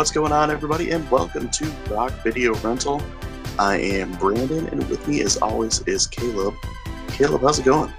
What's 0.00 0.10
going 0.10 0.32
on, 0.32 0.50
everybody, 0.50 0.92
and 0.92 1.08
welcome 1.10 1.50
to 1.50 1.66
Rock 1.90 2.10
Video 2.24 2.54
Rental. 2.60 3.02
I 3.58 3.76
am 3.76 4.10
Brandon, 4.12 4.66
and 4.68 4.88
with 4.88 5.06
me, 5.06 5.20
as 5.20 5.36
always, 5.36 5.82
is 5.82 6.06
Caleb. 6.06 6.54
Caleb, 7.08 7.42
how's 7.42 7.58
it 7.58 7.66
going? 7.66 7.92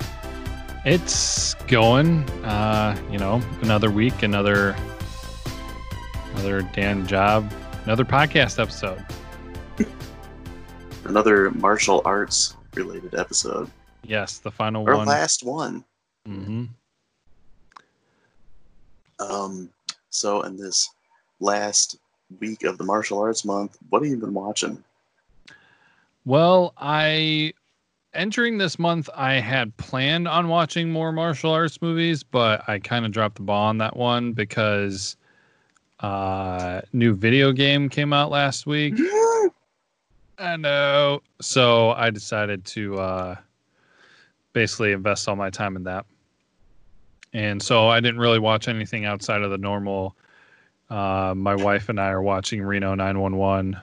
It's 0.84 1.54
going. 1.68 2.28
Uh, 2.44 3.00
you 3.12 3.20
know, 3.20 3.40
another 3.62 3.92
week, 3.92 4.24
another 4.24 4.76
another 6.34 6.64
damn 6.74 7.06
job, 7.06 7.54
another 7.84 8.04
podcast 8.04 8.60
episode. 8.60 9.06
Another 11.04 11.52
martial 11.52 12.02
arts 12.04 12.56
related 12.74 13.14
episode. 13.14 13.70
Yes, 14.04 14.40
the 14.40 14.50
final 14.50 14.82
one. 14.86 14.90
Our 14.92 14.98
one. 14.98 15.08
last 15.08 15.44
one. 15.44 15.86
hmm 16.26 16.64
Um, 19.20 19.70
so 20.10 20.42
in 20.42 20.58
this 20.58 20.90
last 21.42 21.98
week 22.40 22.64
of 22.64 22.78
the 22.78 22.84
martial 22.84 23.20
arts 23.20 23.44
month, 23.44 23.78
what 23.90 24.02
have 24.02 24.10
you 24.10 24.18
been 24.18 24.34
watching? 24.34 24.82
Well, 26.26 26.74
I 26.78 27.54
entering 28.14 28.58
this 28.58 28.78
month, 28.78 29.10
I 29.16 29.34
had 29.34 29.76
planned 29.78 30.28
on 30.28 30.48
watching 30.48 30.92
more 30.92 31.12
martial 31.12 31.52
arts 31.52 31.82
movies, 31.82 32.24
but 32.24 32.68
I 32.70 32.80
kind 32.80 33.06
of 33.06 33.12
dropped 33.12 33.36
the 33.36 33.44
ball 33.44 33.68
on 33.68 33.78
that 33.80 33.98
one 33.98 34.34
because 34.34 35.18
uh 36.00 36.82
new 36.94 37.14
video 37.14 37.52
game 37.52 37.88
came 37.90 38.12
out 38.12 38.32
last 38.32 38.66
week. 38.66 38.96
I 40.42 40.58
know. 40.58 41.22
So 41.40 41.92
I 41.92 42.10
decided 42.10 42.66
to 42.66 42.98
uh, 42.98 43.36
basically 44.54 44.92
invest 44.92 45.30
all 45.30 45.36
my 45.36 45.52
time 45.52 45.76
in 45.76 45.84
that. 45.84 46.06
And 47.34 47.62
so 47.62 47.88
I 47.88 48.00
didn't 48.00 48.20
really 48.20 48.40
watch 48.40 48.68
anything 48.68 49.06
outside 49.06 49.44
of 49.44 49.52
the 49.52 49.58
normal. 49.58 50.16
Uh, 50.92 51.34
my 51.34 51.56
wife 51.56 51.88
and 51.88 52.02
I 52.02 52.10
are 52.10 52.22
watching 52.22 52.62
Reno 52.62 52.94
911. 52.94 53.80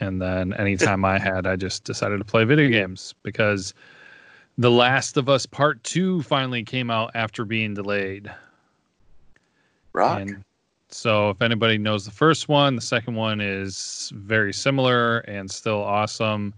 And 0.00 0.20
then 0.20 0.52
anytime 0.52 1.02
I 1.02 1.18
had, 1.18 1.46
I 1.46 1.56
just 1.56 1.84
decided 1.84 2.18
to 2.18 2.24
play 2.24 2.44
video 2.44 2.68
games 2.68 3.14
because 3.22 3.72
The 4.58 4.70
Last 4.70 5.16
of 5.16 5.30
Us 5.30 5.46
Part 5.46 5.82
2 5.84 6.22
finally 6.22 6.62
came 6.62 6.90
out 6.90 7.10
after 7.14 7.46
being 7.46 7.72
delayed. 7.72 8.30
Rock. 9.94 10.20
And 10.20 10.44
so, 10.90 11.30
if 11.30 11.40
anybody 11.40 11.78
knows 11.78 12.04
the 12.04 12.10
first 12.10 12.50
one, 12.50 12.76
the 12.76 12.82
second 12.82 13.14
one 13.14 13.40
is 13.40 14.12
very 14.14 14.52
similar 14.52 15.20
and 15.20 15.50
still 15.50 15.82
awesome. 15.82 16.52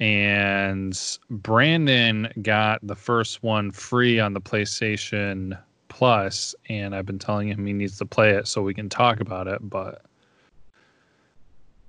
And 0.00 0.98
Brandon 1.30 2.30
got 2.42 2.86
the 2.86 2.96
first 2.96 3.42
one 3.42 3.70
free 3.70 4.20
on 4.20 4.34
the 4.34 4.40
PlayStation 4.40 5.58
Plus, 5.94 6.56
and 6.68 6.92
I've 6.92 7.06
been 7.06 7.20
telling 7.20 7.46
him 7.46 7.64
he 7.64 7.72
needs 7.72 7.98
to 7.98 8.04
play 8.04 8.30
it 8.30 8.48
so 8.48 8.60
we 8.62 8.74
can 8.74 8.88
talk 8.88 9.20
about 9.20 9.46
it, 9.46 9.60
but 9.62 10.02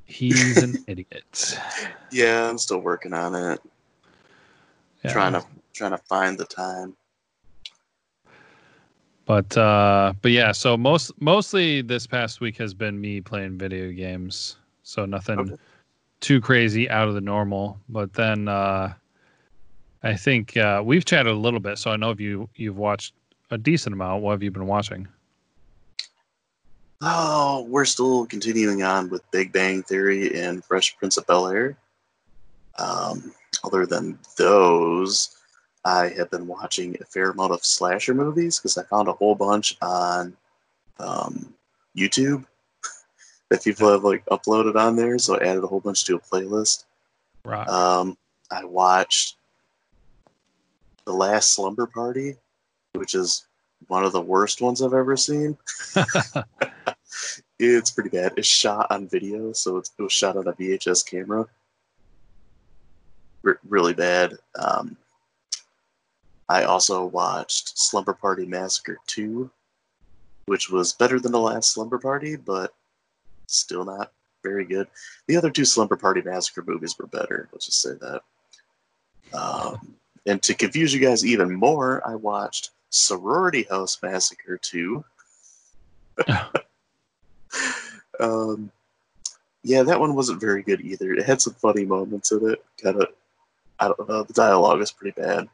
he's 0.06 0.62
an 0.62 0.78
idiot. 0.88 1.58
Yeah, 2.12 2.47
I'm 2.47 2.59
still 2.59 2.78
working 2.78 3.14
on 3.14 3.34
it. 3.34 3.59
Yeah. 5.03 5.12
Trying 5.12 5.34
to 5.34 5.44
trying 5.73 5.89
to 5.89 5.97
find 5.97 6.38
the 6.38 6.45
time. 6.45 6.95
But 9.25 9.58
uh 9.58 10.14
but 10.22 10.30
yeah, 10.30 10.52
so 10.52 10.78
most 10.78 11.12
mostly 11.19 11.81
this 11.81 12.06
past 12.06 12.42
week 12.42 12.58
has 12.58 12.75
been 12.75 13.02
me 13.02 13.22
playing 13.22 13.58
video 13.58 13.92
games. 13.92 14.58
So 14.84 15.08
nothing 15.08 15.40
Okay. 15.40 15.56
too 16.19 16.42
crazy 16.42 16.88
out 16.92 17.08
of 17.08 17.16
the 17.16 17.22
normal. 17.22 17.80
But 17.90 18.14
then 18.14 18.47
uh 18.50 18.94
I 20.03 20.16
think 20.16 20.56
uh 20.58 20.84
we've 20.85 21.06
chatted 21.06 21.34
a 21.34 21.35
little 21.35 21.59
bit, 21.59 21.80
so 21.80 21.90
I 21.90 21.96
know 21.96 22.12
if 22.12 22.19
you 22.19 22.47
you've 22.56 22.78
watched 22.78 23.16
a 23.56 23.58
decent 23.58 23.94
amount. 23.94 24.22
What 24.22 24.32
have 24.32 24.44
you 24.44 24.52
been 24.52 24.68
watching? 24.68 25.08
Oh, 27.02 27.66
we're 27.68 27.86
still 27.86 28.26
continuing 28.26 28.84
on 28.84 29.10
with 29.10 29.30
Big 29.32 29.52
Bang 29.52 29.82
Theory 29.82 30.40
and 30.40 30.64
Fresh 30.64 30.98
Prince 30.98 31.18
of 31.18 31.26
Bel 31.26 31.48
Air. 31.48 31.78
Um, 32.78 33.34
other 33.64 33.86
than 33.86 34.20
those, 34.38 35.38
I 35.86 36.10
have 36.10 36.30
been 36.30 36.48
watching 36.48 36.96
a 37.00 37.06
fair 37.06 37.32
amount 37.32 37.54
of 37.54 37.64
slasher 37.66 38.14
movies 38.14 38.60
because 38.60 38.78
I 38.78 38.84
found 38.84 39.08
a 39.08 39.14
whole 39.14 39.36
bunch 39.36 39.78
on 39.82 40.36
um, 41.00 41.54
YouTube 41.96 42.46
that 43.50 43.64
people 43.64 43.92
have 43.92 44.04
like 44.04 44.26
uploaded 44.26 44.76
on 44.76 44.96
there. 44.96 45.18
So 45.18 45.38
I 45.38 45.46
added 45.46 45.64
a 45.64 45.68
whole 45.68 45.80
bunch 45.80 46.04
to 46.06 46.16
a 46.16 46.20
playlist. 46.20 46.86
Right. 47.46 47.68
Um, 47.68 48.18
I 48.52 48.66
watched 48.66 49.38
The 51.06 51.14
Last 51.14 51.54
Slumber 51.54 51.88
Party, 51.88 52.36
which 52.97 53.16
is 53.16 53.45
one 53.88 54.03
of 54.03 54.13
the 54.13 54.22
worst 54.22 54.61
ones 54.61 54.81
I've 54.81 54.94
ever 54.94 55.17
seen. 55.17 55.57
It's 57.57 57.91
pretty 57.91 58.09
bad. 58.09 58.33
It's 58.35 58.47
shot 58.47 58.88
on 58.89 59.07
video, 59.07 59.53
so 59.53 59.78
it 59.78 59.89
was 59.97 60.11
shot 60.11 60.35
on 60.35 60.47
a 60.47 60.53
VHS 60.53 61.09
camera. 61.09 61.47
R- 63.45 63.59
really 63.67 63.94
bad. 63.94 64.38
Um, 64.59 64.97
I 66.50 66.63
also 66.63 67.06
watched 67.06 67.78
Slumber 67.78 68.13
Party 68.13 68.45
Massacre 68.45 68.97
2, 69.07 69.50
which 70.47 70.69
was 70.69 70.94
better 70.94 71.19
than 71.19 71.31
the 71.31 71.39
last 71.39 71.72
Slumber 71.72 71.97
Party, 71.97 72.35
but 72.35 72.73
still 73.47 73.85
not 73.85 74.12
very 74.44 74.66
good. 74.66 74.88
The 75.27 75.38
other 75.38 75.50
two 75.50 75.66
Slumber 75.66 75.95
Party 75.95 76.22
Massacre 76.22 76.63
movies 76.67 76.97
were 77.00 77.07
better. 77.07 77.47
Let's 77.51 77.67
just 77.67 77.81
say 77.81 77.94
that. 78.01 78.22
Um, 79.33 79.95
and 80.25 80.41
to 80.44 80.53
confuse 80.53 80.94
you 80.94 81.00
guys 81.00 81.25
even 81.25 81.53
more, 81.53 82.06
I 82.06 82.16
watched 82.16 82.72
Sorority 82.90 83.63
House 83.63 83.97
Massacre 84.01 84.57
2. 84.57 85.03
um, 88.19 88.72
yeah, 89.63 89.84
that 89.84 90.00
one 90.00 90.16
wasn't 90.16 90.40
very 90.40 90.62
good 90.62 90.81
either. 90.81 91.13
It 91.13 91.25
had 91.25 91.41
some 91.41 91.53
funny 91.53 91.85
moments 91.85 92.31
in 92.31 92.51
it. 92.51 92.63
Kind 92.81 93.01
of, 93.01 93.07
I 93.79 93.88
don't 93.88 94.07
know. 94.07 94.24
The 94.24 94.34
dialogue 94.34 94.81
is 94.81 94.91
pretty 94.91 95.19
bad. 95.19 95.50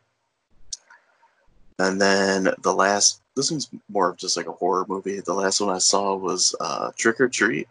And 1.80 2.00
then 2.00 2.50
the 2.62 2.74
last, 2.74 3.22
this 3.36 3.50
one's 3.50 3.70
more 3.90 4.10
of 4.10 4.18
just 4.18 4.38
like 4.38 4.48
a 4.48 4.52
horror 4.52 4.86
movie. 4.88 5.20
The 5.20 5.34
last 5.34 5.62
one 5.62 5.74
I 5.74 5.80
saw 5.80 6.16
was 6.16 6.54
uh, 6.60 6.92
Trick 6.96 7.20
or 7.20 7.28
Treat, 7.28 7.68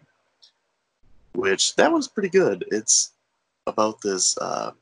which 1.35 1.77
that 1.77 1.93
one's 1.93 2.09
pretty 2.09 2.31
good. 2.31 2.65
It's 2.71 3.13
about 3.67 4.01
this 4.01 4.37
uh, 4.39 4.73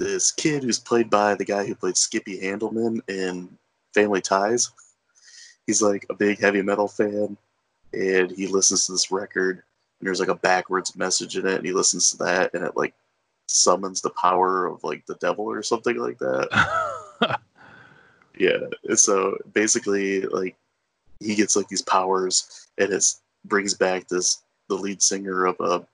this 0.00 0.32
kid 0.32 0.62
who's 0.62 0.78
played 0.78 1.10
by 1.10 1.34
the 1.34 1.44
guy 1.44 1.66
who 1.66 1.74
played 1.74 1.96
Skippy 1.96 2.40
Handelman 2.40 3.00
in 3.08 3.48
Family 3.94 4.20
Ties. 4.20 4.70
He's 5.66 5.82
like 5.82 6.06
a 6.08 6.14
big 6.14 6.40
heavy 6.40 6.62
metal 6.62 6.88
fan, 6.88 7.36
and 7.92 8.30
he 8.30 8.46
listens 8.46 8.86
to 8.86 8.92
this 8.92 9.12
record, 9.12 9.56
and 9.56 10.06
there's 10.06 10.20
like 10.20 10.28
a 10.30 10.34
backwards 10.34 10.96
message 10.96 11.36
in 11.36 11.46
it, 11.46 11.56
and 11.56 11.66
he 11.66 11.72
listens 11.72 12.10
to 12.10 12.16
that, 12.18 12.54
and 12.54 12.64
it 12.64 12.76
like 12.76 12.94
summons 13.46 14.00
the 14.00 14.10
power 14.10 14.66
of 14.66 14.82
like 14.82 15.04
the 15.06 15.16
devil 15.16 15.44
or 15.44 15.62
something 15.62 15.96
like 15.98 16.18
that. 16.18 17.38
Yeah. 18.40 18.68
So 18.94 19.36
basically, 19.52 20.22
like 20.22 20.56
he 21.20 21.34
gets 21.34 21.56
like 21.56 21.68
these 21.68 21.82
powers, 21.82 22.68
and 22.78 22.90
it 22.90 23.04
brings 23.44 23.74
back 23.74 24.08
this 24.08 24.42
the 24.68 24.76
lead 24.76 25.02
singer 25.02 25.44
of 25.44 25.60
a 25.60 25.86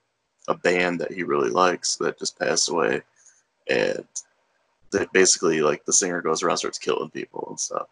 a 0.48 0.54
band 0.54 1.00
that 1.00 1.12
he 1.12 1.24
really 1.24 1.50
likes 1.50 1.96
that 1.96 2.20
just 2.20 2.38
passed 2.38 2.68
away, 2.68 3.02
and 3.68 4.04
that 4.92 5.12
basically 5.12 5.60
like 5.60 5.84
the 5.84 5.92
singer 5.92 6.22
goes 6.22 6.42
around 6.42 6.58
starts 6.58 6.78
killing 6.78 7.10
people 7.10 7.46
and 7.48 7.60
stuff. 7.60 7.88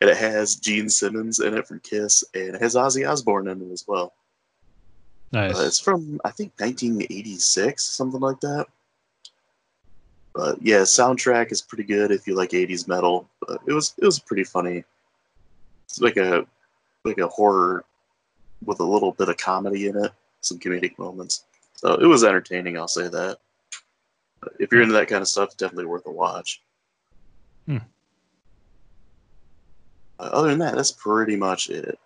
And 0.00 0.10
it 0.10 0.16
has 0.16 0.56
Gene 0.56 0.88
Simmons 0.88 1.40
in 1.40 1.56
it 1.56 1.66
from 1.66 1.80
Kiss, 1.80 2.24
and 2.34 2.54
it 2.54 2.62
has 2.62 2.74
Ozzy 2.74 3.08
Osbourne 3.08 3.48
in 3.48 3.62
it 3.62 3.72
as 3.72 3.84
well. 3.86 4.12
nice. 5.32 5.58
Uh, 5.58 5.64
it's 5.66 5.80
from 5.80 6.20
I 6.24 6.30
think 6.30 6.52
1986, 6.58 7.82
something 7.82 8.20
like 8.20 8.40
that. 8.40 8.66
But 10.34 10.60
yeah, 10.60 10.80
soundtrack 10.80 11.50
is 11.50 11.62
pretty 11.62 11.84
good 11.84 12.10
if 12.10 12.26
you 12.26 12.34
like 12.34 12.50
80s 12.50 12.86
metal. 12.86 13.28
But 13.46 13.60
it 13.66 13.72
was 13.72 13.94
it 13.98 14.04
was 14.04 14.18
pretty 14.18 14.44
funny. 14.44 14.84
It's 15.86 16.00
like 16.00 16.18
a 16.18 16.46
like 17.04 17.18
a 17.18 17.28
horror 17.28 17.84
with 18.64 18.80
a 18.80 18.84
little 18.84 19.12
bit 19.12 19.28
of 19.28 19.36
comedy 19.38 19.88
in 19.88 19.96
it, 19.96 20.12
some 20.40 20.58
comedic 20.58 20.98
moments. 20.98 21.44
So 21.74 21.94
it 21.94 22.06
was 22.06 22.24
entertaining. 22.24 22.76
I'll 22.76 22.88
say 22.88 23.08
that. 23.08 23.38
If 24.58 24.72
you're 24.72 24.82
into 24.82 24.94
that 24.94 25.08
kind 25.08 25.22
of 25.22 25.28
stuff, 25.28 25.56
definitely 25.56 25.86
worth 25.86 26.06
a 26.06 26.10
watch. 26.10 26.62
Hmm. 27.66 27.78
Uh, 30.18 30.30
other 30.32 30.48
than 30.48 30.58
that, 30.60 30.74
that's 30.74 30.92
pretty 30.92 31.36
much 31.36 31.68
it. 31.68 31.98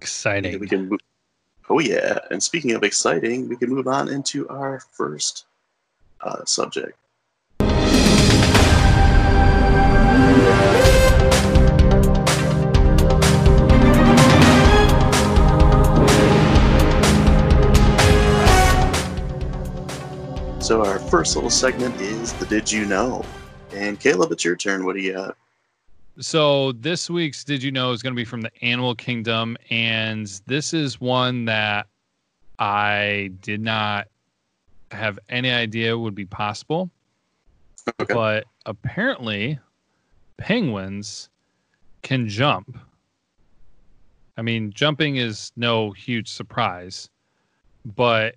Exciting. 0.00 0.58
We 0.58 0.68
can 0.68 0.88
move. 0.88 1.00
Oh 1.70 1.78
yeah! 1.78 2.18
And 2.30 2.42
speaking 2.42 2.72
of 2.72 2.82
exciting, 2.82 3.48
we 3.48 3.56
can 3.56 3.70
move 3.70 3.88
on 3.88 4.08
into 4.08 4.46
our 4.48 4.80
first 4.92 5.46
uh, 6.20 6.44
subject. 6.44 6.98
So 20.64 20.82
our 20.82 20.98
first 20.98 21.36
little 21.36 21.50
segment 21.50 21.94
is 22.00 22.32
the 22.32 22.46
Did 22.46 22.72
You 22.72 22.86
Know? 22.86 23.22
And 23.74 24.00
Caleb, 24.00 24.32
it's 24.32 24.46
your 24.46 24.56
turn. 24.56 24.86
What 24.86 24.96
do 24.96 25.02
you 25.02 25.12
got? 25.12 25.36
So 26.20 26.72
this 26.72 27.10
week's 27.10 27.44
Did 27.44 27.62
You 27.62 27.70
Know 27.70 27.92
is 27.92 28.02
going 28.02 28.14
to 28.14 28.16
be 28.16 28.24
from 28.24 28.40
the 28.40 28.50
Animal 28.62 28.94
Kingdom, 28.94 29.58
and 29.68 30.26
this 30.46 30.72
is 30.72 30.98
one 30.98 31.44
that 31.44 31.86
I 32.58 33.30
did 33.42 33.60
not 33.60 34.08
have 34.90 35.18
any 35.28 35.50
idea 35.50 35.98
would 35.98 36.14
be 36.14 36.24
possible. 36.24 36.88
Okay. 38.00 38.14
But 38.14 38.44
apparently, 38.64 39.58
penguins 40.38 41.28
can 42.00 42.26
jump. 42.26 42.78
I 44.38 44.40
mean, 44.40 44.72
jumping 44.72 45.16
is 45.16 45.52
no 45.56 45.90
huge 45.90 46.30
surprise, 46.30 47.10
but 47.84 48.36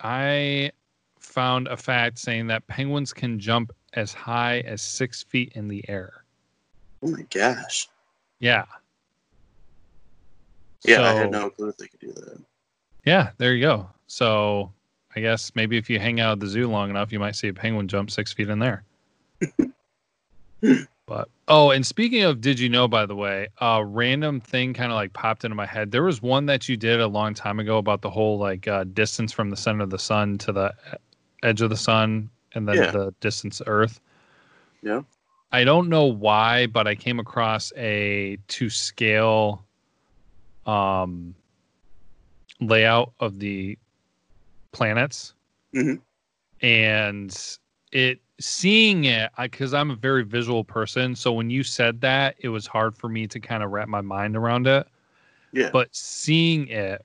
I 0.00 0.70
found 1.34 1.66
a 1.66 1.76
fact 1.76 2.16
saying 2.18 2.46
that 2.46 2.64
penguins 2.68 3.12
can 3.12 3.40
jump 3.40 3.72
as 3.94 4.12
high 4.12 4.60
as 4.60 4.80
six 4.80 5.24
feet 5.24 5.52
in 5.56 5.66
the 5.66 5.84
air. 5.88 6.24
Oh 7.02 7.08
my 7.08 7.22
gosh. 7.28 7.88
Yeah. 8.38 8.64
Yeah, 10.84 11.02
I 11.02 11.12
had 11.14 11.32
no 11.32 11.50
clue 11.50 11.72
they 11.76 11.88
could 11.88 11.98
do 12.00 12.12
that. 12.12 12.40
Yeah, 13.04 13.30
there 13.38 13.52
you 13.54 13.62
go. 13.62 13.88
So 14.06 14.70
I 15.16 15.20
guess 15.20 15.50
maybe 15.56 15.76
if 15.76 15.90
you 15.90 15.98
hang 15.98 16.20
out 16.20 16.32
at 16.32 16.40
the 16.40 16.46
zoo 16.46 16.68
long 16.68 16.88
enough, 16.88 17.10
you 17.10 17.18
might 17.18 17.34
see 17.34 17.48
a 17.48 17.54
penguin 17.54 17.88
jump 17.88 18.10
six 18.10 18.32
feet 18.32 18.48
in 18.48 18.60
there. 18.60 18.84
but 21.06 21.28
oh, 21.48 21.70
and 21.70 21.84
speaking 21.84 22.22
of, 22.22 22.40
did 22.40 22.60
you 22.60 22.68
know? 22.68 22.86
By 22.86 23.06
the 23.06 23.16
way, 23.16 23.48
a 23.60 23.84
random 23.84 24.40
thing 24.40 24.72
kind 24.72 24.92
of 24.92 24.96
like 24.96 25.12
popped 25.14 25.44
into 25.44 25.54
my 25.54 25.66
head. 25.66 25.90
There 25.90 26.04
was 26.04 26.22
one 26.22 26.46
that 26.46 26.68
you 26.68 26.76
did 26.76 27.00
a 27.00 27.08
long 27.08 27.34
time 27.34 27.58
ago 27.58 27.78
about 27.78 28.02
the 28.02 28.10
whole 28.10 28.38
like 28.38 28.68
uh, 28.68 28.84
distance 28.84 29.32
from 29.32 29.50
the 29.50 29.56
center 29.56 29.82
of 29.82 29.90
the 29.90 29.98
sun 29.98 30.38
to 30.38 30.52
the 30.52 30.74
edge 31.44 31.60
of 31.60 31.70
the 31.70 31.76
sun, 31.76 32.30
and 32.54 32.66
then 32.66 32.76
Yeah. 32.76 32.90
the 32.90 33.14
distance 33.20 33.60
Earth. 33.66 34.00
Yeah. 34.82 35.02
I 35.52 35.62
don't 35.62 35.88
know 35.88 36.06
why, 36.06 36.66
but 36.66 36.88
I 36.88 36.94
came 36.96 37.20
across 37.20 37.72
a 37.76 38.38
to 38.48 38.70
scale 38.70 39.64
um 40.66 41.34
layout 42.60 43.12
of 43.20 43.38
the 43.38 43.78
planets. 44.72 45.34
Mhm. 45.74 46.00
And 46.62 47.58
it 47.92 48.20
seeing 48.40 49.04
it 49.04 49.30
because 49.38 49.74
I'm 49.74 49.90
a 49.90 49.96
very 49.96 50.24
visual 50.24 50.64
person, 50.64 51.14
so 51.14 51.32
when 51.32 51.50
you 51.50 51.62
said 51.62 52.00
that, 52.00 52.36
it 52.40 52.48
was 52.48 52.66
hard 52.66 52.96
for 52.96 53.08
me 53.08 53.26
to 53.28 53.38
kind 53.38 53.62
of 53.62 53.70
wrap 53.70 53.86
my 53.88 54.00
mind 54.00 54.36
around 54.36 54.66
it. 54.66 54.88
Yeah. 55.52 55.70
But 55.70 55.94
seeing 55.94 56.66
it 56.68 57.04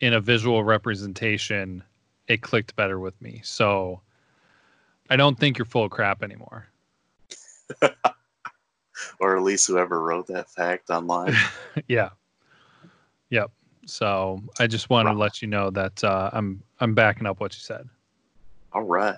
in 0.00 0.14
a 0.14 0.20
visual 0.20 0.64
representation, 0.64 1.82
it 2.28 2.42
clicked 2.42 2.76
better 2.76 2.98
with 2.98 3.20
me. 3.20 3.40
So 3.42 4.00
I 5.10 5.16
don't 5.16 5.38
think 5.38 5.58
you're 5.58 5.64
full 5.64 5.84
of 5.84 5.90
crap 5.90 6.22
anymore. 6.22 6.68
or 9.20 9.36
at 9.36 9.42
least 9.42 9.66
whoever 9.66 10.00
wrote 10.02 10.26
that 10.28 10.48
fact 10.50 10.90
online. 10.90 11.34
yeah. 11.88 12.10
Yep. 13.30 13.50
So 13.86 14.42
I 14.58 14.66
just 14.66 14.90
want 14.90 15.08
to 15.08 15.14
let 15.14 15.40
you 15.40 15.48
know 15.48 15.70
that 15.70 16.04
uh, 16.04 16.30
I'm 16.32 16.62
I'm 16.80 16.94
backing 16.94 17.26
up 17.26 17.40
what 17.40 17.54
you 17.54 17.60
said. 17.60 17.88
All 18.72 18.82
right. 18.82 19.16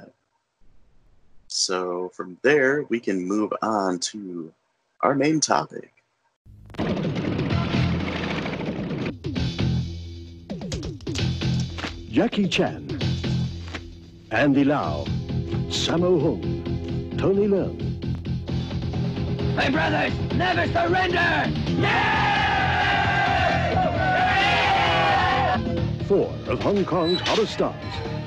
So 1.48 2.10
from 2.14 2.38
there, 2.42 2.84
we 2.88 3.00
can 3.00 3.26
move 3.26 3.52
on 3.62 3.98
to 3.98 4.52
our 5.00 5.16
main 5.16 5.40
topic. 5.40 5.92
Jackie 12.08 12.48
Chan, 12.48 12.89
Andy 14.32 14.62
Lau, 14.62 15.04
Sammo 15.68 16.20
Hung, 16.20 17.16
Tony 17.18 17.48
Leung, 17.48 17.76
My 19.56 19.68
brothers, 19.70 20.12
never 20.36 20.66
surrender! 20.72 21.50
Yeah! 21.80 22.50
four 26.06 26.32
of 26.46 26.60
Hong 26.62 26.84
Kong's 26.84 27.20
hottest 27.20 27.52
stars, 27.54 27.74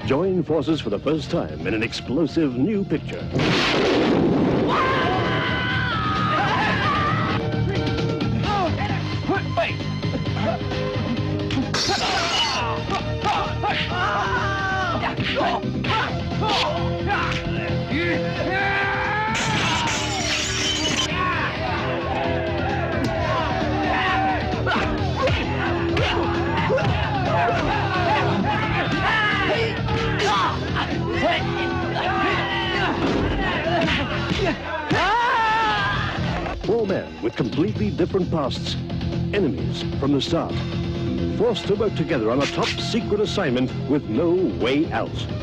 join 0.06 0.44
forces 0.44 0.82
for 0.82 0.90
the 0.90 1.00
first 1.00 1.30
time 1.30 1.68
in 1.68 1.74
an 1.74 1.84
explosive 1.84 2.58
new 2.58 2.86
picture. 2.86 3.26
Wait! 15.36 15.83
Four 36.64 36.88
men 36.88 37.22
with 37.22 37.36
completely 37.36 37.90
different 37.92 38.32
pasts, 38.32 38.76
enemies 39.34 39.84
from 40.00 40.14
the 40.14 40.22
start, 40.22 40.54
forced 41.38 41.68
to 41.68 41.76
work 41.76 41.94
together 41.96 42.32
on 42.32 42.42
a 42.42 42.46
top 42.46 42.68
secret 42.68 43.20
assignment 43.20 43.72
with 43.90 44.04
no 44.06 44.32
way 44.32 44.92
out. 44.92 45.43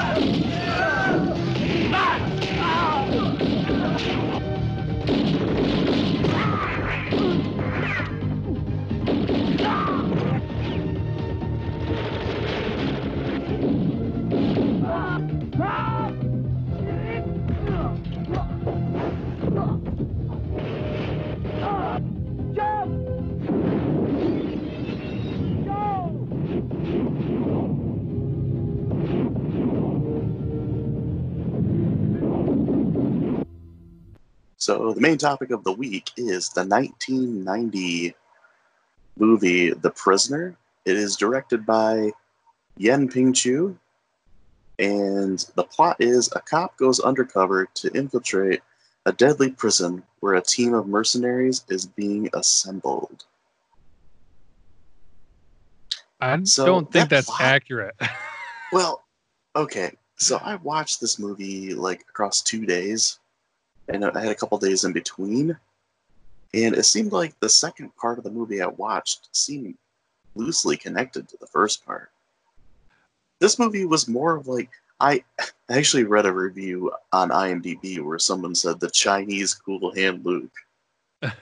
So 34.71 34.93
the 34.93 35.01
main 35.01 35.17
topic 35.17 35.51
of 35.51 35.65
the 35.65 35.73
week 35.73 36.11
is 36.15 36.47
the 36.47 36.63
1990 36.63 38.15
movie 39.19 39.73
The 39.73 39.91
Prisoner. 39.91 40.55
It 40.85 40.95
is 40.95 41.17
directed 41.17 41.65
by 41.65 42.11
Yen 42.77 43.09
Ping 43.09 43.33
Chu, 43.33 43.77
and 44.79 45.45
the 45.55 45.65
plot 45.65 45.97
is 45.99 46.29
a 46.33 46.39
cop 46.39 46.77
goes 46.77 47.01
undercover 47.01 47.65
to 47.73 47.91
infiltrate 47.91 48.61
a 49.05 49.11
deadly 49.11 49.51
prison 49.51 50.03
where 50.21 50.35
a 50.35 50.41
team 50.41 50.73
of 50.73 50.87
mercenaries 50.87 51.65
is 51.67 51.85
being 51.85 52.29
assembled. 52.33 53.25
I 56.21 56.41
So 56.45 56.65
don't 56.65 56.89
think 56.89 57.09
that 57.09 57.09
that's 57.09 57.27
plot- 57.27 57.41
accurate. 57.41 57.95
Well, 58.71 59.03
okay. 59.57 59.97
So 60.15 60.37
I 60.37 60.55
watched 60.55 61.01
this 61.01 61.19
movie 61.19 61.73
like 61.73 62.05
across 62.09 62.41
two 62.41 62.65
days, 62.65 63.19
and 63.93 64.05
I 64.05 64.21
had 64.21 64.31
a 64.31 64.35
couple 64.35 64.57
days 64.57 64.83
in 64.83 64.93
between. 64.93 65.57
And 66.53 66.75
it 66.75 66.83
seemed 66.83 67.11
like 67.11 67.39
the 67.39 67.49
second 67.49 67.95
part 67.95 68.17
of 68.17 68.23
the 68.23 68.31
movie 68.31 68.61
I 68.61 68.67
watched 68.67 69.29
seemed 69.31 69.75
loosely 70.35 70.77
connected 70.77 71.27
to 71.29 71.37
the 71.39 71.47
first 71.47 71.85
part. 71.85 72.11
This 73.39 73.57
movie 73.57 73.85
was 73.85 74.07
more 74.07 74.35
of 74.35 74.47
like 74.47 74.69
I 74.99 75.23
actually 75.69 76.03
read 76.03 76.27
a 76.27 76.31
review 76.31 76.91
on 77.11 77.29
IMDb 77.29 77.99
where 78.01 78.19
someone 78.19 78.53
said 78.53 78.79
the 78.79 78.89
Chinese 78.89 79.53
Cool 79.53 79.93
Hand 79.95 80.23
Luke, 80.23 80.53
and 81.21 81.33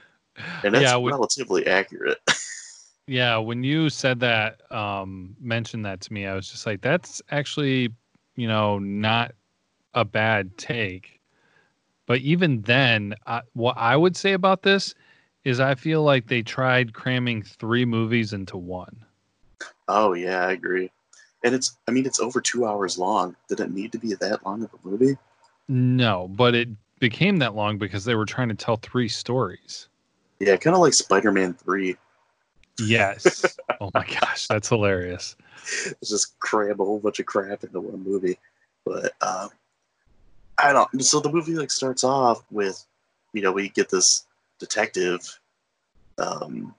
that's 0.62 0.80
yeah, 0.80 0.96
when, 0.96 1.12
relatively 1.12 1.66
accurate. 1.66 2.18
yeah. 3.06 3.36
When 3.36 3.62
you 3.62 3.90
said 3.90 4.18
that, 4.20 4.62
um, 4.72 5.36
mentioned 5.40 5.84
that 5.84 6.00
to 6.02 6.12
me, 6.12 6.26
I 6.26 6.34
was 6.34 6.50
just 6.50 6.64
like, 6.64 6.80
that's 6.80 7.20
actually, 7.30 7.92
you 8.36 8.48
know, 8.48 8.78
not 8.78 9.32
a 9.92 10.06
bad 10.06 10.56
take. 10.56 11.19
But 12.10 12.22
even 12.22 12.62
then, 12.62 13.14
I, 13.28 13.42
what 13.52 13.76
I 13.78 13.96
would 13.96 14.16
say 14.16 14.32
about 14.32 14.62
this 14.62 14.96
is 15.44 15.60
I 15.60 15.76
feel 15.76 16.02
like 16.02 16.26
they 16.26 16.42
tried 16.42 16.92
cramming 16.92 17.40
three 17.44 17.84
movies 17.84 18.32
into 18.32 18.56
one. 18.56 19.04
oh 19.86 20.14
yeah, 20.14 20.44
I 20.44 20.50
agree. 20.50 20.90
And 21.44 21.54
it's 21.54 21.78
I 21.86 21.92
mean 21.92 22.06
it's 22.06 22.18
over 22.18 22.40
two 22.40 22.66
hours 22.66 22.98
long. 22.98 23.36
Did 23.48 23.60
it 23.60 23.70
need 23.70 23.92
to 23.92 23.98
be 23.98 24.14
that 24.14 24.44
long 24.44 24.64
of 24.64 24.70
a 24.74 24.88
movie? 24.88 25.18
No, 25.68 26.26
but 26.26 26.56
it 26.56 26.68
became 26.98 27.36
that 27.38 27.54
long 27.54 27.78
because 27.78 28.04
they 28.04 28.16
were 28.16 28.26
trying 28.26 28.48
to 28.48 28.56
tell 28.56 28.78
three 28.78 29.06
stories. 29.06 29.86
Yeah, 30.40 30.56
kind 30.56 30.74
of 30.74 30.82
like 30.82 30.94
Spider 30.94 31.30
Man 31.30 31.54
3. 31.54 31.94
Yes. 32.80 33.56
oh 33.80 33.92
my 33.94 34.04
gosh, 34.20 34.48
that's 34.48 34.68
hilarious. 34.68 35.36
It's 35.62 36.10
just 36.10 36.40
cram 36.40 36.80
a 36.80 36.84
whole 36.84 36.98
bunch 36.98 37.20
of 37.20 37.26
crap 37.26 37.62
into 37.62 37.80
one 37.80 38.02
movie. 38.02 38.40
But 38.84 39.12
um, 39.20 39.50
I 40.62 40.72
don't. 40.72 41.04
So 41.04 41.20
the 41.20 41.32
movie 41.32 41.54
like 41.54 41.70
starts 41.70 42.04
off 42.04 42.42
with, 42.50 42.84
you 43.32 43.42
know, 43.42 43.52
we 43.52 43.68
get 43.70 43.88
this 43.88 44.26
detective, 44.58 45.20
um, 46.18 46.74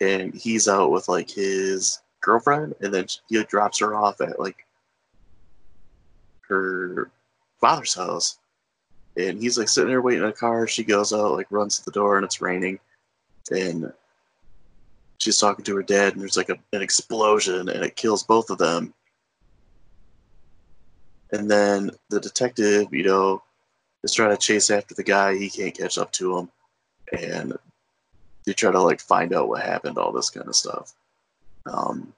and 0.00 0.34
he's 0.34 0.68
out 0.68 0.90
with 0.90 1.08
like 1.08 1.30
his 1.30 2.00
girlfriend, 2.20 2.74
and 2.80 2.92
then 2.92 3.06
he 3.28 3.42
drops 3.44 3.80
her 3.80 3.94
off 3.94 4.20
at 4.20 4.40
like 4.40 4.66
her 6.48 7.10
father's 7.60 7.94
house, 7.94 8.38
and 9.16 9.40
he's 9.40 9.58
like 9.58 9.68
sitting 9.68 9.90
there 9.90 10.02
waiting 10.02 10.22
in 10.22 10.28
a 10.28 10.32
car. 10.32 10.66
She 10.66 10.84
goes 10.84 11.12
out, 11.12 11.32
like 11.32 11.46
runs 11.50 11.78
to 11.78 11.84
the 11.84 11.92
door, 11.92 12.16
and 12.16 12.24
it's 12.24 12.40
raining, 12.40 12.78
and 13.50 13.92
she's 15.18 15.38
talking 15.38 15.64
to 15.64 15.76
her 15.76 15.82
dad, 15.82 16.14
and 16.14 16.22
there's 16.22 16.36
like 16.36 16.48
a, 16.48 16.58
an 16.72 16.82
explosion, 16.82 17.68
and 17.68 17.84
it 17.84 17.96
kills 17.96 18.22
both 18.22 18.50
of 18.50 18.58
them. 18.58 18.94
And 21.32 21.50
then 21.50 21.90
the 22.08 22.20
detective, 22.20 22.92
you 22.92 23.04
know, 23.04 23.42
is 24.02 24.12
trying 24.14 24.30
to 24.30 24.36
chase 24.36 24.70
after 24.70 24.94
the 24.94 25.02
guy. 25.04 25.36
He 25.36 25.48
can't 25.50 25.76
catch 25.76 25.96
up 25.98 26.12
to 26.12 26.38
him, 26.38 26.48
and 27.16 27.56
they 28.44 28.52
try 28.52 28.72
to 28.72 28.80
like 28.80 29.00
find 29.00 29.32
out 29.34 29.48
what 29.48 29.62
happened, 29.62 29.98
all 29.98 30.12
this 30.12 30.30
kind 30.30 30.48
of 30.48 30.56
stuff. 30.56 30.92
Um, 31.66 32.12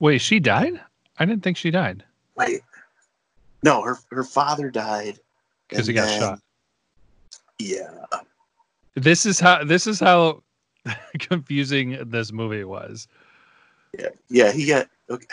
Wait, 0.00 0.18
she 0.18 0.38
died? 0.38 0.80
I 1.18 1.24
didn't 1.24 1.42
think 1.42 1.56
she 1.56 1.70
died 1.72 2.04
wait, 2.38 2.60
no, 3.64 3.82
her 3.82 3.98
her 4.10 4.22
father 4.24 4.70
died 4.70 5.18
because 5.68 5.86
he 5.88 5.92
got 5.92 6.06
then- 6.06 6.20
shot. 6.20 6.40
Yeah, 7.58 7.90
This 8.94 9.26
is 9.26 9.40
how 9.40 9.64
this 9.64 9.88
is 9.88 9.98
how 9.98 10.44
confusing 11.18 11.98
this 12.08 12.30
movie 12.30 12.62
was. 12.62 13.08
yeah, 13.98 14.10
yeah. 14.28 14.52
He 14.52 14.66
got. 14.66 14.86
Okay. 15.10 15.26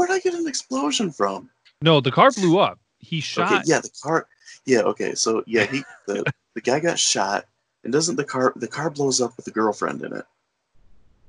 Where'd 0.00 0.12
I 0.12 0.18
get 0.18 0.32
an 0.32 0.48
explosion 0.48 1.10
from? 1.10 1.50
No, 1.82 2.00
the 2.00 2.10
car 2.10 2.30
blew 2.30 2.58
up. 2.58 2.78
He 3.00 3.20
shot. 3.20 3.52
Okay, 3.52 3.62
yeah, 3.66 3.80
the 3.80 3.90
car. 4.02 4.28
Yeah, 4.64 4.78
okay. 4.78 5.14
So 5.14 5.44
yeah, 5.46 5.66
he 5.66 5.84
the 6.06 6.24
the 6.54 6.62
guy 6.62 6.80
got 6.80 6.98
shot, 6.98 7.44
and 7.84 7.92
doesn't 7.92 8.16
the 8.16 8.24
car 8.24 8.54
the 8.56 8.66
car 8.66 8.88
blows 8.88 9.20
up 9.20 9.36
with 9.36 9.44
the 9.44 9.50
girlfriend 9.50 10.00
in 10.02 10.14
it? 10.14 10.24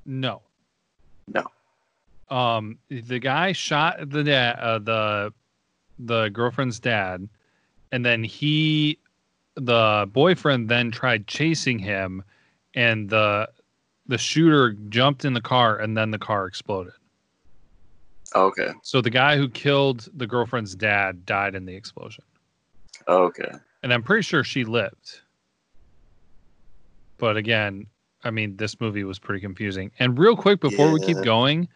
No. 0.06 0.40
No. 1.28 1.44
Um, 2.34 2.78
the 2.88 3.18
guy 3.18 3.52
shot 3.52 4.08
the 4.08 4.24
dad, 4.24 4.58
uh, 4.58 4.78
the 4.78 5.34
the 5.98 6.30
girlfriend's 6.30 6.80
dad, 6.80 7.28
and 7.92 8.06
then 8.06 8.24
he, 8.24 8.98
the 9.54 10.08
boyfriend, 10.10 10.70
then 10.70 10.90
tried 10.90 11.26
chasing 11.26 11.78
him, 11.78 12.24
and 12.72 13.10
the 13.10 13.50
the 14.06 14.16
shooter 14.16 14.72
jumped 14.88 15.26
in 15.26 15.34
the 15.34 15.42
car, 15.42 15.76
and 15.76 15.94
then 15.94 16.10
the 16.10 16.18
car 16.18 16.46
exploded. 16.46 16.94
Okay, 18.34 18.72
So 18.82 19.00
the 19.00 19.10
guy 19.10 19.36
who 19.36 19.48
killed 19.48 20.08
the 20.14 20.26
girlfriend's 20.26 20.74
dad 20.74 21.26
died 21.26 21.54
in 21.54 21.66
the 21.66 21.74
explosion, 21.74 22.24
okay. 23.06 23.50
and 23.82 23.92
I'm 23.92 24.02
pretty 24.02 24.22
sure 24.22 24.42
she 24.42 24.64
lived. 24.64 25.20
But 27.18 27.36
again, 27.36 27.86
I 28.24 28.30
mean, 28.30 28.56
this 28.56 28.80
movie 28.80 29.04
was 29.04 29.18
pretty 29.18 29.40
confusing. 29.40 29.90
And 29.98 30.18
real 30.18 30.36
quick 30.36 30.60
before 30.60 30.90
we 30.90 31.00
keep 31.00 31.22
going, 31.22 31.68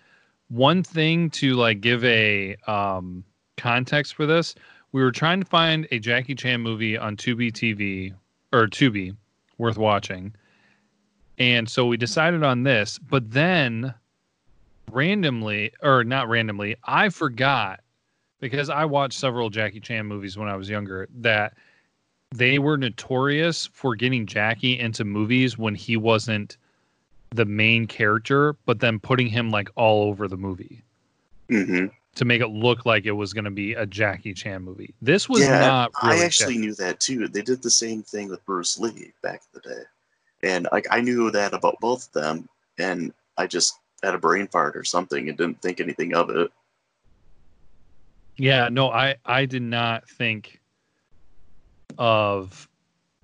one 0.48 0.82
thing 0.82 1.30
to 1.30 1.54
like 1.54 1.80
give 1.80 2.04
a 2.04 2.56
um, 2.66 3.24
context 3.56 4.14
for 4.14 4.26
this, 4.26 4.54
we 4.92 5.02
were 5.02 5.12
trying 5.12 5.40
to 5.40 5.46
find 5.46 5.86
a 5.90 5.98
Jackie 5.98 6.34
Chan 6.34 6.60
movie 6.60 6.96
on 6.96 7.16
Tubi 7.16 7.52
TV 7.52 8.14
or 8.52 8.66
Tubi 8.66 9.16
worth 9.58 9.76
watching, 9.76 10.34
and 11.38 11.68
so 11.68 11.86
we 11.86 11.96
decided 11.96 12.42
on 12.42 12.62
this. 12.62 12.98
But 12.98 13.30
then, 13.30 13.94
randomly 14.92 15.72
or 15.82 16.04
not 16.04 16.28
randomly, 16.28 16.76
I 16.84 17.08
forgot 17.08 17.80
because 18.40 18.68
I 18.68 18.84
watched 18.84 19.18
several 19.18 19.50
Jackie 19.50 19.80
Chan 19.80 20.06
movies 20.06 20.36
when 20.36 20.48
I 20.48 20.56
was 20.56 20.68
younger 20.68 21.08
that 21.16 21.54
they 22.34 22.58
were 22.58 22.76
notorious 22.76 23.66
for 23.72 23.94
getting 23.96 24.26
Jackie 24.26 24.78
into 24.78 25.04
movies 25.04 25.56
when 25.56 25.74
he 25.74 25.96
wasn't 25.96 26.56
the 27.30 27.44
main 27.44 27.86
character, 27.86 28.54
but 28.66 28.80
then 28.80 28.98
putting 28.98 29.26
him 29.28 29.50
like 29.50 29.68
all 29.76 30.08
over 30.08 30.28
the 30.28 30.36
movie 30.36 30.82
hmm 31.48 31.86
to 32.14 32.24
make 32.24 32.40
it 32.40 32.48
look 32.48 32.86
like 32.86 33.04
it 33.04 33.12
was 33.12 33.34
going 33.34 33.44
to 33.44 33.50
be 33.50 33.74
a 33.74 33.84
Jackie 33.84 34.32
Chan 34.32 34.62
movie. 34.62 34.94
This 35.02 35.28
was 35.28 35.42
yeah, 35.42 35.60
not 35.60 35.92
really 36.02 36.22
I 36.22 36.24
actually 36.24 36.54
Jackie- 36.54 36.66
knew 36.66 36.74
that 36.76 36.98
too. 36.98 37.28
They 37.28 37.42
did 37.42 37.62
the 37.62 37.70
same 37.70 38.02
thing 38.02 38.28
with 38.30 38.44
Bruce 38.46 38.78
Lee 38.78 39.12
back 39.22 39.42
in 39.52 39.60
the 39.62 39.68
day, 39.68 39.82
and 40.42 40.66
like 40.72 40.86
I 40.90 41.00
knew 41.02 41.30
that 41.30 41.52
about 41.52 41.78
both 41.78 42.06
of 42.06 42.12
them, 42.12 42.48
and 42.78 43.12
I 43.36 43.46
just 43.46 43.78
had 44.02 44.14
a 44.14 44.18
brain 44.18 44.46
fart 44.48 44.76
or 44.76 44.84
something 44.84 45.28
and 45.28 45.38
didn't 45.38 45.60
think 45.62 45.80
anything 45.80 46.14
of 46.14 46.30
it. 46.30 46.50
Yeah, 48.36 48.68
no, 48.68 48.90
I 48.90 49.16
I 49.24 49.46
did 49.46 49.62
not 49.62 50.08
think 50.08 50.60
of 51.98 52.68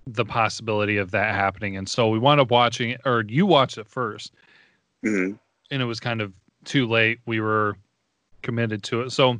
the 0.06 0.24
possibility 0.24 0.96
of 0.96 1.10
that 1.10 1.34
happening, 1.34 1.76
and 1.76 1.88
so 1.88 2.08
we 2.08 2.18
wound 2.18 2.40
up 2.40 2.50
watching 2.50 2.90
it, 2.90 3.00
or 3.04 3.24
you 3.28 3.46
watched 3.46 3.78
it 3.78 3.86
first, 3.86 4.32
hmm 5.02 5.32
and 5.70 5.80
it 5.82 5.86
was 5.86 6.00
kind 6.00 6.20
of 6.20 6.32
too 6.64 6.86
late. 6.86 7.18
We 7.26 7.40
were 7.40 7.76
committed 8.42 8.82
to 8.84 9.02
it, 9.02 9.10
so 9.10 9.38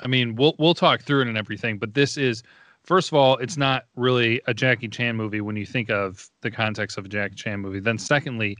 I 0.00 0.08
mean, 0.08 0.36
we'll 0.36 0.54
we'll 0.58 0.74
talk 0.74 1.02
through 1.02 1.22
it 1.22 1.28
and 1.28 1.38
everything, 1.38 1.78
but 1.78 1.94
this 1.94 2.16
is 2.16 2.42
first 2.82 3.08
of 3.08 3.14
all, 3.14 3.36
it's 3.38 3.56
not 3.56 3.86
really 3.96 4.40
a 4.46 4.54
Jackie 4.54 4.88
Chan 4.88 5.16
movie 5.16 5.40
when 5.40 5.56
you 5.56 5.66
think 5.66 5.90
of 5.90 6.28
the 6.42 6.50
context 6.50 6.98
of 6.98 7.06
a 7.06 7.08
Jackie 7.08 7.34
Chan 7.34 7.60
movie. 7.60 7.80
Then 7.80 7.98
secondly, 7.98 8.56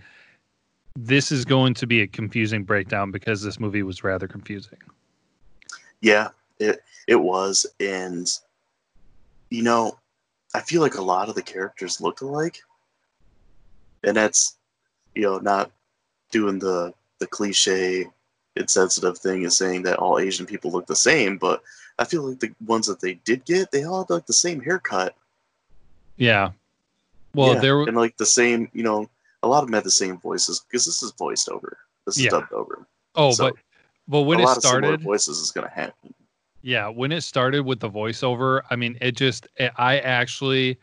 this 0.96 1.32
is 1.32 1.44
going 1.44 1.74
to 1.74 1.86
be 1.86 2.02
a 2.02 2.06
confusing 2.06 2.64
breakdown 2.64 3.10
because 3.10 3.42
this 3.42 3.58
movie 3.58 3.82
was 3.82 4.04
rather 4.04 4.28
confusing. 4.28 4.78
Yeah, 6.00 6.28
it 6.58 6.82
it 7.08 7.16
was, 7.16 7.66
and 7.80 8.28
you 9.50 9.62
know, 9.62 9.98
I 10.54 10.60
feel 10.60 10.80
like 10.82 10.96
a 10.96 11.02
lot 11.02 11.28
of 11.28 11.34
the 11.34 11.42
characters 11.42 12.00
looked 12.00 12.20
alike, 12.20 12.58
and 14.04 14.16
that's 14.16 14.56
you 15.14 15.22
know 15.22 15.38
not 15.38 15.70
doing 16.30 16.58
the 16.58 16.92
the 17.18 17.26
cliche 17.26 18.06
insensitive 18.56 19.18
thing 19.18 19.42
is 19.42 19.56
saying 19.56 19.82
that 19.82 19.98
all 19.98 20.18
Asian 20.18 20.46
people 20.46 20.70
look 20.70 20.86
the 20.86 20.94
same, 20.94 21.38
but 21.38 21.62
I 21.98 22.04
feel 22.04 22.22
like 22.22 22.40
the 22.40 22.52
ones 22.66 22.86
that 22.86 23.00
they 23.00 23.14
did 23.14 23.44
get, 23.44 23.70
they 23.70 23.84
all 23.84 24.04
had 24.04 24.10
like 24.10 24.26
the 24.26 24.32
same 24.32 24.60
haircut. 24.60 25.14
Yeah. 26.16 26.50
Well, 27.34 27.54
Yeah, 27.54 27.60
there 27.60 27.82
and 27.82 27.96
like 27.96 28.16
the 28.16 28.26
same, 28.26 28.68
you 28.72 28.84
know, 28.84 29.08
a 29.44 29.46
lot 29.46 29.62
of 29.62 29.66
them 29.68 29.74
had 29.74 29.84
the 29.84 29.90
same 29.90 30.18
voices 30.18 30.60
because 30.60 30.84
this 30.86 31.02
is 31.02 31.12
voiced 31.18 31.48
over. 31.48 31.78
This 32.06 32.16
is 32.16 32.24
Yeah. 32.24 32.30
dubbed 32.30 32.52
over. 32.52 32.86
Oh, 33.14 33.32
So, 33.32 33.44
but 33.50 33.54
but 34.08 34.22
when 34.22 34.38
a 34.38 34.42
it 34.42 34.46
lot 34.46 34.56
of 34.56 34.62
started, 34.62 35.02
voices 35.02 35.38
is 35.38 35.50
going 35.52 35.66
to 35.68 35.72
happen. 35.72 36.14
yeah, 36.62 36.88
when 36.88 37.12
it 37.12 37.20
started 37.22 37.64
with 37.64 37.80
the 37.80 37.90
voiceover, 37.90 38.62
I 38.70 38.76
mean, 38.76 38.96
it 39.00 39.12
just 39.12 39.46
it, 39.56 39.72
I 39.76 39.98
actually 40.00 40.78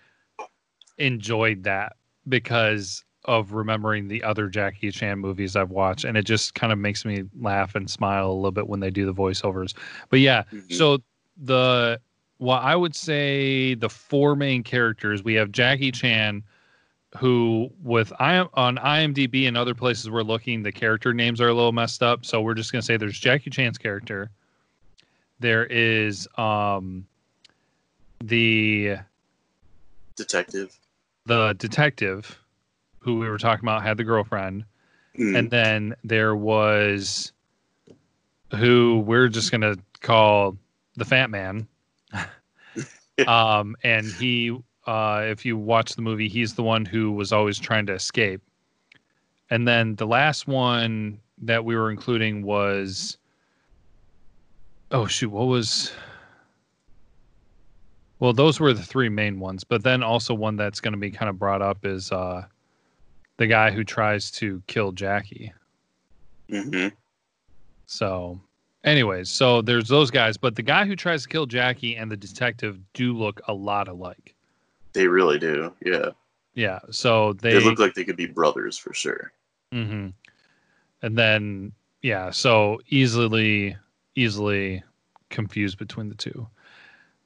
enjoyed 0.97 1.63
that 1.63 1.93
because 2.29 3.03
of 3.25 3.53
remembering 3.53 4.07
the 4.07 4.23
other 4.23 4.47
Jackie 4.47 4.91
Chan 4.91 5.19
movies 5.19 5.55
I've 5.55 5.69
watched, 5.69 6.05
and 6.05 6.17
it 6.17 6.23
just 6.23 6.55
kind 6.55 6.73
of 6.73 6.79
makes 6.79 7.05
me 7.05 7.23
laugh 7.39 7.75
and 7.75 7.89
smile 7.89 8.31
a 8.31 8.33
little 8.33 8.51
bit 8.51 8.67
when 8.67 8.79
they 8.79 8.89
do 8.89 9.05
the 9.05 9.13
voiceovers. 9.13 9.75
But 10.09 10.19
yeah, 10.19 10.43
Mhm. 10.51 10.71
so 10.73 10.99
the 11.37 11.99
well, 12.39 12.57
I 12.59 12.75
would 12.75 12.95
say 12.95 13.75
the 13.75 13.89
four 13.89 14.35
main 14.35 14.63
characters 14.63 15.23
we 15.23 15.35
have 15.35 15.51
Jackie 15.51 15.91
Chan, 15.91 16.43
who 17.17 17.69
with 17.83 18.13
I 18.19 18.35
am 18.35 18.47
on 18.53 18.77
IMDb 18.77 19.47
and 19.47 19.57
other 19.57 19.75
places 19.75 20.09
we're 20.09 20.21
looking, 20.23 20.63
the 20.63 20.71
character 20.71 21.13
names 21.13 21.41
are 21.41 21.49
a 21.49 21.53
little 21.53 21.71
messed 21.73 22.01
up. 22.03 22.25
So 22.25 22.41
we're 22.41 22.53
just 22.53 22.71
gonna 22.71 22.81
say 22.81 22.97
there's 22.97 23.19
Jackie 23.19 23.49
Chan's 23.49 23.77
character. 23.77 24.29
There 25.39 25.65
is 25.65 26.27
um 26.37 27.05
the 28.23 28.97
Detective. 30.15 30.77
the 31.25 31.53
detective 31.57 32.37
who 32.99 33.17
we 33.19 33.27
were 33.27 33.37
talking 33.39 33.65
about 33.65 33.81
had 33.83 33.97
the 33.97 34.03
girlfriend. 34.03 34.65
Mm. 35.19 35.37
and 35.37 35.51
then 35.51 35.95
there 36.05 36.33
was 36.37 37.33
who 38.55 39.03
we're 39.05 39.27
just 39.27 39.51
gonna 39.51 39.75
call 39.99 40.55
the 40.95 41.03
fat 41.03 41.29
man 41.29 41.67
um 43.27 43.75
and 43.83 44.05
he 44.05 44.57
uh 44.87 45.21
if 45.25 45.45
you 45.45 45.57
watch 45.57 45.95
the 45.95 46.01
movie 46.01 46.27
he's 46.27 46.53
the 46.55 46.63
one 46.63 46.85
who 46.85 47.11
was 47.11 47.31
always 47.31 47.59
trying 47.59 47.85
to 47.85 47.93
escape 47.93 48.41
and 49.49 49.67
then 49.67 49.95
the 49.95 50.07
last 50.07 50.47
one 50.47 51.19
that 51.41 51.63
we 51.63 51.75
were 51.75 51.91
including 51.91 52.43
was 52.43 53.17
oh 54.91 55.05
shoot 55.05 55.29
what 55.29 55.45
was 55.45 55.91
well 58.19 58.33
those 58.33 58.59
were 58.59 58.73
the 58.73 58.83
three 58.83 59.09
main 59.09 59.39
ones 59.39 59.63
but 59.63 59.83
then 59.83 60.01
also 60.03 60.33
one 60.33 60.55
that's 60.55 60.79
going 60.79 60.93
to 60.93 60.99
be 60.99 61.11
kind 61.11 61.29
of 61.29 61.37
brought 61.37 61.61
up 61.61 61.85
is 61.85 62.11
uh 62.11 62.43
the 63.41 63.47
guy 63.47 63.71
who 63.71 63.83
tries 63.83 64.29
to 64.29 64.61
kill 64.67 64.91
Jackie. 64.91 65.51
hmm 66.47 66.89
So, 67.87 68.39
anyways, 68.83 69.31
so 69.31 69.63
there's 69.63 69.87
those 69.87 70.11
guys, 70.11 70.37
but 70.37 70.55
the 70.55 70.61
guy 70.61 70.85
who 70.85 70.95
tries 70.95 71.23
to 71.23 71.29
kill 71.29 71.47
Jackie 71.47 71.95
and 71.95 72.11
the 72.11 72.17
detective 72.17 72.77
do 72.93 73.13
look 73.13 73.41
a 73.47 73.53
lot 73.53 73.87
alike. 73.87 74.35
They 74.93 75.07
really 75.07 75.39
do. 75.39 75.73
Yeah. 75.83 76.09
Yeah, 76.53 76.79
so 76.89 77.33
they, 77.33 77.53
They, 77.53 77.63
look 77.63 77.79
like 77.79 77.93
they 77.93 78.03
could 78.03 78.17
be 78.17 78.27
brothers 78.27 78.77
for 78.77 78.93
sure. 78.93 79.31
Mhm. 79.73 80.13
and 81.01 81.17
then 81.17 81.71
yeah, 82.01 82.29
so 82.31 82.81
easily, 82.89 83.77
easily 84.15 84.83
confused 85.29 85.77
between 85.77 86.09
the 86.09 86.15
two. 86.15 86.47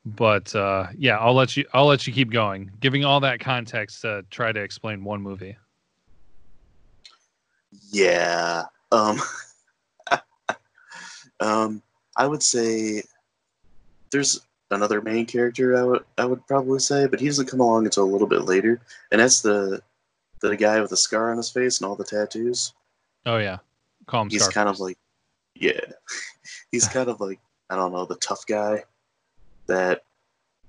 But 0.06 0.56
uh, 0.56 0.88
yeah, 0.96 1.18
I'll 1.18 1.34
let 1.34 1.58
you. 1.58 1.66
I'll 1.74 1.88
let 1.88 2.06
you 2.06 2.14
keep 2.14 2.30
going, 2.30 2.70
giving 2.80 3.04
all 3.04 3.20
that 3.22 3.40
context 3.40 4.02
to 4.04 4.24
try 4.30 4.52
to 4.52 4.62
explain 4.62 5.04
one 5.04 5.22
movie. 5.22 5.58
Yeah. 7.90 8.66
Um, 8.92 9.20
um, 11.40 11.82
I 12.16 12.28
would 12.28 12.44
say 12.44 13.02
there's 14.12 14.45
another 14.72 15.02
main 15.02 15.26
character. 15.26 15.78
I 15.78 15.84
would 15.84 16.04
I 16.18 16.26
would 16.26 16.46
probably 16.48 16.80
say, 16.80 17.08
but 17.08 17.20
he 17.20 17.28
doesn't 17.28 17.48
come 17.48 17.60
along 17.60 17.86
until 17.86 18.04
a 18.04 18.12
little 18.12 18.28
bit 18.28 18.44
later, 18.46 18.80
and 19.12 19.22
that's 19.22 19.42
the 19.42 19.82
the 20.42 20.56
guy 20.58 20.80
with 20.82 20.90
the 20.90 20.98
scar 20.98 21.32
on 21.32 21.38
his 21.38 21.50
face 21.50 21.80
and 21.80 21.88
all 21.88 21.96
the 21.96 22.04
tattoos. 22.04 22.74
Oh 23.26 23.38
yeah, 23.38 23.58
call 24.08 24.24
him. 24.24 24.30
He's 24.30 24.42
Scarface. 24.42 24.54
kind 24.54 24.70
of 24.70 24.80
like, 24.80 24.98
yeah, 25.56 25.80
he's 26.72 26.88
kind 26.88 27.10
of 27.10 27.20
like 27.22 27.40
I 27.70 27.76
don't 27.76 27.92
know 27.94 28.06
the 28.06 28.16
tough 28.16 28.46
guy 28.46 28.84
that 29.68 30.04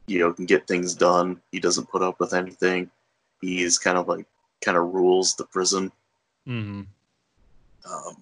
you 0.06 0.18
know 0.18 0.32
can 0.32 0.46
get 0.46 0.66
things 0.66 0.94
done. 0.94 1.40
He 1.52 1.60
doesn't 1.60 1.88
put 1.90 2.02
up 2.02 2.20
with 2.20 2.32
anything. 2.32 2.90
He's 3.40 3.78
kind 3.78 3.98
of 3.98 4.08
like 4.08 4.26
kind 4.62 4.76
of 4.78 4.94
rules 4.94 5.34
the 5.34 5.44
prison. 5.44 5.92
hmm 6.46 6.82
Um, 7.90 8.16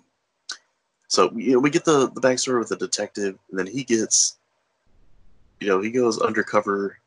so 1.09 1.31
you 1.37 1.53
know, 1.53 1.59
we 1.61 1.71
get 1.71 1.85
the 1.85 2.09
the 2.11 2.21
backstory 2.21 2.59
with 2.59 2.71
the 2.71 2.77
detective, 2.77 3.39
and 3.51 3.59
then 3.59 3.67
he 3.69 3.85
gets, 3.85 4.37
you 5.65 5.71
know, 5.71 5.81
he 5.81 5.91
goes 5.91 6.21
undercover 6.21 6.99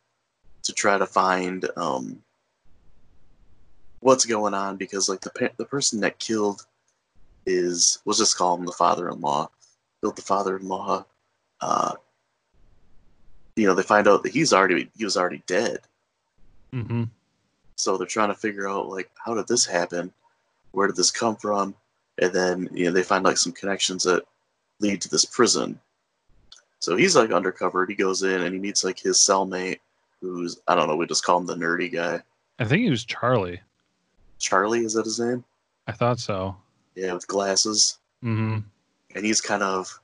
to 0.64 0.74
try 0.74 0.98
to 0.98 1.06
find 1.06 1.70
um, 1.78 2.18
what's 4.00 4.26
going 4.26 4.56
on 4.56 4.78
because 4.78 5.08
like 5.08 5.22
the 5.22 5.30
pa- 5.30 5.54
the 5.58 5.66
person 5.66 6.00
that 6.00 6.18
killed 6.18 6.66
is 7.46 8.00
we'll 8.04 8.16
just 8.16 8.36
call 8.36 8.58
him 8.58 8.66
the 8.66 8.72
father-in-law, 8.72 9.48
killed 10.02 10.16
the 10.16 10.24
father-in-law. 10.24 11.06
Uh, 11.62 11.94
you 13.56 13.68
know, 13.68 13.76
they 13.76 13.84
find 13.84 14.08
out 14.08 14.24
that 14.24 14.34
he's 14.34 14.54
already 14.54 14.90
he 14.98 15.04
was 15.04 15.18
already 15.18 15.44
dead. 15.46 15.78
Mm-hmm. 16.74 17.04
So 17.76 17.96
they're 17.96 18.08
trying 18.08 18.30
to 18.30 18.36
figure 18.36 18.68
out 18.68 18.90
like 18.90 19.12
how 19.24 19.36
did 19.36 19.48
this 19.48 19.68
happen? 19.68 20.12
Where 20.72 20.88
did 20.88 20.96
this 20.96 21.12
come 21.12 21.36
from? 21.36 21.76
And 22.20 22.34
then 22.34 22.70
you 22.74 22.86
know 22.86 22.92
they 22.92 23.04
find 23.04 23.24
like 23.24 23.38
some 23.38 23.54
connections 23.54 24.04
that 24.06 24.26
lead 24.80 25.00
to 25.02 25.10
this 25.10 25.26
prison. 25.26 25.80
So 26.88 26.96
he's 26.96 27.18
like 27.18 27.34
undercover. 27.34 27.86
He 27.86 27.96
goes 27.96 28.24
in 28.24 28.44
and 28.44 28.54
he 28.54 28.62
meets 28.62 28.86
like 28.86 28.98
his 28.98 29.18
cellmate, 29.18 29.80
who's 30.22 30.62
I 30.70 30.74
don't 30.74 30.88
know. 30.88 30.96
We 30.96 31.06
just 31.06 31.26
call 31.26 31.38
him 31.38 31.46
the 31.46 31.54
nerdy 31.54 31.92
guy. 31.92 32.22
I 32.60 32.64
think 32.64 32.82
he 32.82 32.90
was 32.90 33.04
Charlie. 33.04 33.60
Charlie 34.40 34.86
is 34.86 34.94
that 34.94 35.04
his 35.04 35.20
name? 35.20 35.44
I 35.88 35.92
thought 35.92 36.18
so. 36.18 36.56
Yeah, 36.96 37.12
with 37.12 37.28
glasses. 37.28 38.00
Mm-hmm. 38.24 38.60
And 39.16 39.26
he's 39.26 39.42
kind 39.42 39.64
of, 39.64 40.00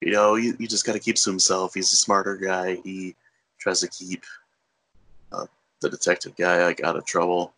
you 0.00 0.10
know, 0.12 0.36
he, 0.36 0.52
he 0.58 0.66
just 0.66 0.86
kind 0.86 0.96
of 0.96 1.04
keeps 1.04 1.24
to 1.24 1.30
himself. 1.30 1.74
He's 1.74 1.92
a 1.92 1.96
smarter 1.96 2.34
guy. 2.34 2.76
He 2.76 3.14
tries 3.58 3.80
to 3.80 3.88
keep 3.88 4.24
uh, 5.32 5.44
the 5.82 5.90
detective 5.90 6.34
guy 6.34 6.64
like 6.64 6.82
out 6.82 6.96
of 6.96 7.04
trouble 7.04 7.52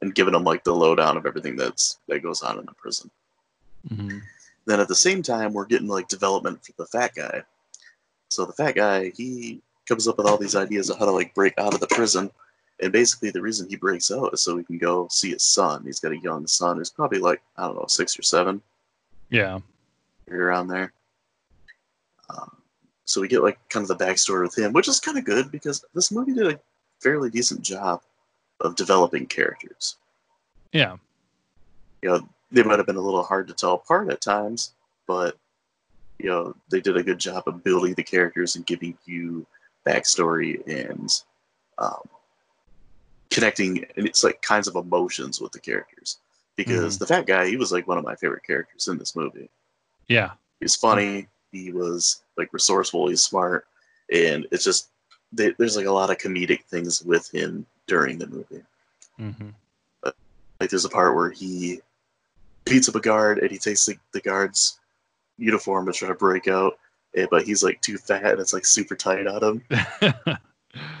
and 0.00 0.14
giving 0.14 0.34
him 0.34 0.44
like 0.44 0.64
the 0.64 0.74
lowdown 0.74 1.18
of 1.18 1.26
everything 1.26 1.54
that's 1.54 1.98
that 2.08 2.22
goes 2.22 2.40
on 2.40 2.58
in 2.58 2.64
the 2.64 2.72
prison. 2.72 3.10
hmm 3.88 4.20
Then 4.68 4.80
at 4.80 4.88
the 4.88 4.94
same 4.94 5.22
time, 5.22 5.54
we're 5.54 5.64
getting 5.64 5.88
like 5.88 6.08
development 6.08 6.62
for 6.62 6.72
the 6.76 6.84
fat 6.84 7.14
guy. 7.14 7.42
So 8.28 8.44
the 8.44 8.52
fat 8.52 8.72
guy, 8.74 9.10
he 9.16 9.62
comes 9.88 10.06
up 10.06 10.18
with 10.18 10.26
all 10.26 10.36
these 10.36 10.54
ideas 10.54 10.90
of 10.90 10.98
how 10.98 11.06
to 11.06 11.10
like 11.10 11.34
break 11.34 11.54
out 11.56 11.72
of 11.72 11.80
the 11.80 11.86
prison. 11.86 12.30
And 12.82 12.92
basically, 12.92 13.30
the 13.30 13.40
reason 13.40 13.66
he 13.66 13.76
breaks 13.76 14.10
out 14.12 14.34
is 14.34 14.42
so 14.42 14.58
he 14.58 14.62
can 14.64 14.76
go 14.76 15.08
see 15.10 15.30
his 15.30 15.42
son. 15.42 15.84
He's 15.86 16.00
got 16.00 16.12
a 16.12 16.18
young 16.18 16.46
son 16.46 16.76
who's 16.76 16.90
probably 16.90 17.18
like 17.18 17.40
I 17.56 17.62
don't 17.62 17.76
know 17.76 17.86
six 17.88 18.18
or 18.18 18.22
seven, 18.22 18.60
Yeah. 19.30 19.60
around 20.30 20.68
there. 20.68 20.92
Um, 22.28 22.54
so 23.06 23.22
we 23.22 23.28
get 23.28 23.42
like 23.42 23.58
kind 23.70 23.88
of 23.88 23.96
the 23.96 24.04
backstory 24.04 24.42
with 24.42 24.58
him, 24.58 24.74
which 24.74 24.86
is 24.86 25.00
kind 25.00 25.16
of 25.16 25.24
good 25.24 25.50
because 25.50 25.82
this 25.94 26.12
movie 26.12 26.34
did 26.34 26.46
a 26.46 26.60
fairly 27.00 27.30
decent 27.30 27.62
job 27.62 28.02
of 28.60 28.76
developing 28.76 29.24
characters. 29.26 29.96
Yeah. 30.72 30.98
you 32.02 32.10
know, 32.10 32.28
they 32.50 32.62
might 32.62 32.78
have 32.78 32.86
been 32.86 32.96
a 32.96 33.00
little 33.00 33.22
hard 33.22 33.48
to 33.48 33.54
tell 33.54 33.74
apart 33.74 34.10
at 34.10 34.20
times, 34.20 34.72
but 35.06 35.36
you 36.18 36.28
know, 36.28 36.54
they 36.70 36.80
did 36.80 36.96
a 36.96 37.02
good 37.02 37.18
job 37.18 37.44
of 37.46 37.62
building 37.62 37.94
the 37.94 38.02
characters 38.02 38.56
and 38.56 38.66
giving 38.66 38.96
you 39.04 39.46
backstory 39.86 40.66
and 40.66 41.22
um, 41.78 42.02
connecting 43.30 43.84
and 43.96 44.06
it's 44.06 44.24
like 44.24 44.42
kinds 44.42 44.66
of 44.66 44.76
emotions 44.76 45.40
with 45.40 45.52
the 45.52 45.60
characters. 45.60 46.18
Because 46.56 46.98
the 46.98 47.06
fat 47.06 47.24
guy, 47.24 47.46
he 47.46 47.56
was 47.56 47.70
like 47.70 47.86
one 47.86 47.98
of 47.98 48.04
my 48.04 48.16
favorite 48.16 48.42
characters 48.44 48.88
in 48.88 48.98
this 48.98 49.14
movie. 49.14 49.48
Yeah. 50.08 50.32
He's 50.58 50.74
funny, 50.74 51.28
he 51.52 51.70
was 51.70 52.22
like 52.36 52.52
resourceful, 52.52 53.06
he's 53.06 53.22
smart, 53.22 53.64
and 54.12 54.44
it's 54.50 54.64
just 54.64 54.88
they, 55.32 55.52
there's 55.52 55.76
like 55.76 55.86
a 55.86 55.92
lot 55.92 56.10
of 56.10 56.18
comedic 56.18 56.64
things 56.64 57.00
with 57.02 57.32
him 57.32 57.64
during 57.86 58.18
the 58.18 58.26
movie 58.26 58.62
hmm 59.16 59.50
like 60.60 60.70
there's 60.70 60.84
a 60.84 60.90
part 60.90 61.14
where 61.14 61.30
he 61.30 61.80
beats 62.68 62.88
up 62.88 62.94
a 62.94 63.00
guard 63.00 63.38
and 63.38 63.50
he 63.50 63.58
takes 63.58 63.86
the, 63.86 63.96
the 64.12 64.20
guard's 64.20 64.78
uniform 65.38 65.86
to 65.86 65.92
try 65.92 66.08
to 66.08 66.14
break 66.14 66.48
out 66.48 66.78
eh, 67.16 67.26
but 67.30 67.44
he's 67.44 67.62
like 67.62 67.80
too 67.80 67.96
fat 67.96 68.24
and 68.24 68.40
it's 68.40 68.52
like 68.52 68.66
super 68.66 68.94
tight 68.94 69.26
on 69.26 69.42
him 69.42 69.64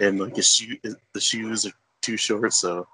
and 0.00 0.20
like 0.20 0.36
his 0.36 0.54
shoe 0.54 0.76
the 1.12 1.20
shoes 1.20 1.66
are 1.66 1.72
too 2.00 2.16
short 2.16 2.52
so 2.52 2.86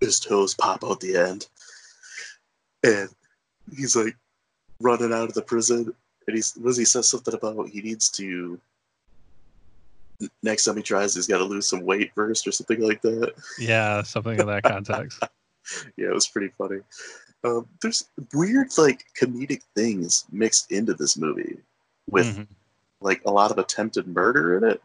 his 0.00 0.20
toes 0.20 0.54
pop 0.54 0.84
out 0.84 1.00
the 1.00 1.16
end 1.16 1.48
and 2.84 3.08
he's 3.76 3.96
like 3.96 4.16
running 4.80 5.12
out 5.12 5.28
of 5.28 5.34
the 5.34 5.42
prison 5.42 5.92
and 6.26 6.36
he's 6.36 6.56
was 6.62 6.76
he 6.76 6.84
says 6.84 7.08
something 7.08 7.34
about 7.34 7.68
he 7.68 7.80
needs 7.80 8.08
to 8.08 8.60
next 10.42 10.64
time 10.64 10.76
he 10.76 10.82
tries 10.82 11.14
he's 11.14 11.26
got 11.26 11.38
to 11.38 11.44
lose 11.44 11.68
some 11.68 11.84
weight 11.84 12.12
first 12.14 12.46
or 12.46 12.52
something 12.52 12.80
like 12.80 13.02
that 13.02 13.32
yeah. 13.58 14.02
Something 14.02 14.38
in 14.38 14.46
that 14.46 14.62
context. 14.62 15.22
yeah, 15.96 16.08
it 16.08 16.14
was 16.14 16.28
pretty 16.28 16.48
funny. 16.56 16.80
Um, 17.44 17.68
there's 17.82 18.08
weird, 18.34 18.76
like, 18.78 19.04
comedic 19.20 19.62
things 19.74 20.24
mixed 20.30 20.72
into 20.72 20.94
this 20.94 21.16
movie 21.16 21.58
with, 22.10 22.26
Mhm. 22.36 22.46
like, 23.00 23.22
a 23.24 23.30
lot 23.30 23.50
of 23.50 23.58
attempted 23.58 24.08
murder 24.08 24.56
in 24.56 24.64
it. 24.64 24.82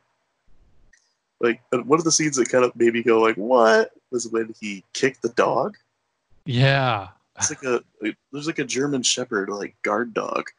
Like, 1.39 1.61
one 1.71 1.99
of 1.99 2.05
the 2.05 2.11
scenes 2.11 2.35
that 2.37 2.49
kind 2.49 2.63
of 2.63 2.75
made 2.75 2.93
me 2.93 3.01
go, 3.03 3.19
like, 3.19 3.35
what? 3.35 3.91
Was 4.11 4.27
when 4.27 4.53
he 4.59 4.83
kicked 4.93 5.21
the 5.23 5.29
dog. 5.29 5.77
Yeah. 6.45 7.09
It's 7.37 7.49
like 7.49 7.63
a, 7.63 7.83
like, 8.01 8.15
there's 8.31 8.45
like 8.47 8.59
a 8.59 8.63
German 8.63 9.01
Shepherd, 9.01 9.49
like, 9.49 9.75
guard 9.81 10.13
dog. 10.13 10.49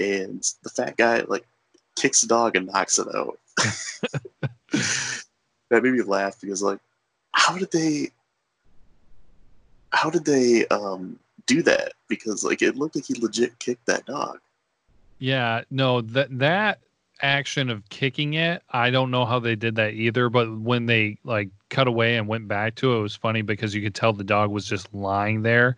And 0.00 0.42
the 0.62 0.70
fat 0.70 0.96
guy, 0.96 1.20
like, 1.28 1.46
kicks 1.96 2.22
the 2.22 2.26
dog 2.26 2.56
and 2.56 2.66
knocks 2.66 2.98
it 2.98 3.14
out. 3.14 3.38
that 5.68 5.82
made 5.82 5.92
me 5.92 6.02
laugh 6.02 6.40
because, 6.40 6.62
like, 6.62 6.80
how 7.32 7.58
did 7.58 7.70
they 7.70 8.10
how 9.92 10.10
did 10.10 10.24
they 10.24 10.66
um 10.68 11.18
do 11.46 11.62
that 11.62 11.92
because 12.08 12.44
like 12.44 12.62
it 12.62 12.76
looked 12.76 12.96
like 12.96 13.04
he 13.06 13.14
legit 13.20 13.58
kicked 13.58 13.86
that 13.86 14.06
dog 14.06 14.38
Yeah, 15.18 15.62
no, 15.70 16.00
that 16.02 16.36
that 16.38 16.80
action 17.22 17.70
of 17.70 17.88
kicking 17.88 18.34
it, 18.34 18.62
I 18.70 18.90
don't 18.90 19.10
know 19.10 19.24
how 19.24 19.38
they 19.38 19.56
did 19.56 19.76
that 19.76 19.94
either, 19.94 20.28
but 20.28 20.50
when 20.58 20.86
they 20.86 21.18
like 21.24 21.50
cut 21.70 21.86
away 21.88 22.16
and 22.16 22.28
went 22.28 22.48
back 22.48 22.74
to 22.76 22.92
it, 22.94 22.98
it 22.98 23.02
was 23.02 23.16
funny 23.16 23.42
because 23.42 23.74
you 23.74 23.82
could 23.82 23.94
tell 23.94 24.12
the 24.12 24.24
dog 24.24 24.50
was 24.50 24.66
just 24.66 24.92
lying 24.94 25.42
there 25.42 25.76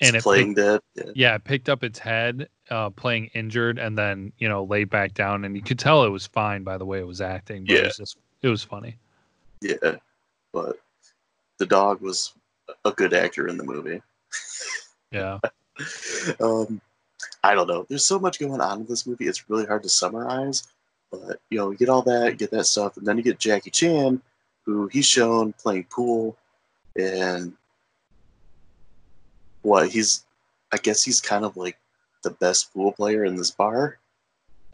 and 0.00 0.16
It's 0.16 0.16
it 0.16 0.24
playing 0.24 0.54
picked, 0.54 0.54
dead 0.54 0.80
yeah. 0.94 1.12
yeah, 1.14 1.36
it 1.36 1.44
picked 1.44 1.68
up 1.70 1.84
its 1.84 1.98
head, 2.00 2.48
uh 2.70 2.90
playing 2.90 3.26
injured 3.34 3.78
and 3.78 3.98
then, 3.98 4.32
you 4.38 4.48
know, 4.48 4.64
laid 4.64 4.90
back 4.90 5.14
down 5.14 5.44
and 5.44 5.56
you 5.56 5.62
could 5.62 5.78
tell 5.78 6.04
it 6.04 6.10
was 6.10 6.26
fine 6.28 6.64
by 6.64 6.78
the 6.78 6.86
way 6.86 7.00
it 7.00 7.06
was 7.06 7.20
acting, 7.22 7.66
but 7.66 7.78
it 7.78 7.80
Yeah. 7.80 7.84
was 7.84 7.96
just 7.98 8.18
it 8.42 8.48
was 8.50 8.62
funny. 8.64 8.98
yeah 9.60 9.96
but 10.52 10.76
the 11.58 11.66
dog 11.66 12.00
was 12.00 12.32
a 12.84 12.92
good 12.92 13.12
actor 13.14 13.48
in 13.48 13.56
the 13.56 13.64
movie 13.64 14.00
Yeah. 15.12 15.38
um 16.40 16.80
i 17.44 17.54
don't 17.54 17.66
know 17.68 17.84
there's 17.88 18.04
so 18.04 18.18
much 18.18 18.38
going 18.38 18.60
on 18.60 18.80
in 18.80 18.86
this 18.86 19.06
movie 19.06 19.26
it's 19.26 19.48
really 19.50 19.66
hard 19.66 19.82
to 19.82 19.88
summarize 19.88 20.66
but 21.10 21.38
you 21.50 21.58
know 21.58 21.70
you 21.70 21.76
get 21.76 21.88
all 21.90 22.02
that 22.02 22.38
get 22.38 22.50
that 22.50 22.64
stuff 22.64 22.96
and 22.96 23.06
then 23.06 23.16
you 23.16 23.22
get 23.22 23.38
jackie 23.38 23.70
chan 23.70 24.20
who 24.64 24.88
he's 24.88 25.04
shown 25.06 25.52
playing 25.54 25.84
pool 25.90 26.36
and 26.96 27.52
what 29.62 29.88
he's 29.88 30.24
i 30.72 30.76
guess 30.78 31.02
he's 31.02 31.20
kind 31.20 31.44
of 31.44 31.56
like 31.56 31.76
the 32.22 32.30
best 32.30 32.72
pool 32.72 32.90
player 32.92 33.24
in 33.24 33.36
this 33.36 33.50
bar 33.50 33.98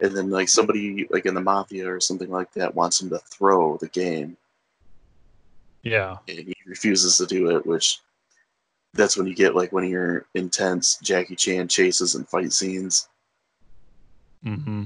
and 0.00 0.16
then 0.16 0.30
like 0.30 0.48
somebody 0.48 1.06
like 1.10 1.26
in 1.26 1.34
the 1.34 1.40
mafia 1.40 1.86
or 1.92 2.00
something 2.00 2.30
like 2.30 2.52
that 2.52 2.74
wants 2.74 3.00
him 3.00 3.10
to 3.10 3.18
throw 3.18 3.76
the 3.78 3.88
game 3.88 4.36
Yeah. 5.82 6.18
and 6.28 6.38
he 6.38 6.54
refuses 6.66 7.18
to 7.18 7.26
do 7.26 7.56
it, 7.56 7.66
which 7.66 8.00
that's 8.94 9.16
when 9.16 9.26
you 9.26 9.34
get 9.34 9.54
like 9.54 9.72
one 9.72 9.84
of 9.84 9.90
your 9.90 10.26
intense 10.34 10.98
Jackie 11.02 11.36
Chan 11.36 11.68
chases 11.68 12.14
and 12.14 12.28
fight 12.28 12.52
scenes. 12.52 13.08
Mm-hmm. 14.44 14.84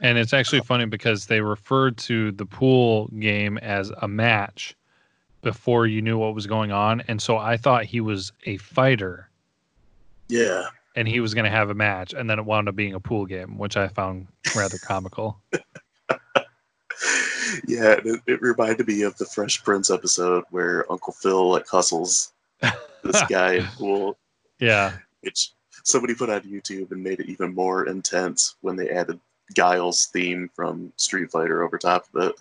And 0.00 0.18
it's 0.18 0.32
actually 0.32 0.60
funny 0.60 0.86
because 0.86 1.26
they 1.26 1.40
referred 1.40 1.96
to 1.98 2.32
the 2.32 2.46
pool 2.46 3.08
game 3.18 3.58
as 3.58 3.90
a 4.02 4.08
match 4.08 4.76
before 5.42 5.86
you 5.86 6.02
knew 6.02 6.18
what 6.18 6.34
was 6.34 6.46
going 6.46 6.72
on. 6.72 7.02
And 7.08 7.20
so 7.20 7.36
I 7.36 7.56
thought 7.56 7.84
he 7.84 8.00
was 8.00 8.32
a 8.44 8.56
fighter. 8.58 9.28
Yeah. 10.28 10.64
and 10.94 11.08
he 11.08 11.20
was 11.20 11.32
going 11.32 11.44
to 11.44 11.50
have 11.50 11.70
a 11.70 11.74
match, 11.74 12.12
and 12.12 12.28
then 12.28 12.38
it 12.38 12.44
wound 12.44 12.68
up 12.68 12.76
being 12.76 12.92
a 12.92 13.00
pool 13.00 13.24
game, 13.24 13.56
which 13.56 13.76
I 13.76 13.88
found 13.88 14.26
rather 14.54 14.76
comical. 14.78 15.40
yeah, 17.66 17.94
it, 18.04 18.20
it, 18.26 18.42
reminded 18.42 18.86
me 18.86 19.02
of 19.02 19.16
the 19.16 19.24
Fresh 19.24 19.62
Prince 19.64 19.90
episode 19.90 20.44
where 20.50 20.90
Uncle 20.92 21.14
Phil 21.14 21.50
like 21.50 21.66
hustles 21.66 22.32
this 23.02 23.22
guy 23.28 23.54
in 23.54 23.64
pool. 23.64 24.16
Yeah, 24.60 24.92
which 25.20 25.52
somebody 25.84 26.14
put 26.14 26.30
on 26.30 26.42
YouTube 26.42 26.90
and 26.92 27.02
made 27.02 27.20
it 27.20 27.28
even 27.28 27.54
more 27.54 27.86
intense 27.86 28.56
when 28.60 28.76
they 28.76 28.90
added 28.90 29.20
Guile's 29.54 30.06
theme 30.06 30.50
from 30.54 30.92
Street 30.96 31.30
Fighter 31.30 31.62
over 31.62 31.78
top 31.78 32.06
of 32.14 32.30
it. 32.30 32.34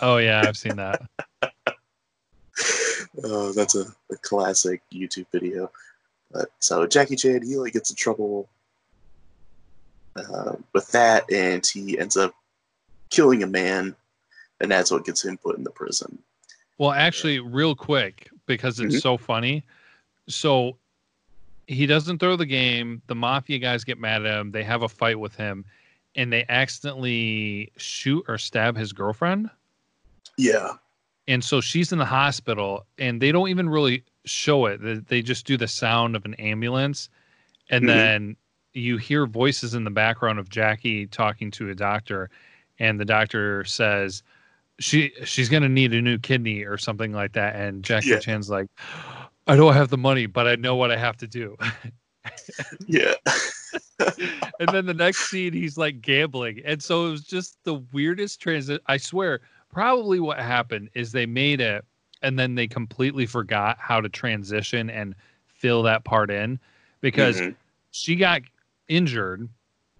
Oh 0.00 0.18
yeah, 0.18 0.42
I've 0.46 0.56
seen 0.56 0.76
that. 0.76 1.02
oh, 3.24 3.52
that's 3.52 3.74
a, 3.74 3.84
a, 4.10 4.16
classic 4.22 4.82
YouTube 4.92 5.26
video. 5.32 5.70
But 6.32 6.48
so 6.58 6.86
Jackie 6.86 7.16
Chan, 7.16 7.42
he 7.42 7.56
like 7.56 7.72
gets 7.72 7.90
in 7.90 7.96
trouble 7.96 8.48
uh, 10.16 10.56
with 10.72 10.90
that, 10.92 11.30
and 11.30 11.64
he 11.66 11.98
ends 11.98 12.16
up 12.16 12.34
killing 13.10 13.42
a 13.42 13.46
man, 13.46 13.94
and 14.60 14.70
that's 14.70 14.90
what 14.90 15.04
gets 15.04 15.24
him 15.24 15.38
put 15.38 15.56
in 15.56 15.64
the 15.64 15.70
prison. 15.70 16.18
Well, 16.78 16.92
actually, 16.92 17.40
real 17.40 17.74
quick, 17.74 18.28
because 18.46 18.80
it's 18.80 18.96
mm-hmm. 18.96 19.00
so 19.00 19.16
funny. 19.16 19.64
So 20.28 20.76
he 21.66 21.86
doesn't 21.86 22.18
throw 22.18 22.36
the 22.36 22.46
game. 22.46 23.02
The 23.06 23.14
mafia 23.14 23.58
guys 23.58 23.84
get 23.84 23.98
mad 23.98 24.24
at 24.24 24.40
him. 24.40 24.52
They 24.52 24.64
have 24.64 24.82
a 24.82 24.88
fight 24.88 25.18
with 25.18 25.34
him, 25.34 25.64
and 26.14 26.32
they 26.32 26.44
accidentally 26.48 27.72
shoot 27.76 28.24
or 28.28 28.38
stab 28.38 28.76
his 28.76 28.92
girlfriend. 28.92 29.50
Yeah. 30.38 30.72
And 31.28 31.42
so 31.42 31.60
she's 31.60 31.92
in 31.92 31.98
the 31.98 32.04
hospital, 32.04 32.86
and 32.98 33.20
they 33.20 33.32
don't 33.32 33.48
even 33.48 33.68
really 33.68 34.04
show 34.24 34.66
it. 34.66 35.08
They 35.08 35.22
just 35.22 35.46
do 35.46 35.56
the 35.56 35.68
sound 35.68 36.14
of 36.14 36.24
an 36.24 36.34
ambulance, 36.34 37.08
and 37.70 37.82
mm-hmm. 37.82 37.96
then 37.96 38.36
you 38.74 38.96
hear 38.96 39.26
voices 39.26 39.74
in 39.74 39.84
the 39.84 39.90
background 39.90 40.38
of 40.38 40.48
Jackie 40.48 41.06
talking 41.06 41.50
to 41.52 41.70
a 41.70 41.74
doctor, 41.74 42.30
and 42.78 43.00
the 43.00 43.04
doctor 43.04 43.64
says 43.64 44.22
she 44.78 45.12
she's 45.24 45.48
gonna 45.48 45.68
need 45.68 45.94
a 45.94 46.02
new 46.02 46.18
kidney 46.18 46.62
or 46.62 46.76
something 46.76 47.12
like 47.12 47.32
that. 47.32 47.56
And 47.56 47.82
Jackie 47.82 48.10
yeah. 48.10 48.18
Chan's 48.18 48.50
like, 48.50 48.68
I 49.46 49.56
don't 49.56 49.74
have 49.74 49.88
the 49.88 49.98
money, 49.98 50.26
but 50.26 50.46
I 50.46 50.56
know 50.56 50.76
what 50.76 50.90
I 50.90 50.96
have 50.96 51.16
to 51.18 51.26
do. 51.26 51.56
yeah. 52.86 53.14
and 54.60 54.68
then 54.72 54.86
the 54.86 54.94
next 54.94 55.30
scene, 55.30 55.52
he's 55.52 55.78
like 55.78 56.00
gambling, 56.00 56.60
and 56.64 56.82
so 56.82 57.06
it 57.06 57.10
was 57.10 57.24
just 57.24 57.62
the 57.64 57.74
weirdest 57.92 58.40
transit. 58.40 58.82
I 58.86 58.96
swear, 58.96 59.40
probably 59.72 60.20
what 60.20 60.38
happened 60.38 60.90
is 60.94 61.12
they 61.12 61.26
made 61.26 61.60
it, 61.60 61.84
and 62.22 62.38
then 62.38 62.54
they 62.54 62.66
completely 62.66 63.26
forgot 63.26 63.76
how 63.78 64.00
to 64.00 64.08
transition 64.08 64.90
and 64.90 65.14
fill 65.46 65.82
that 65.84 66.04
part 66.04 66.30
in 66.30 66.58
because 67.00 67.40
mm-hmm. 67.40 67.52
she 67.90 68.16
got 68.16 68.42
injured 68.88 69.48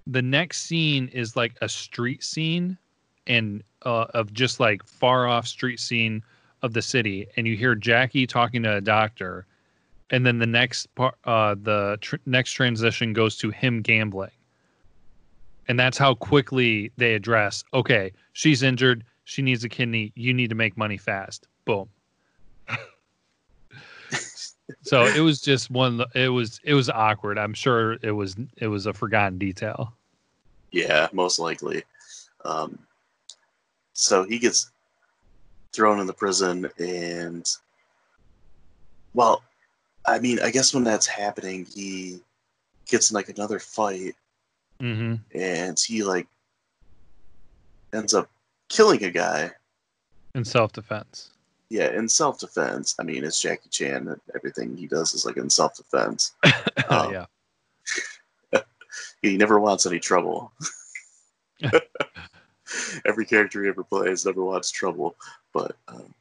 the 0.06 0.22
next 0.22 0.62
scene 0.62 1.08
is 1.08 1.36
like 1.36 1.56
a 1.60 1.68
street 1.68 2.22
scene 2.22 2.78
and 3.26 3.62
uh, 3.82 4.06
of 4.14 4.32
just 4.32 4.60
like 4.60 4.84
far 4.86 5.26
off 5.26 5.46
street 5.46 5.80
scene 5.80 6.22
of 6.62 6.72
the 6.72 6.82
city 6.82 7.26
and 7.36 7.46
you 7.46 7.56
hear 7.56 7.74
Jackie 7.74 8.26
talking 8.26 8.62
to 8.62 8.76
a 8.76 8.80
doctor 8.80 9.46
and 10.10 10.24
then 10.24 10.38
the 10.38 10.46
next 10.46 10.94
part 10.94 11.16
uh, 11.24 11.54
the 11.60 11.98
tr- 12.00 12.16
next 12.26 12.52
transition 12.52 13.12
goes 13.12 13.36
to 13.38 13.50
him 13.50 13.82
gambling. 13.82 14.30
And 15.68 15.78
that's 15.78 15.98
how 15.98 16.14
quickly 16.14 16.92
they 16.96 17.14
address 17.14 17.64
okay 17.74 18.12
she's 18.32 18.62
injured 18.62 19.04
she 19.24 19.42
needs 19.42 19.64
a 19.64 19.68
kidney 19.68 20.12
you 20.14 20.32
need 20.32 20.48
to 20.50 20.56
make 20.56 20.76
money 20.76 20.96
fast. 20.96 21.46
Boom. 21.64 21.88
So 24.82 25.04
it 25.04 25.20
was 25.20 25.40
just 25.40 25.70
one 25.70 26.04
it 26.14 26.28
was 26.28 26.60
it 26.64 26.74
was 26.74 26.90
awkward. 26.90 27.38
I'm 27.38 27.54
sure 27.54 27.94
it 28.02 28.12
was 28.12 28.36
it 28.56 28.68
was 28.68 28.86
a 28.86 28.92
forgotten 28.92 29.38
detail. 29.38 29.92
Yeah 30.72 31.08
most 31.12 31.38
likely. 31.38 31.84
Um, 32.44 32.78
so 33.92 34.24
he 34.24 34.38
gets 34.38 34.70
thrown 35.76 36.00
in 36.00 36.06
the 36.06 36.12
prison 36.12 36.68
and 36.78 37.56
well 39.14 39.42
i 40.06 40.18
mean 40.18 40.40
i 40.40 40.50
guess 40.50 40.74
when 40.74 40.82
that's 40.84 41.06
happening 41.06 41.66
he 41.66 42.20
gets 42.88 43.10
in 43.10 43.14
like 43.14 43.28
another 43.28 43.58
fight 43.58 44.14
mm-hmm. 44.80 45.14
and 45.38 45.78
he 45.78 46.02
like 46.02 46.26
ends 47.92 48.14
up 48.14 48.28
killing 48.68 49.04
a 49.04 49.10
guy 49.10 49.50
in 50.34 50.44
self-defense 50.44 51.30
yeah, 51.68 51.92
in 51.92 52.08
self 52.08 52.38
defense. 52.38 52.94
I 52.98 53.02
mean, 53.02 53.24
it's 53.24 53.40
Jackie 53.40 53.68
Chan, 53.70 54.20
everything 54.34 54.76
he 54.76 54.86
does 54.86 55.14
is 55.14 55.26
like 55.26 55.36
in 55.36 55.50
self 55.50 55.76
defense. 55.76 56.32
um, 56.88 57.12
yeah. 57.12 57.26
he 59.22 59.36
never 59.36 59.58
wants 59.58 59.86
any 59.86 59.98
trouble. 59.98 60.52
Every 63.06 63.24
character 63.24 63.62
he 63.62 63.68
ever 63.68 63.84
plays 63.84 64.24
never 64.24 64.44
wants 64.44 64.70
trouble, 64.70 65.16
but 65.52 65.76
um, 65.88 66.14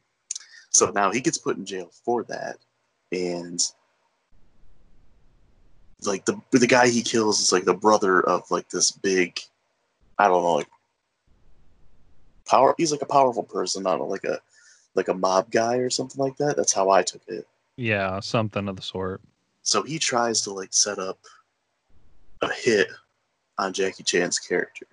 so 0.70 0.90
now 0.90 1.10
he 1.12 1.20
gets 1.20 1.38
put 1.38 1.56
in 1.56 1.66
jail 1.66 1.90
for 2.04 2.24
that, 2.24 2.58
and 3.12 3.60
like 6.04 6.24
the 6.24 6.40
the 6.52 6.66
guy 6.66 6.88
he 6.88 7.02
kills 7.02 7.40
is 7.40 7.52
like 7.52 7.64
the 7.64 7.74
brother 7.74 8.20
of 8.20 8.50
like 8.50 8.68
this 8.68 8.90
big, 8.90 9.38
I 10.18 10.28
don't 10.28 10.42
know, 10.42 10.54
like 10.54 10.68
power. 12.46 12.74
He's 12.78 12.92
like 12.92 13.02
a 13.02 13.06
powerful 13.06 13.42
person, 13.42 13.82
not 13.82 14.00
like 14.00 14.24
a 14.24 14.40
like 14.94 15.08
a 15.08 15.14
mob 15.14 15.50
guy 15.50 15.76
or 15.76 15.90
something 15.90 16.22
like 16.22 16.36
that. 16.38 16.56
That's 16.56 16.72
how 16.72 16.90
I 16.90 17.02
took 17.02 17.22
it. 17.28 17.46
Yeah, 17.76 18.20
something 18.20 18.68
of 18.68 18.76
the 18.76 18.82
sort. 18.82 19.20
So 19.62 19.82
he 19.82 19.98
tries 19.98 20.42
to 20.42 20.52
like 20.52 20.72
set 20.72 20.98
up 20.98 21.18
a 22.42 22.52
hit 22.52 22.88
on 23.58 23.72
Jackie 23.72 24.04
Chan's 24.04 24.38
character. 24.38 24.86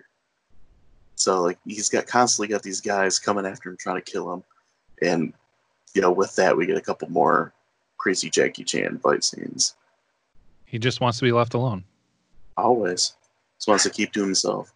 So 1.16 1.42
like 1.42 1.58
he's 1.66 1.88
got 1.88 2.06
constantly 2.06 2.48
got 2.48 2.62
these 2.62 2.80
guys 2.80 3.18
coming 3.18 3.46
after 3.46 3.70
him 3.70 3.76
trying 3.76 3.96
to 3.96 4.10
kill 4.10 4.32
him. 4.32 4.42
And 5.02 5.32
you 5.94 6.02
know, 6.02 6.12
with 6.12 6.34
that 6.36 6.56
we 6.56 6.66
get 6.66 6.76
a 6.76 6.82
couple 6.82 7.08
more 7.08 7.52
crazy 7.98 8.30
Jackie 8.30 8.64
Chan 8.64 8.98
fight 8.98 9.24
scenes. 9.24 9.74
He 10.64 10.78
just 10.78 11.00
wants 11.00 11.18
to 11.18 11.24
be 11.24 11.32
left 11.32 11.54
alone. 11.54 11.84
Always. 12.56 13.14
Just 13.58 13.68
wants 13.68 13.84
to 13.84 13.90
keep 13.90 14.12
to 14.12 14.22
himself. 14.22 14.72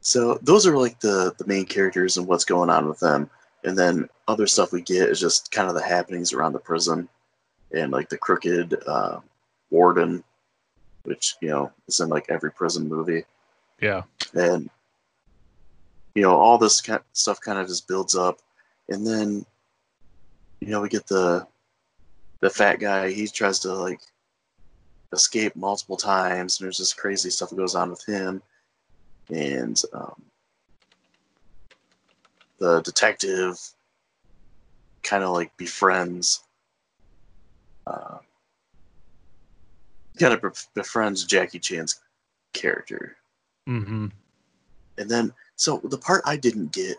So 0.00 0.38
those 0.42 0.66
are 0.66 0.76
like 0.76 0.98
the 1.00 1.34
the 1.38 1.46
main 1.46 1.64
characters 1.64 2.16
and 2.16 2.26
what's 2.26 2.44
going 2.44 2.70
on 2.70 2.88
with 2.88 2.98
them 2.98 3.30
and 3.64 3.78
then 3.78 4.08
other 4.28 4.46
stuff 4.46 4.72
we 4.72 4.82
get 4.82 5.08
is 5.08 5.20
just 5.20 5.50
kind 5.50 5.68
of 5.68 5.74
the 5.74 5.82
happenings 5.82 6.32
around 6.32 6.52
the 6.52 6.58
prison 6.58 7.08
and 7.72 7.92
like 7.92 8.08
the 8.08 8.18
crooked 8.18 8.76
uh, 8.86 9.20
warden 9.70 10.22
which 11.04 11.36
you 11.40 11.48
know 11.48 11.70
is 11.88 12.00
in 12.00 12.08
like 12.08 12.26
every 12.28 12.50
prison 12.50 12.88
movie 12.88 13.24
yeah. 13.82 14.02
And 14.32 14.70
you 16.14 16.22
know 16.22 16.36
all 16.36 16.56
this 16.56 16.82
stuff 17.12 17.40
kind 17.40 17.58
of 17.58 17.66
just 17.66 17.88
builds 17.88 18.14
up. 18.14 18.38
And 18.88 19.06
then 19.06 19.44
you 20.60 20.68
know 20.68 20.80
we 20.80 20.88
get 20.88 21.06
the 21.06 21.46
the 22.40 22.48
fat 22.48 22.76
guy. 22.76 23.10
He 23.10 23.26
tries 23.26 23.58
to 23.60 23.72
like 23.72 24.00
escape 25.12 25.54
multiple 25.56 25.96
times 25.96 26.58
and 26.58 26.64
there's 26.66 26.78
this 26.78 26.94
crazy 26.94 27.28
stuff 27.28 27.50
that 27.50 27.56
goes 27.56 27.74
on 27.74 27.90
with 27.90 28.04
him. 28.06 28.42
And 29.28 29.80
um, 29.92 30.22
the 32.58 32.80
detective 32.80 33.58
kind 35.02 35.24
of 35.24 35.30
like 35.30 35.54
befriends 35.56 36.42
uh, 37.86 38.18
kind 40.18 40.34
of 40.34 40.68
befriends 40.74 41.24
Jackie 41.24 41.58
Chan's 41.58 42.00
character. 42.52 43.16
Mm-hmm. 43.68 44.06
And 44.98 45.10
then, 45.10 45.32
so 45.56 45.80
the 45.84 45.98
part 45.98 46.22
I 46.24 46.36
didn't 46.36 46.72
get 46.72 46.96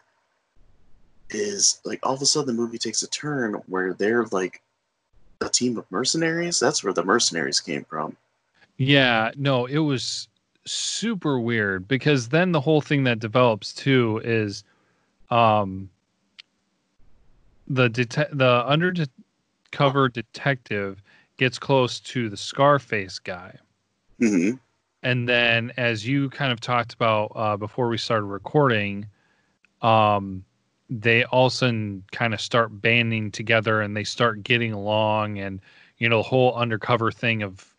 is 1.30 1.82
like 1.84 2.00
all 2.04 2.14
of 2.14 2.22
a 2.22 2.26
sudden 2.26 2.56
the 2.56 2.62
movie 2.62 2.78
takes 2.78 3.04
a 3.04 3.08
turn 3.08 3.56
where 3.68 3.94
they're 3.94 4.26
like 4.26 4.62
a 5.42 5.50
team 5.50 5.78
of 5.78 5.90
mercenaries. 5.92 6.60
That's 6.60 6.84
where 6.84 6.94
the 6.94 7.04
mercenaries 7.04 7.60
came 7.60 7.86
from. 7.86 8.16
Yeah, 8.78 9.32
no, 9.36 9.66
it 9.66 9.80
was 9.80 10.28
super 10.66 11.40
weird 11.40 11.88
because 11.88 12.30
then 12.30 12.52
the 12.52 12.62
whole 12.62 12.82
thing 12.82 13.04
that 13.04 13.20
develops 13.20 13.74
too 13.74 14.22
is 14.24 14.64
um, 15.30 15.90
the 17.68 17.90
det- 17.90 18.30
the 18.32 18.66
undercover 18.66 20.10
detective 20.10 21.02
gets 21.38 21.60
close 21.60 22.00
to 22.00 22.30
the 22.30 22.38
Scarface 22.38 23.20
guy. 23.20 23.58
Mm-hmm. 24.22 24.58
And 25.04 25.28
then, 25.28 25.74
as 25.76 26.08
you 26.08 26.30
kind 26.30 26.52
of 26.52 26.62
talked 26.62 26.94
about 26.94 27.34
uh, 27.36 27.58
before 27.58 27.90
we 27.90 27.98
started 27.98 28.26
recording, 28.26 29.06
um, 29.82 30.46
they 30.90 31.26
all 31.26 31.48
of 31.48 31.54
a 31.54 31.56
sudden 31.56 32.04
kind 32.14 32.34
of 32.34 32.40
start 32.40 32.82
banding 32.82 33.30
together 33.30 33.82
and 33.82 33.98
they 33.98 34.06
start 34.06 34.44
getting 34.44 34.72
along. 34.72 35.40
And, 35.40 35.60
you 35.98 36.08
know, 36.08 36.18
the 36.18 36.24
whole 36.24 36.56
undercover 36.56 37.12
thing 37.12 37.44
of 37.44 37.76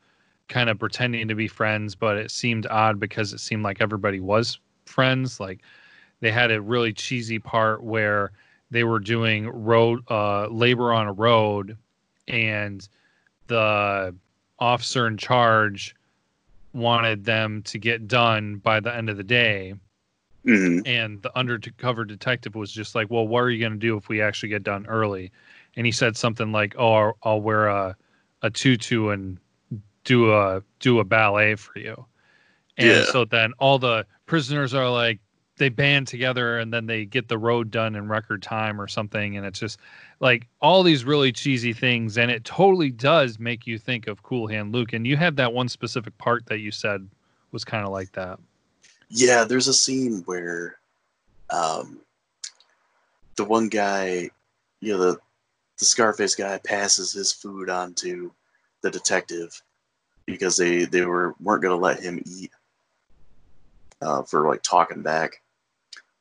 kind 0.48 0.68
of 0.68 0.78
pretending 0.78 1.26
to 1.28 1.34
be 1.34 1.48
friends, 1.48 1.94
but 1.94 2.18
it 2.18 2.30
seemed 2.30 2.66
odd 2.66 3.00
because 3.00 3.32
it 3.32 3.40
seemed 3.40 3.62
like 3.62 3.80
everybody 3.80 4.20
was 4.20 4.58
friends. 4.84 5.40
Like, 5.40 5.62
they 6.20 6.30
had 6.30 6.50
a 6.50 6.60
really 6.60 6.92
cheesy 6.92 7.38
part 7.38 7.82
where 7.82 8.32
they 8.70 8.84
were 8.84 9.00
doing 9.00 9.48
road 9.48 10.00
uh, 10.10 10.48
labor 10.48 10.92
on 10.92 11.06
a 11.06 11.12
road, 11.12 11.76
and 12.28 12.86
the 13.46 14.14
officer 14.58 15.06
in 15.06 15.16
charge 15.16 15.94
wanted 16.74 17.24
them 17.24 17.62
to 17.62 17.78
get 17.78 18.08
done 18.08 18.56
by 18.56 18.80
the 18.80 18.94
end 18.94 19.08
of 19.08 19.16
the 19.16 19.24
day. 19.24 19.74
Hmm 20.44 20.80
and 20.84 21.22
the 21.22 21.36
undercover 21.36 22.04
detective 22.04 22.54
was 22.54 22.70
just 22.70 22.94
like 22.94 23.10
well 23.10 23.26
what 23.26 23.40
are 23.40 23.50
you 23.50 23.58
going 23.60 23.72
to 23.72 23.78
do 23.78 23.96
if 23.96 24.08
we 24.08 24.20
actually 24.20 24.48
get 24.48 24.62
done 24.62 24.86
early? 24.86 25.32
And 25.76 25.86
he 25.86 25.92
said 25.92 26.16
something 26.16 26.52
like 26.52 26.74
oh 26.78 26.92
i'll, 26.92 27.18
I'll 27.22 27.40
wear 27.40 27.68
a, 27.68 27.96
a 28.42 28.50
tutu 28.50 29.08
and 29.08 29.38
do 30.04 30.32
a 30.32 30.62
do 30.80 31.00
a 31.00 31.04
ballet 31.04 31.54
for 31.54 31.78
you. 31.78 32.06
And 32.76 32.86
Yeah. 32.86 33.04
so 33.04 33.24
then 33.24 33.52
all 33.58 33.78
the 33.78 34.06
prisoners 34.26 34.74
are 34.74 34.90
like 34.90 35.20
they 35.56 35.68
band 35.68 36.06
together 36.06 36.58
and 36.58 36.72
then 36.72 36.86
they 36.86 37.04
get 37.04 37.28
the 37.28 37.38
road 37.38 37.70
done 37.70 37.94
in 37.94 38.08
record 38.08 38.42
time 38.42 38.80
or 38.80 38.88
something 38.88 39.36
and 39.36 39.46
it's 39.46 39.60
just 39.60 39.78
like 40.20 40.46
all 40.60 40.82
these 40.82 41.04
really 41.04 41.30
cheesy 41.30 41.72
things 41.72 42.18
and 42.18 42.30
it 42.30 42.44
totally 42.44 42.90
does 42.90 43.38
make 43.38 43.66
you 43.66 43.78
think 43.78 44.06
of 44.08 44.22
cool 44.22 44.46
hand 44.48 44.72
luke 44.72 44.92
and 44.92 45.06
you 45.06 45.16
had 45.16 45.36
that 45.36 45.52
one 45.52 45.68
specific 45.68 46.16
part 46.18 46.44
that 46.46 46.58
you 46.58 46.70
said 46.70 47.08
was 47.54 47.64
kind 47.64 47.86
of 47.86 47.92
like 47.92 48.12
that. 48.12 48.38
Yeah, 49.08 49.44
there's 49.44 49.68
a 49.68 49.74
scene 49.74 50.22
where 50.26 50.76
um, 51.48 52.00
the 53.36 53.44
one 53.44 53.68
guy, 53.68 54.28
you 54.80 54.92
know, 54.92 54.98
the 54.98 55.18
the 55.78 55.84
Scarface 55.84 56.34
guy 56.34 56.58
passes 56.58 57.12
his 57.12 57.32
food 57.32 57.70
on 57.70 57.94
to 57.94 58.32
the 58.82 58.90
detective 58.90 59.62
because 60.26 60.56
they 60.56 60.84
they 60.84 61.06
were 61.06 61.34
weren't 61.40 61.62
gonna 61.62 61.76
let 61.76 62.00
him 62.00 62.22
eat 62.26 62.50
uh, 64.02 64.22
for 64.22 64.48
like 64.48 64.62
talking 64.62 65.02
back, 65.02 65.40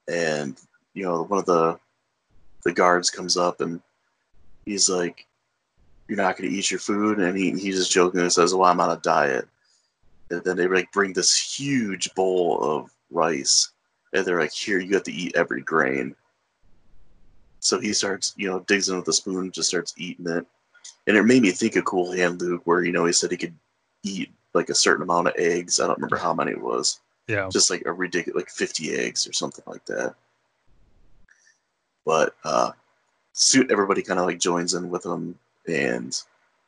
and 0.07 0.59
you 0.93 1.03
know 1.03 1.23
one 1.23 1.39
of 1.39 1.45
the 1.45 1.79
the 2.63 2.73
guards 2.73 3.09
comes 3.09 3.37
up 3.37 3.61
and 3.61 3.81
he's 4.65 4.89
like, 4.89 5.25
"You're 6.07 6.17
not 6.17 6.37
gonna 6.37 6.49
eat 6.49 6.71
your 6.71 6.79
food," 6.79 7.19
and 7.19 7.37
he 7.37 7.51
he 7.51 7.71
just 7.71 7.91
jokingly 7.91 8.29
says, 8.29 8.53
"Well, 8.53 8.69
I'm 8.69 8.79
on 8.79 8.91
a 8.97 9.01
diet." 9.01 9.47
And 10.29 10.43
then 10.43 10.57
they 10.57 10.67
like 10.67 10.91
bring 10.91 11.13
this 11.13 11.59
huge 11.59 12.13
bowl 12.15 12.59
of 12.61 12.91
rice, 13.11 13.69
and 14.13 14.25
they're 14.25 14.39
like, 14.39 14.53
"Here, 14.53 14.79
you 14.79 14.93
have 14.95 15.03
to 15.03 15.13
eat 15.13 15.35
every 15.35 15.61
grain." 15.61 16.15
So 17.59 17.79
he 17.79 17.93
starts, 17.93 18.33
you 18.35 18.49
know, 18.49 18.59
digs 18.61 18.89
in 18.89 18.97
with 18.97 19.07
a 19.07 19.13
spoon, 19.13 19.51
just 19.51 19.69
starts 19.69 19.93
eating 19.97 20.27
it, 20.27 20.45
and 21.07 21.17
it 21.17 21.23
made 21.23 21.41
me 21.41 21.51
think 21.51 21.75
of 21.75 21.85
Cool 21.85 22.11
Hand 22.11 22.41
Luke, 22.41 22.61
where 22.65 22.83
you 22.83 22.91
know 22.91 23.05
he 23.05 23.13
said 23.13 23.31
he 23.31 23.37
could 23.37 23.55
eat 24.03 24.31
like 24.53 24.69
a 24.69 24.75
certain 24.75 25.03
amount 25.03 25.27
of 25.27 25.33
eggs. 25.37 25.79
I 25.79 25.87
don't 25.87 25.97
remember 25.97 26.17
how 26.17 26.33
many 26.33 26.51
it 26.51 26.61
was, 26.61 26.99
yeah 27.27 27.47
just 27.51 27.69
like 27.69 27.83
a 27.85 27.93
ridiculous, 27.93 28.35
like 28.35 28.49
fifty 28.49 28.95
eggs 28.95 29.27
or 29.27 29.33
something 29.33 29.63
like 29.67 29.85
that. 29.85 30.15
But 32.05 32.35
uh, 32.43 32.71
soon 33.33 33.71
everybody 33.71 34.01
kind 34.01 34.19
of 34.19 34.25
like 34.25 34.39
joins 34.39 34.73
in 34.73 34.89
with 34.89 35.03
them 35.03 35.37
and 35.67 36.19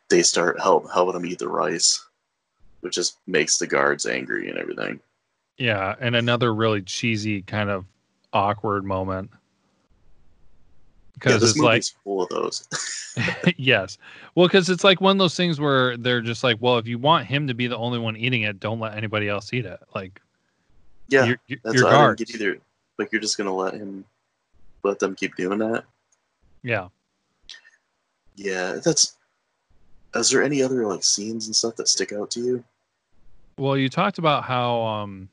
they 0.09 0.21
start 0.21 0.59
help 0.59 0.91
helping 0.91 1.13
them 1.13 1.25
eat 1.25 1.39
the 1.39 1.49
rice, 1.49 2.05
which 2.81 2.95
just 2.95 3.17
makes 3.27 3.57
the 3.57 3.67
guards 3.67 4.05
angry 4.05 4.49
and 4.49 4.57
everything. 4.57 4.99
Yeah, 5.57 5.95
and 5.99 6.15
another 6.15 6.53
really 6.53 6.81
cheesy 6.81 7.41
kind 7.41 7.69
of 7.69 7.85
awkward 8.33 8.85
moment. 8.85 9.31
Because 11.13 11.41
this 11.41 11.51
it's 11.51 11.59
like 11.59 11.83
full 12.03 12.23
of 12.23 12.29
those. 12.29 12.67
yes. 13.57 13.97
Well, 14.35 14.47
because 14.47 14.69
it's 14.69 14.83
like 14.83 14.99
one 14.99 15.15
of 15.15 15.17
those 15.17 15.35
things 15.35 15.59
where 15.59 15.95
they're 15.95 16.21
just 16.21 16.43
like, 16.43 16.57
well, 16.59 16.77
if 16.77 16.87
you 16.87 16.97
want 16.97 17.25
him 17.25 17.47
to 17.47 17.53
be 17.53 17.67
the 17.67 17.77
only 17.77 17.99
one 17.99 18.17
eating 18.17 18.41
it, 18.41 18.59
don't 18.59 18.79
let 18.79 18.97
anybody 18.97 19.29
else 19.29 19.53
eat 19.53 19.65
it. 19.65 19.79
Like, 19.93 20.21
yeah, 21.07 21.25
your, 21.25 21.37
your, 21.47 21.59
that's 21.63 21.75
your 21.75 21.87
I 21.87 22.07
didn't 22.07 22.17
get 22.17 22.35
either. 22.35 22.57
Like 22.97 23.11
you're 23.11 23.21
just 23.21 23.37
gonna 23.37 23.53
let 23.53 23.73
him, 23.73 24.05
let 24.83 24.99
them 24.99 25.15
keep 25.15 25.35
doing 25.35 25.59
that. 25.59 25.83
Yeah. 26.63 26.87
Yeah, 28.35 28.79
that's. 28.83 29.15
Is 30.13 30.29
there 30.29 30.43
any 30.43 30.63
other 30.63 30.85
like 30.87 31.03
scenes 31.03 31.47
and 31.47 31.55
stuff 31.55 31.75
that 31.75 31.87
stick 31.87 32.13
out 32.13 32.31
to 32.31 32.39
you? 32.39 32.63
Well, 33.57 33.77
you 33.77 33.89
talked 33.89 34.17
about 34.17 34.43
how 34.43 34.81
um, 34.81 35.29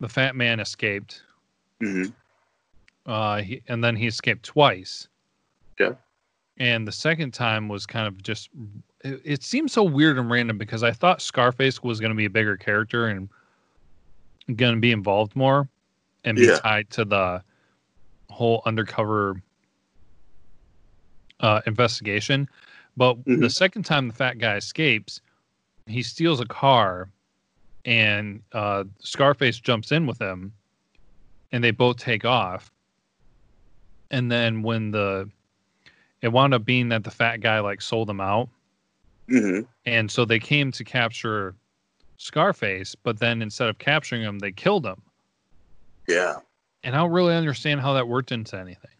the 0.00 0.08
fat 0.08 0.36
man 0.36 0.60
escaped, 0.60 1.22
hmm 1.80 2.06
uh, 3.06 3.42
he, 3.42 3.62
and 3.68 3.82
then 3.82 3.96
he 3.96 4.06
escaped 4.06 4.44
twice. 4.44 5.08
Yeah. 5.78 5.94
And 6.58 6.86
the 6.86 6.92
second 6.92 7.32
time 7.32 7.68
was 7.68 7.86
kind 7.86 8.06
of 8.06 8.22
just. 8.22 8.50
It, 9.04 9.20
it 9.24 9.42
seemed 9.42 9.70
so 9.70 9.82
weird 9.82 10.18
and 10.18 10.30
random 10.30 10.58
because 10.58 10.82
I 10.82 10.92
thought 10.92 11.20
Scarface 11.20 11.82
was 11.82 11.98
going 11.98 12.10
to 12.12 12.16
be 12.16 12.26
a 12.26 12.30
bigger 12.30 12.56
character 12.56 13.08
and 13.08 13.28
going 14.56 14.74
to 14.74 14.80
be 14.80 14.92
involved 14.92 15.36
more 15.36 15.68
and 16.24 16.36
be 16.36 16.46
Yeah. 16.46 16.58
tied 16.58 16.90
to 16.90 17.04
the 17.04 17.42
whole 18.30 18.62
undercover 18.66 19.40
uh, 21.40 21.60
investigation. 21.66 22.48
But 22.96 23.16
the 23.24 23.32
Mhm. 23.32 23.50
second 23.50 23.84
time 23.84 24.08
the 24.08 24.14
fat 24.14 24.38
guy 24.38 24.56
escapes, 24.56 25.20
he 25.86 26.02
steals 26.02 26.40
a 26.40 26.46
car 26.46 27.10
and 27.84 28.42
uh, 28.52 28.84
Scarface 29.00 29.58
jumps 29.58 29.90
in 29.92 30.06
with 30.06 30.20
him 30.20 30.52
and 31.50 31.62
they 31.64 31.70
both 31.70 31.96
take 31.96 32.24
off. 32.24 32.70
And 34.10 34.30
then 34.30 34.62
when 34.62 34.90
the 34.90 35.30
it 36.20 36.28
wound 36.28 36.54
up 36.54 36.64
being 36.64 36.88
that 36.90 37.02
the 37.02 37.10
fat 37.10 37.40
guy 37.40 37.58
like 37.60 37.80
sold 37.82 38.08
them 38.08 38.20
out. 38.20 38.48
hmm 39.28 39.60
And 39.84 40.10
so 40.10 40.24
they 40.24 40.38
came 40.38 40.70
to 40.72 40.84
capture 40.84 41.56
Scarface, 42.22 42.94
but 42.94 43.18
then 43.18 43.42
instead 43.42 43.68
of 43.68 43.78
capturing 43.78 44.22
him, 44.22 44.38
they 44.38 44.52
killed 44.52 44.86
him. 44.86 45.02
Yeah, 46.08 46.36
And 46.84 46.94
I 46.94 46.98
don't 46.98 47.10
really 47.12 47.34
understand 47.34 47.80
how 47.80 47.92
that 47.94 48.06
worked 48.06 48.32
into 48.32 48.56
anything. 48.58 48.90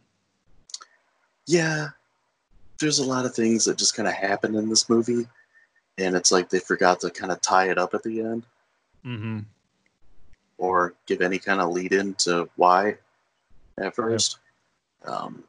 yeah. 1.46 1.88
There's 2.80 2.98
a 2.98 3.04
lot 3.04 3.24
of 3.26 3.32
things 3.34 3.64
that 3.66 3.78
just 3.78 3.94
kind 3.94 4.08
of 4.08 4.14
happen 4.14 4.56
in 4.56 4.68
this 4.68 4.88
movie, 4.88 5.28
and 5.98 6.16
it's 6.16 6.32
like 6.32 6.48
they 6.50 6.58
forgot 6.58 6.98
to 7.00 7.10
kind 7.10 7.30
of 7.30 7.40
tie 7.40 7.70
it 7.70 7.78
up 7.78 7.94
at 7.94 8.02
the 8.02 8.20
end 8.20 8.44
Mm-hmm. 9.06 9.40
or 10.58 10.94
give 11.06 11.22
any 11.22 11.38
kind 11.38 11.60
of 11.60 11.70
lead 11.70 11.92
in 11.92 12.14
to 12.14 12.48
why 12.56 12.96
at 13.78 13.94
first. 13.94 14.38
Um, 15.04 15.44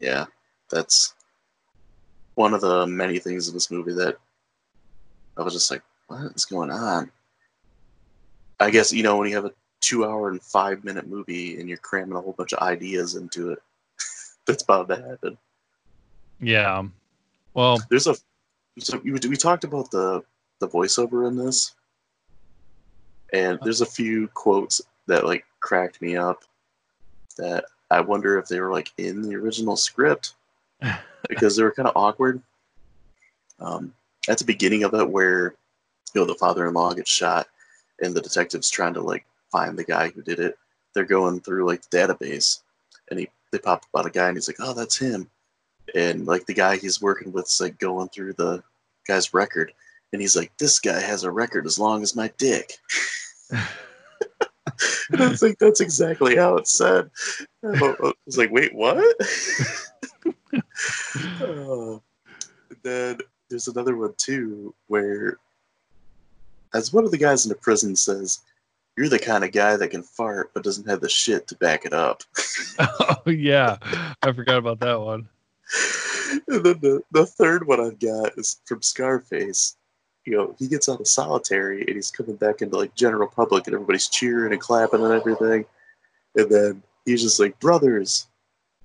yeah, 0.00 0.24
that's 0.70 1.14
one 2.34 2.52
of 2.54 2.60
the 2.62 2.84
many 2.86 3.18
things 3.20 3.46
in 3.46 3.54
this 3.54 3.70
movie 3.70 3.92
that 3.94 4.16
I 5.36 5.42
was 5.42 5.52
just 5.54 5.70
like, 5.70 5.82
what 6.12 6.32
is 6.34 6.44
going 6.44 6.70
on? 6.70 7.10
I 8.60 8.70
guess, 8.70 8.92
you 8.92 9.02
know, 9.02 9.16
when 9.16 9.28
you 9.28 9.36
have 9.36 9.44
a 9.44 9.52
two 9.80 10.04
hour 10.04 10.28
and 10.28 10.42
five 10.42 10.84
minute 10.84 11.08
movie 11.08 11.58
and 11.58 11.68
you're 11.68 11.78
cramming 11.78 12.16
a 12.16 12.20
whole 12.20 12.34
bunch 12.34 12.52
of 12.52 12.60
ideas 12.60 13.16
into 13.16 13.50
it, 13.50 13.62
that's 14.46 14.62
bound 14.62 14.88
to 14.88 14.96
happen. 14.96 15.38
Yeah. 16.40 16.84
Well, 17.54 17.78
There's 17.90 18.06
a, 18.06 18.14
so 18.78 18.98
we, 18.98 19.12
we 19.12 19.36
talked 19.36 19.64
about 19.64 19.90
the, 19.90 20.22
the 20.60 20.68
voiceover 20.68 21.28
in 21.28 21.36
this, 21.36 21.74
and 23.32 23.58
there's 23.62 23.80
a 23.80 23.86
few 23.86 24.28
quotes 24.28 24.80
that 25.06 25.24
like 25.24 25.44
cracked 25.60 26.00
me 26.00 26.16
up 26.16 26.44
that 27.36 27.64
I 27.90 28.00
wonder 28.00 28.38
if 28.38 28.46
they 28.46 28.60
were 28.60 28.70
like 28.70 28.92
in 28.98 29.22
the 29.22 29.34
original 29.34 29.76
script 29.76 30.34
because 31.28 31.56
they 31.56 31.62
were 31.62 31.72
kind 31.72 31.88
of 31.88 31.96
awkward. 31.96 32.42
Um, 33.60 33.92
at 34.28 34.38
the 34.38 34.44
beginning 34.44 34.84
of 34.84 34.94
it, 34.94 35.08
where 35.08 35.54
you 36.14 36.20
know 36.20 36.26
the 36.26 36.34
father-in-law 36.34 36.94
gets 36.94 37.10
shot, 37.10 37.48
and 38.02 38.14
the 38.14 38.20
detective's 38.20 38.70
trying 38.70 38.94
to 38.94 39.00
like 39.00 39.24
find 39.50 39.78
the 39.78 39.84
guy 39.84 40.08
who 40.08 40.22
did 40.22 40.40
it. 40.40 40.58
They're 40.94 41.04
going 41.04 41.40
through 41.40 41.66
like 41.66 41.82
the 41.82 41.96
database, 41.96 42.60
and 43.10 43.20
he 43.20 43.28
they 43.50 43.58
pop 43.58 43.78
up 43.78 43.86
about 43.92 44.06
a 44.06 44.10
guy, 44.10 44.28
and 44.28 44.36
he's 44.36 44.48
like, 44.48 44.56
"Oh, 44.60 44.74
that's 44.74 44.98
him," 44.98 45.30
and 45.94 46.26
like 46.26 46.46
the 46.46 46.54
guy 46.54 46.76
he's 46.76 47.02
working 47.02 47.32
with 47.32 47.46
is 47.46 47.60
like 47.60 47.78
going 47.78 48.08
through 48.08 48.34
the 48.34 48.62
guy's 49.06 49.34
record, 49.34 49.72
and 50.12 50.20
he's 50.20 50.36
like, 50.36 50.52
"This 50.58 50.78
guy 50.78 51.00
has 51.00 51.24
a 51.24 51.30
record 51.30 51.66
as 51.66 51.78
long 51.78 52.02
as 52.02 52.16
my 52.16 52.32
dick." 52.38 52.78
and 55.12 55.22
I 55.22 55.34
think 55.34 55.58
that's 55.58 55.80
exactly 55.80 56.36
how 56.36 56.56
it's 56.56 56.72
said. 56.72 57.10
I 57.64 57.94
was 58.26 58.38
like, 58.38 58.50
wait, 58.50 58.74
what? 58.74 59.04
Uh, 61.40 61.98
then 62.82 63.18
there's 63.48 63.68
another 63.68 63.96
one 63.96 64.14
too 64.16 64.74
where, 64.88 65.38
as 66.74 66.92
one 66.92 67.04
of 67.04 67.10
the 67.10 67.18
guys 67.18 67.44
in 67.44 67.48
the 67.48 67.54
prison 67.54 67.96
says, 67.96 68.40
"You're 68.96 69.08
the 69.08 69.18
kind 69.18 69.44
of 69.44 69.52
guy 69.52 69.76
that 69.76 69.88
can 69.88 70.02
fart 70.02 70.50
but 70.54 70.64
doesn't 70.64 70.88
have 70.88 71.00
the 71.00 71.08
shit 71.08 71.46
to 71.48 71.56
back 71.56 71.84
it 71.84 71.92
up." 71.92 72.22
oh 72.78 73.22
yeah, 73.26 73.76
I 74.22 74.32
forgot 74.32 74.58
about 74.58 74.80
that 74.80 75.00
one. 75.00 75.28
and 76.48 76.64
then 76.64 76.78
the, 76.80 77.02
the 77.12 77.26
third 77.26 77.66
one 77.66 77.80
I've 77.80 77.98
got 77.98 78.38
is 78.38 78.60
from 78.64 78.82
Scarface. 78.82 79.76
You 80.24 80.36
know, 80.36 80.54
he 80.58 80.68
gets 80.68 80.88
out 80.88 81.00
of 81.00 81.08
solitary 81.08 81.80
and 81.80 81.96
he's 81.96 82.10
coming 82.10 82.36
back 82.36 82.62
into 82.62 82.76
like 82.76 82.94
general 82.94 83.26
public 83.26 83.66
and 83.66 83.74
everybody's 83.74 84.08
cheering 84.08 84.52
and 84.52 84.60
clapping 84.60 85.02
and 85.02 85.12
everything. 85.12 85.64
And 86.36 86.48
then 86.48 86.82
he's 87.04 87.22
just 87.22 87.40
like, 87.40 87.58
brothers, 87.58 88.28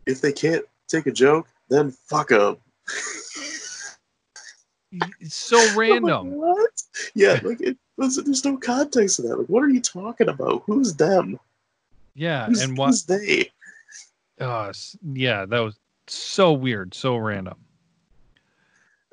if 0.07 0.19
they 0.19 0.31
can't 0.31 0.65
take 0.87 1.05
a 1.05 1.11
joke, 1.11 1.47
then 1.69 1.91
fuck 1.91 2.29
them. 2.29 2.57
It's 5.19 5.35
so 5.35 5.57
random. 5.75 6.31
what? 6.35 6.81
Yeah, 7.13 7.39
like 7.43 7.61
it 7.61 7.77
was, 7.97 8.15
there's 8.17 8.45
no 8.45 8.57
context 8.57 9.17
to 9.17 9.21
that. 9.23 9.37
Like, 9.37 9.47
what 9.47 9.63
are 9.63 9.69
you 9.69 9.81
talking 9.81 10.29
about? 10.29 10.63
Who's 10.65 10.93
them? 10.93 11.39
Yeah, 12.15 12.47
Who's, 12.47 12.61
and 12.61 12.77
what? 12.77 12.87
who's 12.87 13.03
they? 13.03 13.51
Uh, 14.39 14.71
yeah, 15.13 15.45
that 15.45 15.59
was 15.59 15.77
so 16.07 16.53
weird, 16.53 16.93
so 16.93 17.17
random. 17.17 17.55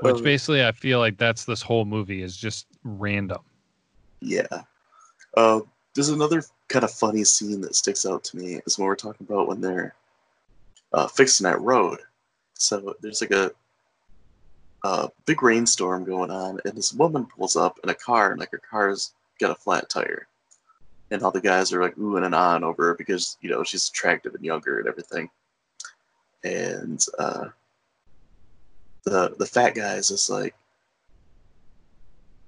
Which 0.00 0.16
Uh, 0.16 0.22
basically, 0.22 0.64
I 0.64 0.72
feel 0.72 0.98
like 0.98 1.18
that's 1.18 1.44
this 1.44 1.62
whole 1.62 1.84
movie 1.84 2.22
is 2.22 2.36
just 2.36 2.66
random. 2.82 3.40
Yeah. 4.20 4.46
Uh, 5.36 5.60
there's 5.94 6.08
another 6.08 6.42
kind 6.68 6.84
of 6.84 6.90
funny 6.90 7.24
scene 7.24 7.60
that 7.60 7.74
sticks 7.74 8.04
out 8.06 8.24
to 8.24 8.36
me 8.36 8.60
is 8.66 8.78
when 8.78 8.86
we're 8.86 8.96
talking 8.96 9.26
about 9.28 9.48
when 9.48 9.60
they're 9.60 9.94
uh, 10.92 11.06
fixing 11.06 11.44
that 11.44 11.60
road. 11.60 12.00
So 12.54 12.94
there's 13.00 13.20
like 13.20 13.30
a, 13.32 13.50
a 14.84 15.08
big 15.24 15.42
rainstorm 15.42 16.04
going 16.04 16.30
on, 16.30 16.60
and 16.64 16.76
this 16.76 16.92
woman 16.92 17.24
pulls 17.24 17.56
up 17.56 17.80
in 17.82 17.90
a 17.90 17.94
car, 17.94 18.30
and 18.30 18.38
like 18.38 18.52
her 18.52 18.60
car's 18.70 19.14
got 19.40 19.50
a 19.50 19.54
flat 19.54 19.88
tire. 19.88 20.28
And 21.10 21.22
all 21.22 21.30
the 21.30 21.40
guys 21.40 21.72
are 21.72 21.82
like 21.82 21.96
oohing 21.96 22.24
and 22.24 22.34
on 22.34 22.62
over 22.62 22.88
her 22.88 22.94
because, 22.94 23.38
you 23.40 23.50
know, 23.50 23.64
she's 23.64 23.88
attractive 23.88 24.34
and 24.34 24.44
younger 24.44 24.78
and 24.78 24.88
everything. 24.88 25.30
And 26.44 27.04
uh, 27.18 27.46
the 29.04 29.34
the 29.38 29.46
fat 29.46 29.74
guy 29.74 29.94
is 29.94 30.08
just 30.08 30.28
like 30.28 30.54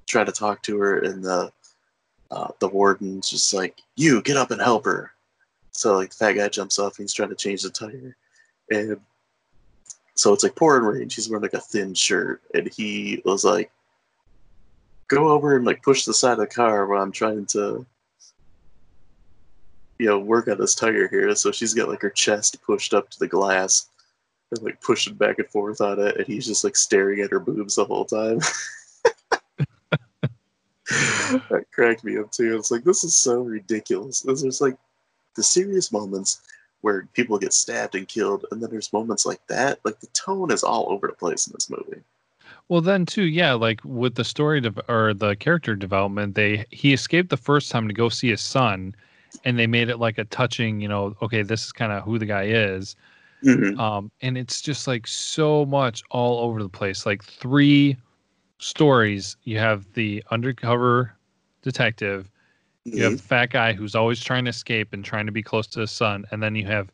try 0.07 0.23
to 0.23 0.33
talk 0.33 0.63
to 0.65 0.79
her, 0.79 0.99
and 0.99 1.25
the 1.25 1.51
uh, 2.31 2.49
the 2.59 2.69
warden's 2.69 3.31
just 3.31 3.55
like, 3.55 3.81
"You 3.95 4.21
get 4.21 4.37
up 4.37 4.51
and 4.51 4.61
help 4.61 4.85
her." 4.85 5.13
So 5.73 5.97
like 5.97 6.11
the 6.11 6.17
fat 6.17 6.33
guy 6.33 6.49
jumps 6.49 6.79
off 6.79 6.99
and 6.99 7.05
he's 7.05 7.15
trying 7.15 7.31
to 7.31 7.35
change 7.35 7.63
the 7.63 7.71
tire, 7.71 8.17
and 8.71 9.01
so 10.17 10.33
it's 10.33 10.43
like 10.43 10.55
pouring 10.55 10.85
rain. 10.85 11.09
She's 11.11 11.29
wearing 11.29 11.43
like 11.43 11.55
a 11.55 11.61
thin 11.61 11.95
shirt, 11.95 12.43
and 12.55 12.69
he 12.75 13.23
was 13.25 13.45
like, 13.45 13.71
"Go 15.09 15.29
over 15.29 15.57
and 15.57 15.67
like 15.67 15.83
push 15.83 16.05
the 16.05 16.15
side 16.15 16.33
of 16.33 16.39
the 16.39 16.47
car 16.47 16.87
while 16.87 17.03
I'm 17.03 17.13
trying 17.13 17.47
to." 17.47 17.87
You 19.99 20.07
know, 20.07 20.19
work 20.19 20.49
on 20.49 20.59
this 20.59 20.75
tire 20.75 21.09
here. 21.09 21.35
So 21.35 21.53
she's 21.53 21.73
got 21.73 21.89
like 21.89 22.03
her 22.03 22.11
chest 22.11 22.61
pushed 22.63 22.93
up 22.93 23.09
to 23.11 23.19
the 23.19 23.29
glass 23.29 23.89
and 24.51 24.63
like 24.63 24.81
pushing 24.83 25.15
back 25.15 25.39
and 25.39 25.49
forth 25.49 25.81
on 25.81 26.01
it, 26.01 26.17
and 26.17 26.27
he's 26.27 26.47
just 26.47 26.65
like 26.65 26.77
staring 26.77 27.21
at 27.21 27.31
her 27.31 27.41
boobs 27.41 27.77
the 27.77 27.85
whole 27.85 28.05
time. 28.05 28.41
that 31.51 31.65
cracked 31.73 32.05
me 32.05 32.19
up 32.19 32.31
too. 32.31 32.57
It's 32.57 32.71
like 32.71 32.85
this 32.85 33.05
is 33.05 33.15
so 33.15 33.41
ridiculous. 33.43 34.21
There's 34.21 34.43
just 34.43 34.61
like 34.61 34.77
the 35.35 35.43
serious 35.43 35.93
moments 35.93 36.41
where 36.87 37.09
people 37.15 37.37
get 37.37 37.53
stabbed 37.53 37.97
and 37.97 38.07
killed, 38.07 38.47
and 38.53 38.63
then 38.63 38.71
there's 38.71 38.93
moments 38.93 39.27
like 39.27 39.45
that. 39.49 39.81
Like 39.85 39.99
the 39.99 40.07
tone 40.09 40.53
is 40.53 40.63
all 40.63 40.87
over 40.89 41.09
the 41.09 41.15
place 41.15 41.49
in 41.49 41.53
this 41.53 41.69
movie. 41.69 42.01
Well, 42.69 42.81
then 42.81 43.07
too, 43.07 43.25
yeah, 43.25 43.55
like 43.55 43.81
with 43.83 44.15
the 44.15 44.23
story 44.23 44.61
de- 44.61 44.85
or 44.89 45.13
the 45.13 45.35
character 45.35 45.75
development, 45.75 46.37
they 46.37 46.65
he 46.71 46.93
escaped 46.93 47.31
the 47.31 47.37
first 47.37 47.73
time 47.73 47.89
to 47.89 47.93
go 47.93 48.09
see 48.09 48.29
his 48.29 48.41
son, 48.41 48.95
and 49.45 49.59
they 49.59 49.67
made 49.67 49.89
it 49.89 49.97
like 49.97 50.17
a 50.19 50.25
touching, 50.27 50.81
you 50.81 50.87
know, 50.87 51.17
okay, 51.21 51.43
this 51.43 51.65
is 51.65 51.73
kind 51.73 51.91
of 51.91 52.05
who 52.05 52.21
the 52.21 52.27
guy 52.27 52.45
is. 52.45 52.95
Mm-hmm. 53.45 53.79
um 53.79 54.11
and 54.23 54.39
it's 54.39 54.63
just 54.63 54.87
like 54.87 55.07
so 55.07 55.67
much 55.67 56.03
all 56.11 56.41
over 56.49 56.63
the 56.63 56.71
place 56.71 57.05
like 57.05 57.23
three 57.23 57.95
stories 58.59 59.37
you 59.45 59.59
have 59.59 59.85
the 59.93 60.25
undercover 60.31 61.15
detective 61.61 62.31
you 62.95 63.03
have 63.03 63.17
the 63.17 63.23
fat 63.23 63.51
guy 63.51 63.73
who's 63.73 63.95
always 63.95 64.23
trying 64.23 64.45
to 64.45 64.51
escape 64.51 64.93
and 64.93 65.05
trying 65.05 65.27
to 65.27 65.33
be 65.33 65.43
close 65.43 65.67
to 65.67 65.81
his 65.81 65.91
son 65.91 66.25
and 66.31 66.43
then 66.43 66.55
you 66.55 66.65
have 66.65 66.91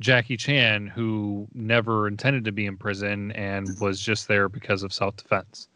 jackie 0.00 0.36
chan 0.36 0.86
who 0.86 1.46
never 1.54 2.08
intended 2.08 2.44
to 2.44 2.52
be 2.52 2.66
in 2.66 2.76
prison 2.76 3.32
and 3.32 3.68
was 3.80 4.00
just 4.00 4.28
there 4.28 4.48
because 4.48 4.82
of 4.82 4.92
self-defense 4.92 5.68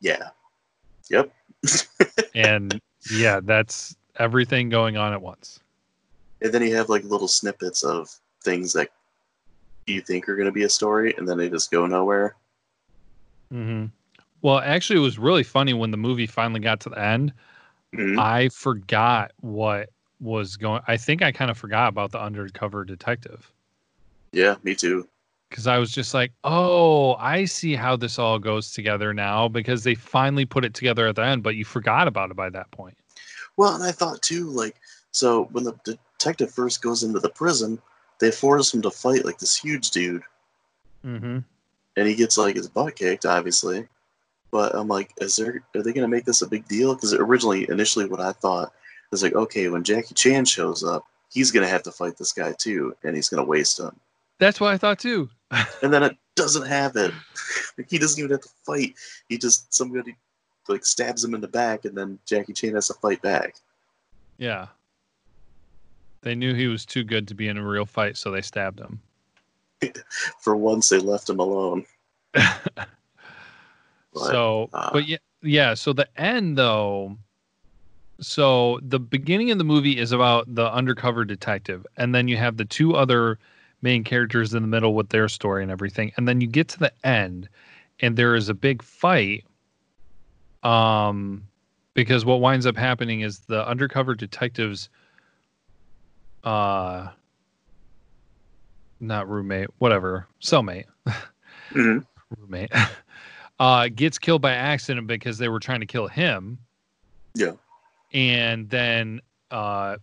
Yeah. 0.00 0.30
Yep. 1.10 1.32
and 2.34 2.80
yeah 3.12 3.40
that's 3.42 3.96
everything 4.18 4.68
going 4.68 4.96
on 4.96 5.12
at 5.12 5.22
once 5.22 5.60
And 6.42 6.52
then 6.52 6.62
you 6.62 6.74
have 6.76 6.88
like 6.88 7.04
little 7.04 7.28
snippets 7.28 7.82
of 7.84 8.10
things 8.44 8.72
that 8.74 8.90
you 9.86 10.00
think 10.00 10.28
are 10.28 10.36
going 10.36 10.46
to 10.46 10.52
be 10.52 10.64
a 10.64 10.68
story, 10.68 11.14
and 11.16 11.28
then 11.28 11.38
they 11.38 11.48
just 11.48 11.70
go 11.70 11.86
nowhere. 11.86 12.34
Mm-hmm. 13.52 13.86
well 14.42 14.58
actually 14.58 14.98
it 14.98 15.02
was 15.02 15.18
really 15.18 15.44
funny 15.44 15.72
when 15.72 15.92
the 15.92 15.96
movie 15.96 16.26
finally 16.26 16.58
got 16.58 16.80
to 16.80 16.88
the 16.88 16.98
end 16.98 17.32
Mhm. 17.94 18.18
I 18.18 18.48
forgot 18.50 19.32
what 19.40 19.90
was 20.20 20.56
going. 20.56 20.82
I 20.88 20.96
think 20.96 21.22
I 21.22 21.32
kind 21.32 21.50
of 21.50 21.58
forgot 21.58 21.88
about 21.88 22.10
the 22.12 22.20
undercover 22.20 22.84
detective 22.84 23.50
Yeah, 24.32 24.56
me 24.62 24.74
too. 24.74 25.08
because 25.50 25.66
I 25.66 25.78
was 25.78 25.90
just 25.92 26.12
like, 26.14 26.32
"Oh, 26.44 27.14
I 27.14 27.44
see 27.44 27.74
how 27.74 27.96
this 27.96 28.18
all 28.18 28.38
goes 28.38 28.72
together 28.72 29.14
now." 29.14 29.48
Because 29.48 29.84
they 29.84 29.94
finally 29.94 30.44
put 30.44 30.64
it 30.64 30.74
together 30.74 31.06
at 31.06 31.16
the 31.16 31.24
end, 31.24 31.42
but 31.42 31.54
you 31.56 31.64
forgot 31.64 32.08
about 32.08 32.30
it 32.30 32.36
by 32.36 32.50
that 32.50 32.70
point. 32.70 32.96
Well, 33.56 33.74
and 33.74 33.84
I 33.84 33.92
thought 33.92 34.20
too, 34.22 34.50
like, 34.50 34.76
so 35.12 35.44
when 35.52 35.64
the 35.64 35.74
detective 35.84 36.52
first 36.52 36.82
goes 36.82 37.02
into 37.02 37.20
the 37.20 37.30
prison, 37.30 37.80
they 38.18 38.30
force 38.30 38.74
him 38.74 38.82
to 38.82 38.90
fight 38.90 39.24
like 39.24 39.38
this 39.38 39.56
huge 39.56 39.90
dude, 39.90 40.22
Mm-hmm. 41.04 41.38
and 41.96 42.08
he 42.08 42.14
gets 42.14 42.36
like 42.36 42.56
his 42.56 42.68
butt 42.68 42.96
kicked, 42.96 43.24
obviously. 43.26 43.86
But 44.56 44.74
I'm 44.74 44.88
like, 44.88 45.12
is 45.18 45.36
there? 45.36 45.62
Are 45.74 45.82
they 45.82 45.92
gonna 45.92 46.08
make 46.08 46.24
this 46.24 46.40
a 46.40 46.48
big 46.48 46.66
deal? 46.66 46.94
Because 46.94 47.12
originally, 47.12 47.68
initially, 47.68 48.06
what 48.06 48.22
I 48.22 48.32
thought 48.32 48.72
was 49.10 49.22
like, 49.22 49.34
okay, 49.34 49.68
when 49.68 49.84
Jackie 49.84 50.14
Chan 50.14 50.46
shows 50.46 50.82
up, 50.82 51.04
he's 51.30 51.50
gonna 51.50 51.68
have 51.68 51.82
to 51.82 51.92
fight 51.92 52.16
this 52.16 52.32
guy 52.32 52.54
too, 52.56 52.96
and 53.04 53.14
he's 53.14 53.28
gonna 53.28 53.44
waste 53.44 53.78
him. 53.78 53.94
That's 54.38 54.58
what 54.58 54.72
I 54.72 54.78
thought 54.78 54.98
too. 54.98 55.28
And 55.82 55.92
then 55.92 56.02
it 56.02 56.16
doesn't 56.36 56.66
happen. 56.66 57.12
he 57.90 57.98
doesn't 57.98 58.18
even 58.18 58.30
have 58.30 58.40
to 58.40 58.48
fight. 58.64 58.94
He 59.28 59.36
just 59.36 59.74
somebody 59.74 60.16
like 60.68 60.86
stabs 60.86 61.22
him 61.22 61.34
in 61.34 61.42
the 61.42 61.48
back, 61.48 61.84
and 61.84 61.94
then 61.94 62.18
Jackie 62.24 62.54
Chan 62.54 62.72
has 62.76 62.86
to 62.88 62.94
fight 62.94 63.20
back. 63.20 63.56
Yeah. 64.38 64.68
They 66.22 66.34
knew 66.34 66.54
he 66.54 66.68
was 66.68 66.86
too 66.86 67.04
good 67.04 67.28
to 67.28 67.34
be 67.34 67.48
in 67.48 67.58
a 67.58 67.62
real 67.62 67.84
fight, 67.84 68.16
so 68.16 68.30
they 68.30 68.40
stabbed 68.40 68.80
him. 68.80 69.02
For 70.40 70.56
once, 70.56 70.88
they 70.88 70.98
left 70.98 71.28
him 71.28 71.40
alone. 71.40 71.84
But, 74.16 74.30
so 74.30 74.70
uh, 74.72 74.90
but 74.92 75.06
yeah 75.06 75.18
yeah 75.42 75.74
so 75.74 75.92
the 75.92 76.08
end 76.18 76.56
though 76.56 77.16
so 78.18 78.80
the 78.82 78.98
beginning 78.98 79.50
of 79.50 79.58
the 79.58 79.64
movie 79.64 79.98
is 79.98 80.12
about 80.12 80.52
the 80.54 80.72
undercover 80.72 81.24
detective 81.24 81.86
and 81.98 82.14
then 82.14 82.26
you 82.28 82.38
have 82.38 82.56
the 82.56 82.64
two 82.64 82.96
other 82.96 83.38
main 83.82 84.04
characters 84.04 84.54
in 84.54 84.62
the 84.62 84.68
middle 84.68 84.94
with 84.94 85.10
their 85.10 85.28
story 85.28 85.62
and 85.62 85.70
everything 85.70 86.12
and 86.16 86.26
then 86.26 86.40
you 86.40 86.46
get 86.46 86.68
to 86.68 86.78
the 86.78 86.92
end 87.06 87.46
and 88.00 88.16
there 88.16 88.34
is 88.34 88.48
a 88.48 88.54
big 88.54 88.82
fight 88.82 89.44
um 90.62 91.46
because 91.92 92.24
what 92.24 92.40
winds 92.40 92.64
up 92.64 92.76
happening 92.76 93.20
is 93.20 93.40
the 93.40 93.66
undercover 93.68 94.14
detectives 94.14 94.88
uh 96.44 97.08
not 98.98 99.28
roommate 99.28 99.68
whatever 99.76 100.26
cellmate 100.40 100.86
mhm. 101.70 102.04
roommate 102.38 102.72
uh 103.58 103.88
gets 103.94 104.18
killed 104.18 104.42
by 104.42 104.52
accident 104.52 105.06
because 105.06 105.38
they 105.38 105.48
were 105.48 105.60
trying 105.60 105.80
to 105.80 105.86
kill 105.86 106.08
him. 106.08 106.58
Yeah. 107.34 107.52
and 108.12 108.68
then 108.70 109.20
uh 109.50 109.96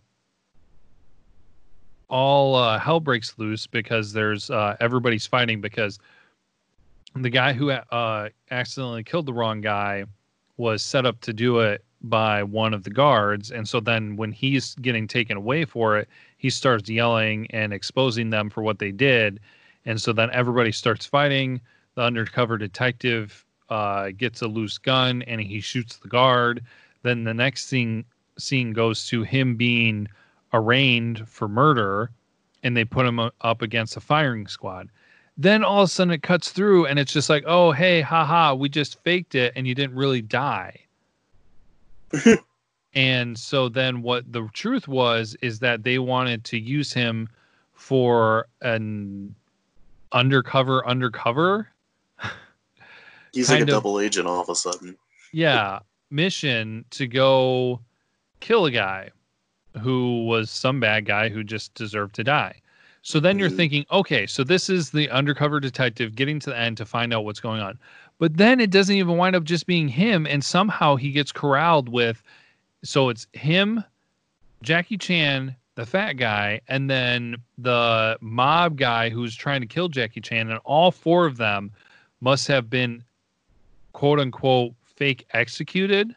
all 2.08 2.54
uh, 2.54 2.78
hell 2.78 3.00
breaks 3.00 3.34
loose 3.38 3.66
because 3.66 4.12
there's 4.12 4.50
uh 4.50 4.76
everybody's 4.80 5.26
fighting 5.26 5.60
because 5.60 5.98
the 7.16 7.30
guy 7.30 7.52
who 7.52 7.70
uh 7.70 8.28
accidentally 8.50 9.02
killed 9.04 9.26
the 9.26 9.32
wrong 9.32 9.60
guy 9.60 10.04
was 10.56 10.82
set 10.82 11.06
up 11.06 11.20
to 11.22 11.32
do 11.32 11.58
it 11.60 11.84
by 12.02 12.42
one 12.42 12.74
of 12.74 12.84
the 12.84 12.90
guards. 12.90 13.50
And 13.50 13.66
so 13.68 13.80
then 13.80 14.14
when 14.16 14.30
he's 14.30 14.74
getting 14.76 15.08
taken 15.08 15.36
away 15.36 15.64
for 15.64 15.96
it 15.98 16.08
he 16.36 16.50
starts 16.50 16.90
yelling 16.90 17.46
and 17.50 17.72
exposing 17.72 18.28
them 18.30 18.50
for 18.50 18.62
what 18.62 18.78
they 18.78 18.92
did. 18.92 19.40
And 19.86 20.00
so 20.00 20.12
then 20.12 20.30
everybody 20.30 20.72
starts 20.72 21.06
fighting 21.06 21.60
the 21.94 22.02
undercover 22.02 22.58
detective 22.58 23.44
uh, 23.70 24.10
gets 24.16 24.42
a 24.42 24.48
loose 24.48 24.78
gun 24.78 25.22
and 25.22 25.40
he 25.40 25.60
shoots 25.60 25.96
the 25.96 26.08
guard. 26.08 26.62
Then 27.02 27.24
the 27.24 27.34
next 27.34 27.66
scene 27.66 28.04
scene 28.38 28.72
goes 28.72 29.06
to 29.06 29.22
him 29.22 29.56
being 29.56 30.08
arraigned 30.52 31.28
for 31.28 31.48
murder, 31.48 32.10
and 32.62 32.76
they 32.76 32.84
put 32.84 33.06
him 33.06 33.20
up 33.20 33.62
against 33.62 33.96
a 33.96 34.00
firing 34.00 34.46
squad. 34.46 34.88
Then 35.36 35.64
all 35.64 35.82
of 35.82 35.88
a 35.88 35.90
sudden 35.90 36.12
it 36.12 36.22
cuts 36.22 36.50
through, 36.50 36.86
and 36.86 36.98
it's 36.98 37.12
just 37.12 37.30
like, 37.30 37.44
oh 37.46 37.72
hey, 37.72 38.00
haha, 38.00 38.54
we 38.54 38.68
just 38.68 39.02
faked 39.02 39.34
it, 39.34 39.52
and 39.56 39.66
you 39.66 39.74
didn't 39.74 39.96
really 39.96 40.22
die. 40.22 40.80
and 42.94 43.38
so 43.38 43.68
then 43.68 44.02
what 44.02 44.30
the 44.32 44.48
truth 44.52 44.88
was 44.88 45.36
is 45.42 45.58
that 45.60 45.82
they 45.82 45.98
wanted 45.98 46.44
to 46.44 46.58
use 46.58 46.92
him 46.92 47.28
for 47.72 48.46
an 48.62 49.34
undercover 50.12 50.86
undercover 50.86 51.68
He's 53.34 53.50
like 53.50 53.60
a 53.60 53.62
of- 53.64 53.68
double 53.68 54.00
agent 54.00 54.26
all 54.26 54.40
of 54.40 54.48
a 54.48 54.54
sudden. 54.54 54.96
yeah 55.32 55.80
mission 56.10 56.84
to 56.90 57.06
go 57.08 57.80
kill 58.40 58.66
a 58.66 58.70
guy 58.70 59.10
who 59.80 60.24
was 60.26 60.50
some 60.50 60.78
bad 60.78 61.04
guy 61.06 61.28
who 61.28 61.42
just 61.42 61.74
deserved 61.74 62.14
to 62.14 62.22
die 62.24 62.54
so 63.02 63.18
then 63.20 63.38
you're 63.38 63.50
Mhm. 63.50 63.56
thinking 63.56 63.86
okay 63.90 64.26
so 64.26 64.44
this 64.44 64.70
is 64.70 64.90
the 64.90 65.10
undercover 65.10 65.58
detective 65.60 66.14
getting 66.14 66.38
to 66.40 66.50
the 66.50 66.58
end 66.58 66.76
to 66.76 66.84
find 66.84 67.12
out 67.12 67.24
what's 67.24 67.40
going 67.40 67.60
on 67.60 67.78
but 68.18 68.36
then 68.36 68.60
it 68.60 68.70
doesn't 68.70 68.94
even 68.94 69.16
wind 69.16 69.34
up 69.34 69.42
just 69.44 69.66
being 69.66 69.88
him 69.88 70.26
and 70.26 70.44
somehow 70.44 70.94
he 70.94 71.10
gets 71.10 71.32
corralled 71.32 71.88
with 71.88 72.22
so 72.84 73.08
it's 73.08 73.26
him 73.32 73.82
jackie 74.62 74.96
chan 74.98 75.56
the 75.74 75.84
fat 75.84 76.12
guy 76.12 76.60
and 76.68 76.88
then 76.88 77.36
the 77.58 78.16
mob 78.20 78.76
guy 78.78 79.08
who's 79.10 79.34
trying 79.34 79.60
to 79.60 79.66
kill 79.66 79.88
jackie 79.88 80.20
chan 80.20 80.48
and 80.48 80.60
all 80.64 80.92
four 80.92 81.26
of 81.26 81.36
them 81.38 81.72
must 82.20 82.46
have 82.46 82.70
been 82.70 83.02
quote 83.94 84.20
unquote 84.20 84.74
fake 84.84 85.26
executed. 85.32 86.14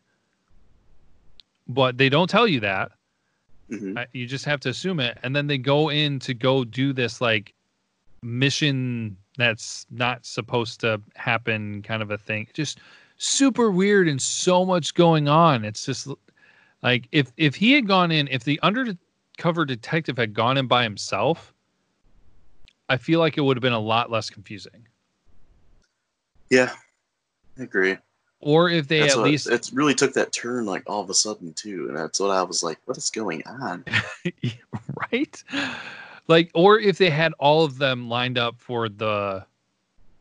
But 1.70 1.98
they 1.98 2.10
don't 2.10 2.30
tell 2.30 2.48
you 2.48 2.60
that. 2.60 2.92
Mhm. 3.70 3.98
Uh, 3.98 4.06
You 4.14 4.26
just 4.26 4.46
have 4.46 4.60
to 4.62 4.70
assume 4.70 5.00
it. 5.00 5.18
And 5.24 5.34
then 5.36 5.48
they 5.48 5.58
go 5.58 5.90
in 5.90 6.20
to 6.20 6.34
go 6.34 6.66
do 6.66 6.92
this 6.92 7.22
like 7.22 7.54
mission 8.22 9.16
that's 9.38 9.86
not 9.90 10.26
supposed 10.26 10.80
to 10.82 11.02
happen 11.16 11.82
kind 11.84 12.02
of 12.02 12.12
a 12.12 12.18
thing. 12.18 12.48
Just 12.54 12.80
super 13.18 13.70
weird 13.72 14.08
and 14.08 14.22
so 14.22 14.66
much 14.66 14.94
going 14.94 15.28
on. 15.28 15.64
It's 15.66 15.86
just 15.86 16.08
like 16.82 17.08
if 17.12 17.32
if 17.38 17.56
he 17.56 17.74
had 17.74 17.88
gone 17.88 18.12
in, 18.12 18.28
if 18.30 18.44
the 18.44 18.60
undercover 18.62 19.66
detective 19.66 20.18
had 20.18 20.34
gone 20.34 20.58
in 20.58 20.68
by 20.68 20.84
himself, 20.84 21.54
I 22.90 22.98
feel 22.98 23.20
like 23.20 23.38
it 23.38 23.42
would 23.42 23.58
have 23.58 23.62
been 23.62 23.74
a 23.74 23.80
lot 23.80 24.10
less 24.10 24.30
confusing. 24.30 24.88
Yeah, 26.50 26.74
I 27.60 27.64
agree. 27.64 27.98
Or 28.40 28.70
if 28.70 28.88
they 28.88 29.02
That's 29.02 29.16
at 29.16 29.24
least 29.24 29.48
it 29.48 29.70
really 29.74 29.96
took 29.96 30.14
that 30.14 30.32
turn 30.32 30.66
like 30.66 30.84
all 30.88 31.02
of 31.02 31.10
a 31.10 31.14
sudden 31.14 31.54
too, 31.54 31.88
and 31.88 31.98
that's 31.98 32.20
what 32.20 32.32
I 32.32 32.44
was 32.44 32.62
like, 32.62 32.80
what 32.86 32.98
is 32.98 33.10
going 33.10 33.44
on? 33.48 33.84
right? 35.12 35.44
Like 36.28 36.52
or 36.54 36.80
if 36.80 36.98
they 36.98 37.10
had 37.10 37.34
all 37.40 37.64
of 37.64 37.78
them 37.78 38.10
lined 38.10 38.38
up 38.38 38.60
for 38.60 38.90
the 38.90 39.46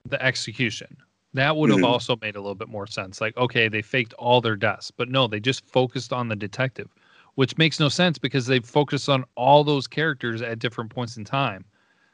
the 0.08 0.22
execution. 0.22 0.96
That 1.34 1.56
would 1.56 1.68
have 1.68 1.80
Mhm. 1.80 1.84
also 1.84 2.16
made 2.22 2.36
a 2.36 2.40
little 2.40 2.54
bit 2.54 2.68
more 2.68 2.86
sense. 2.86 3.20
Like 3.20 3.36
okay, 3.36 3.68
they 3.68 3.82
faked 3.82 4.14
all 4.14 4.40
their 4.40 4.56
deaths, 4.56 4.90
but 4.90 5.10
no, 5.10 5.26
they 5.26 5.40
just 5.40 5.66
focused 5.66 6.12
on 6.12 6.28
the 6.28 6.36
detective, 6.36 6.88
which 7.34 7.58
makes 7.58 7.78
no 7.78 7.88
sense 7.90 8.16
because 8.18 8.46
they 8.46 8.60
focused 8.60 9.08
on 9.08 9.24
all 9.34 9.62
those 9.62 9.86
characters 9.86 10.40
at 10.40 10.58
different 10.58 10.90
points 10.90 11.16
in 11.18 11.24
time. 11.24 11.64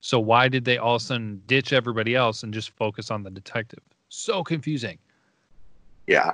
So 0.01 0.19
why 0.19 0.49
did 0.49 0.65
they 0.65 0.79
all 0.79 0.97
of 0.97 1.03
a 1.03 1.05
sudden 1.05 1.43
ditch 1.47 1.73
everybody 1.73 2.17
else 2.17 2.43
and 2.43 2.53
just 2.53 2.71
focus 2.71 3.11
on 3.11 3.23
the 3.23 3.31
detective? 3.31 3.79
So 4.09 4.43
confusing. 4.43 4.99
Yeah. 6.07 6.33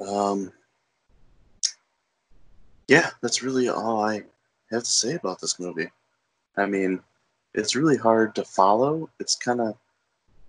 Um. 0.00 0.52
Yeah, 2.88 3.10
that's 3.20 3.42
really 3.42 3.68
all 3.68 4.02
I 4.02 4.22
have 4.70 4.82
to 4.84 4.90
say 4.90 5.14
about 5.14 5.40
this 5.40 5.60
movie. 5.60 5.90
I 6.56 6.66
mean, 6.66 7.00
it's 7.54 7.76
really 7.76 7.96
hard 7.96 8.34
to 8.36 8.44
follow. 8.44 9.10
It's 9.20 9.36
kind 9.36 9.60
of, 9.60 9.76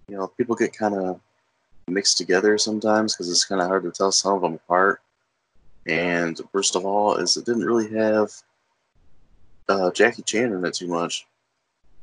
you 0.08 0.16
know, 0.16 0.28
people 0.28 0.56
get 0.56 0.72
kind 0.72 0.96
of 0.96 1.20
mixed 1.88 2.18
together 2.18 2.58
sometimes 2.58 3.14
because 3.14 3.30
it's 3.30 3.44
kind 3.46 3.62
of 3.62 3.68
hard 3.68 3.84
to 3.84 3.92
tell 3.92 4.12
some 4.12 4.36
of 4.36 4.42
them 4.42 4.54
apart. 4.54 5.02
And 5.86 6.40
worst 6.54 6.76
of 6.76 6.86
all, 6.86 7.16
is 7.16 7.36
it 7.36 7.46
didn't 7.46 7.66
really 7.66 7.90
have 7.96 8.32
uh, 9.68 9.92
Jackie 9.92 10.22
Chan 10.24 10.54
in 10.54 10.64
it 10.64 10.74
too 10.76 10.88
much, 10.88 11.28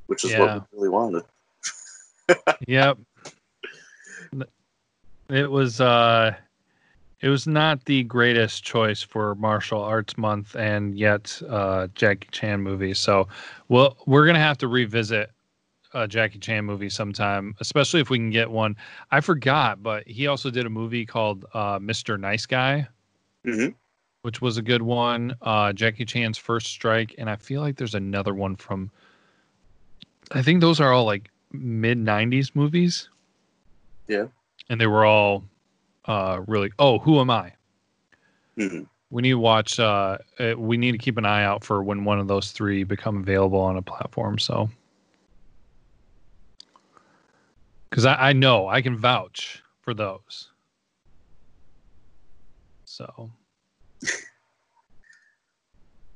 which 0.07 0.25
is 0.25 0.33
Yeah. 0.33 0.41
what 0.41 0.55
we 0.73 0.79
really 0.79 0.89
wanted. 0.91 1.25
yep. 2.67 2.99
It 5.29 5.51
was 5.51 5.81
uh 5.81 6.35
it 7.21 7.29
was 7.29 7.47
not 7.47 7.85
the 7.87 8.05
greatest 8.05 8.63
choice 8.63 9.03
for 9.03 9.35
martial 9.37 9.83
arts 9.83 10.17
month 10.17 10.55
and 10.55 10.97
yet 10.97 11.41
uh 11.49 11.89
Jackie 11.95 12.29
Chan 12.31 12.61
movie. 12.61 12.95
So 12.95 13.29
well 13.69 13.97
we're 14.07 14.27
gonna 14.27 14.39
have 14.39 14.59
to 14.59 14.69
revisit 14.69 15.31
a 15.95 16.07
Jackie 16.07 16.39
Chan 16.39 16.65
movie 16.65 16.91
sometime, 16.91 17.55
especially 17.61 18.01
if 18.01 18.11
we 18.11 18.19
can 18.19 18.31
get 18.31 18.51
one. 18.51 18.77
I 19.11 19.21
forgot, 19.21 19.83
but 19.83 20.07
he 20.07 20.27
also 20.27 20.51
did 20.51 20.67
a 20.67 20.71
movie 20.71 21.07
called 21.07 21.45
uh 21.55 21.79
Mr. 21.79 22.19
Nice 22.19 22.47
Guy, 22.47 22.87
hmm 23.45 23.69
which 24.23 24.41
was 24.43 24.59
a 24.59 24.63
good 24.63 24.83
one. 24.83 25.35
Uh 25.43 25.73
Jackie 25.73 26.05
Chan's 26.05 26.39
first 26.39 26.69
strike, 26.69 27.15
and 27.19 27.29
I 27.29 27.37
feel 27.37 27.61
like 27.63 27.77
there's 27.77 27.95
another 27.95 28.35
one 28.35 28.55
from 28.57 28.91
I 30.33 30.43
think 30.43 30.61
those 30.61 30.81
are 30.81 30.93
all 30.93 31.05
like 31.05 31.31
mid 31.53 31.99
nineties 31.99 32.55
movies 32.55 33.09
Yeah. 34.07 34.27
And 34.69 34.81
they 34.81 34.87
were 34.87 35.05
all 35.05 35.45
uh 36.07 36.41
really 36.47 36.71
oh 36.79 36.99
who 36.99 37.21
am 37.21 37.31
i 37.31 37.53
hmm 38.57 38.83
we 39.11 39.23
need 39.23 39.31
to 39.31 39.39
watch 39.39 39.79
uh 39.79 40.19
uh, 40.41 40.55
we 40.57 40.77
need 40.77 40.93
to 40.93 40.99
keep 40.99 41.17
an 41.17 41.25
eye 41.25 41.45
out 41.45 41.65
for 41.65 41.83
when 41.83 42.05
one 42.05 42.19
of 42.19 42.29
those 42.29 42.51
three 42.53 42.85
become 42.85 43.19
available 43.19 43.61
on 43.61 43.77
a 43.77 43.83
platform 43.83 44.39
so 44.39 44.69
because 47.91 48.05
I, 48.05 48.31
I 48.31 48.33
know 48.33 48.69
i 48.69 48.83
can 48.83 48.97
vouch 48.97 49.63
for 49.81 49.95
those 49.95 50.51
so 52.85 53.31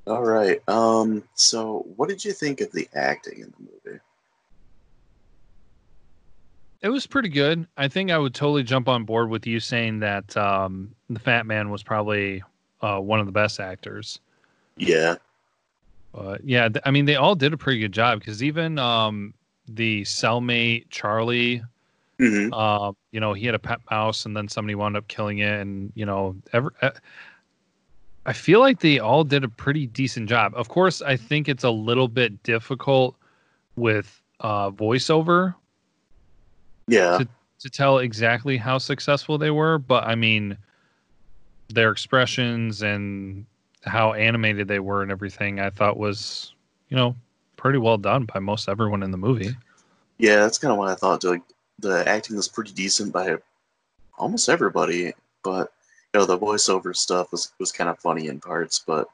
All 0.06 0.24
right. 0.24 0.66
Um. 0.68 1.22
So, 1.34 1.84
what 1.96 2.08
did 2.08 2.24
you 2.24 2.32
think 2.32 2.60
of 2.60 2.72
the 2.72 2.88
acting 2.94 3.40
in 3.40 3.52
the 3.56 3.70
movie? 3.90 4.00
It 6.82 6.88
was 6.88 7.06
pretty 7.06 7.28
good 7.28 7.66
i 7.76 7.88
think 7.88 8.10
i 8.10 8.18
would 8.18 8.34
totally 8.34 8.62
jump 8.62 8.88
on 8.88 9.04
board 9.04 9.28
with 9.30 9.46
you 9.46 9.60
saying 9.60 10.00
that 10.00 10.36
um 10.36 10.94
the 11.08 11.18
fat 11.18 11.46
man 11.46 11.70
was 11.70 11.82
probably 11.82 12.42
uh 12.82 12.98
one 12.98 13.20
of 13.20 13.26
the 13.26 13.32
best 13.32 13.60
actors 13.60 14.20
Yeah. 14.76 15.16
But 16.12 16.44
yeah, 16.44 16.68
th- 16.68 16.82
I 16.84 16.90
mean, 16.90 17.04
they 17.04 17.16
all 17.16 17.34
did 17.34 17.52
a 17.52 17.56
pretty 17.56 17.78
good 17.80 17.92
job 17.92 18.18
because 18.18 18.42
even 18.42 18.78
um, 18.78 19.34
the 19.68 20.02
cellmate 20.02 20.86
Charlie, 20.90 21.62
hmm 22.18 22.52
um, 22.52 22.96
you 23.12 23.20
know, 23.20 23.32
he 23.32 23.46
had 23.46 23.54
a 23.54 23.58
pet 23.60 23.80
mouse 23.90 24.26
and 24.26 24.36
then 24.36 24.48
somebody 24.48 24.74
wound 24.74 24.96
up 24.96 25.08
killing 25.08 25.38
it, 25.38 25.60
and 25.60 25.92
you 25.94 26.06
know, 26.06 26.36
ever. 26.52 26.72
Uh, 26.82 26.90
I 28.26 28.32
feel 28.32 28.60
like 28.60 28.80
they 28.80 28.98
all 28.98 29.24
did 29.24 29.44
a 29.44 29.48
pretty 29.48 29.86
decent 29.86 30.28
job. 30.28 30.52
Of 30.54 30.68
course, 30.68 31.00
I 31.02 31.16
think 31.16 31.48
it's 31.48 31.64
a 31.64 31.70
little 31.70 32.08
bit 32.08 32.42
difficult 32.42 33.16
with 33.76 34.22
uh, 34.40 34.70
voiceover 34.70 35.54
Yeah. 36.90 37.18
to- 37.18 37.28
to 37.60 37.68
tell 37.70 37.98
exactly 37.98 38.56
how 38.56 38.78
successful 38.78 39.36
they 39.36 39.50
were, 39.50 39.78
but 39.78 40.04
I 40.04 40.14
mean, 40.14 40.56
their 41.68 41.90
expressions 41.90 42.82
and 42.82 43.44
how 43.84 44.14
animated 44.14 44.66
they 44.66 44.78
were 44.78 45.02
and 45.02 45.12
everything, 45.12 45.60
I 45.60 45.70
thought 45.70 45.98
was, 45.98 46.54
you 46.88 46.96
know, 46.96 47.14
pretty 47.56 47.78
well 47.78 47.98
done 47.98 48.24
by 48.24 48.40
most 48.40 48.68
everyone 48.68 49.02
in 49.02 49.10
the 49.10 49.18
movie. 49.18 49.54
Yeah, 50.18 50.36
that's 50.36 50.58
kind 50.58 50.72
of 50.72 50.78
what 50.78 50.88
I 50.88 50.94
thought. 50.94 51.22
Like 51.22 51.42
the 51.78 52.06
acting 52.08 52.36
was 52.36 52.48
pretty 52.48 52.72
decent 52.72 53.12
by 53.12 53.36
almost 54.18 54.48
everybody, 54.48 55.12
but 55.42 55.72
you 56.12 56.20
know 56.20 56.26
the 56.26 56.38
voiceover 56.38 56.96
stuff 56.96 57.30
was 57.30 57.52
was 57.58 57.72
kind 57.72 57.90
of 57.90 57.98
funny 57.98 58.28
in 58.28 58.40
parts. 58.40 58.82
But 58.86 59.08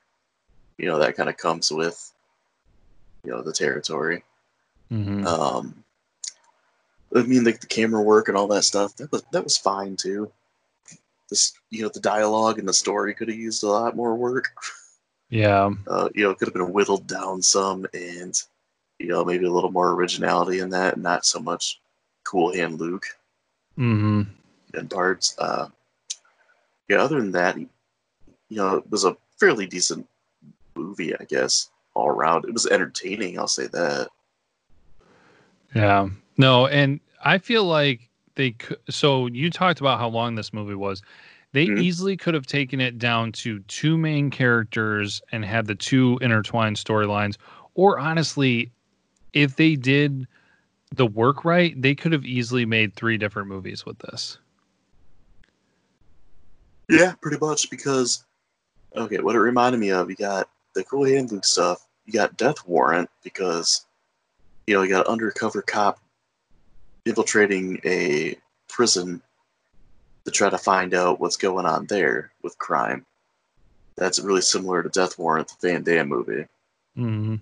you 0.78 0.86
know 0.86 0.98
that 0.98 1.16
kind 1.16 1.28
of 1.28 1.36
comes 1.36 1.70
with 1.70 2.12
you 3.24 3.32
know 3.32 3.42
the 3.42 3.52
territory. 3.52 4.22
Mm-hmm. 4.92 5.26
Um, 5.26 5.84
I 7.14 7.22
mean, 7.22 7.44
like 7.44 7.60
the 7.60 7.66
camera 7.66 8.02
work 8.02 8.28
and 8.28 8.36
all 8.36 8.48
that 8.48 8.64
stuff 8.64 8.96
that 8.96 9.10
was 9.12 9.22
that 9.32 9.44
was 9.44 9.56
fine 9.56 9.96
too. 9.96 10.30
This 11.28 11.54
you 11.70 11.82
know 11.82 11.88
the 11.88 12.00
dialogue 12.00 12.58
and 12.58 12.68
the 12.68 12.72
story 12.72 13.14
could 13.14 13.28
have 13.28 13.36
used 13.38 13.62
a 13.62 13.68
lot 13.68 13.96
more 13.96 14.14
work. 14.16 14.48
Yeah, 15.28 15.70
uh, 15.88 16.08
you 16.14 16.24
know, 16.24 16.30
it 16.30 16.38
could 16.38 16.48
have 16.48 16.54
been 16.54 16.72
whittled 16.72 17.06
down 17.06 17.42
some 17.42 17.86
and, 17.94 18.34
you 18.98 19.08
know, 19.08 19.24
maybe 19.24 19.44
a 19.44 19.52
little 19.52 19.70
more 19.70 19.92
originality 19.92 20.58
in 20.58 20.70
that, 20.70 20.98
not 20.98 21.26
so 21.26 21.38
much 21.38 21.80
cool 22.24 22.52
hand 22.52 22.80
Luke 22.80 23.06
hmm 23.76 24.22
in 24.74 24.88
parts. 24.88 25.36
Uh, 25.38 25.68
yeah, 26.88 26.98
other 26.98 27.20
than 27.20 27.32
that, 27.32 27.56
you 27.58 27.68
know, 28.50 28.76
it 28.76 28.90
was 28.90 29.04
a 29.04 29.16
fairly 29.38 29.66
decent 29.66 30.06
movie, 30.74 31.14
I 31.14 31.24
guess, 31.24 31.70
all 31.94 32.08
around. 32.08 32.44
It 32.44 32.52
was 32.52 32.66
entertaining, 32.66 33.38
I'll 33.38 33.48
say 33.48 33.66
that. 33.68 34.08
yeah. 35.74 36.08
No, 36.38 36.66
and 36.66 37.00
I 37.24 37.38
feel 37.38 37.64
like 37.64 38.08
they 38.34 38.52
could. 38.52 38.78
So 38.90 39.26
you 39.26 39.50
talked 39.50 39.80
about 39.80 39.98
how 39.98 40.08
long 40.08 40.34
this 40.34 40.52
movie 40.52 40.74
was. 40.74 41.02
They 41.52 41.64
Mhm. 41.66 41.78
easily 41.80 42.16
could 42.16 42.34
have 42.34 42.46
taken 42.46 42.80
it 42.80 42.98
down 42.98 43.32
to 43.32 43.60
two 43.60 43.96
main 43.96 44.30
characters 44.30 45.22
and 45.32 45.44
had 45.44 45.66
the 45.66 45.74
two 45.74 46.18
intertwined 46.20 46.76
storylines. 46.76 47.36
Or 47.74 47.98
honestly, 47.98 48.72
if 49.32 49.56
they 49.56 49.76
did 49.76 50.26
the 50.94 51.06
work 51.06 51.44
right, 51.44 51.80
they 51.80 51.94
could 51.94 52.12
have 52.12 52.24
easily 52.26 52.66
made 52.66 52.94
three 52.94 53.16
different 53.16 53.48
movies 53.48 53.86
with 53.86 53.98
this. 54.00 54.38
Yeah, 56.88 57.14
pretty 57.20 57.38
much 57.38 57.70
because, 57.70 58.24
okay, 58.96 59.18
what 59.18 59.34
it 59.34 59.40
reminded 59.40 59.78
me 59.80 59.90
of, 59.90 60.10
you 60.10 60.16
got 60.16 60.48
the 60.74 60.84
cool 60.84 61.04
hand 61.04 61.32
Luke 61.32 61.44
stuff, 61.44 61.86
you 62.04 62.12
got 62.12 62.36
Death 62.36 62.66
Warrant 62.66 63.10
because, 63.24 63.86
you 64.66 64.74
know, 64.74 64.82
you 64.82 64.90
got 64.90 65.06
undercover 65.06 65.62
cop 65.62 65.98
infiltrating 67.06 67.80
a 67.84 68.36
prison 68.68 69.22
to 70.24 70.30
try 70.30 70.50
to 70.50 70.58
find 70.58 70.92
out 70.92 71.20
what's 71.20 71.36
going 71.36 71.64
on 71.64 71.86
there 71.86 72.32
with 72.42 72.58
crime. 72.58 73.06
That's 73.96 74.18
really 74.18 74.42
similar 74.42 74.82
to 74.82 74.88
Death 74.88 75.18
Warrant, 75.18 75.48
the 75.48 75.68
Van 75.68 75.82
Damme 75.82 76.08
movie. 76.08 76.46
hmm 76.94 77.36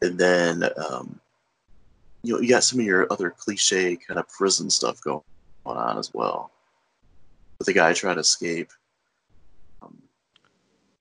And 0.00 0.18
then, 0.18 0.64
um, 0.88 1.20
you 2.22 2.34
know, 2.34 2.40
you 2.40 2.48
got 2.48 2.64
some 2.64 2.78
of 2.78 2.86
your 2.86 3.06
other 3.12 3.30
cliche 3.30 3.96
kind 3.96 4.18
of 4.18 4.28
prison 4.28 4.70
stuff 4.70 5.00
going 5.02 5.20
on 5.66 5.98
as 5.98 6.14
well. 6.14 6.52
With 7.58 7.66
the 7.66 7.72
guy 7.72 7.92
trying 7.92 8.14
to 8.14 8.20
escape, 8.20 8.70
um, 9.82 10.00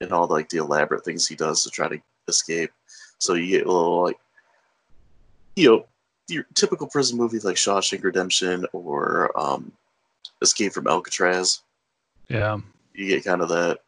and 0.02 0.12
all 0.12 0.28
like 0.28 0.50
the 0.50 0.58
elaborate 0.58 1.06
things 1.06 1.28
he 1.28 1.36
does 1.36 1.64
to 1.64 1.70
try 1.70 1.88
to 1.88 2.00
escape. 2.28 2.72
So 3.20 3.36
you 3.36 3.60
get 3.60 3.68
a 3.68 3.72
little 3.72 4.04
like, 4.04 4.20
you 5.56 5.70
know, 5.70 5.86
your 6.28 6.46
typical 6.54 6.88
prison 6.88 7.18
movie 7.18 7.40
like 7.40 7.56
Shawshank 7.56 8.04
Redemption 8.04 8.66
or 8.74 9.32
um, 9.40 9.72
Escape 10.42 10.74
from 10.74 10.88
Alcatraz. 10.88 11.62
Yeah. 12.28 12.60
You 12.94 13.08
get 13.08 13.24
kind 13.24 13.42
of 13.42 13.50
the 13.50 13.80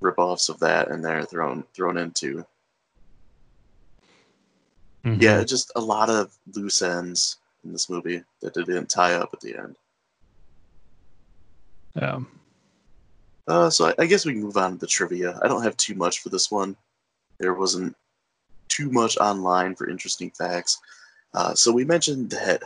rip-offs 0.00 0.48
of 0.48 0.58
that 0.60 0.88
in 0.88 1.02
there 1.02 1.24
thrown 1.24 1.64
thrown 1.74 1.96
into. 1.96 2.44
Mhm. 5.04 5.20
Yeah, 5.20 5.44
just 5.44 5.70
a 5.76 5.80
lot 5.80 6.10
of 6.10 6.32
loose 6.54 6.82
ends 6.82 7.36
in 7.64 7.72
this 7.72 7.90
movie 7.90 8.22
that 8.40 8.54
they 8.54 8.62
didn't 8.62 8.88
tie 8.88 9.14
up 9.14 9.30
at 9.32 9.40
the 9.40 9.56
end. 9.56 9.76
Yeah. 11.94 12.20
Uh, 13.46 13.68
so 13.68 13.88
I, 13.88 13.94
I 13.98 14.06
guess 14.06 14.24
we 14.24 14.32
can 14.32 14.42
move 14.42 14.56
on 14.56 14.72
to 14.72 14.78
the 14.78 14.86
trivia. 14.86 15.38
I 15.42 15.48
don't 15.48 15.62
have 15.62 15.76
too 15.76 15.94
much 15.94 16.20
for 16.20 16.30
this 16.30 16.50
one. 16.50 16.76
There 17.38 17.54
wasn't 17.54 17.94
too 18.68 18.90
much 18.90 19.18
online 19.18 19.74
for 19.74 19.88
interesting 19.88 20.30
facts. 20.30 20.80
Uh, 21.34 21.54
so 21.54 21.72
we 21.72 21.84
mentioned 21.84 22.30
that, 22.30 22.62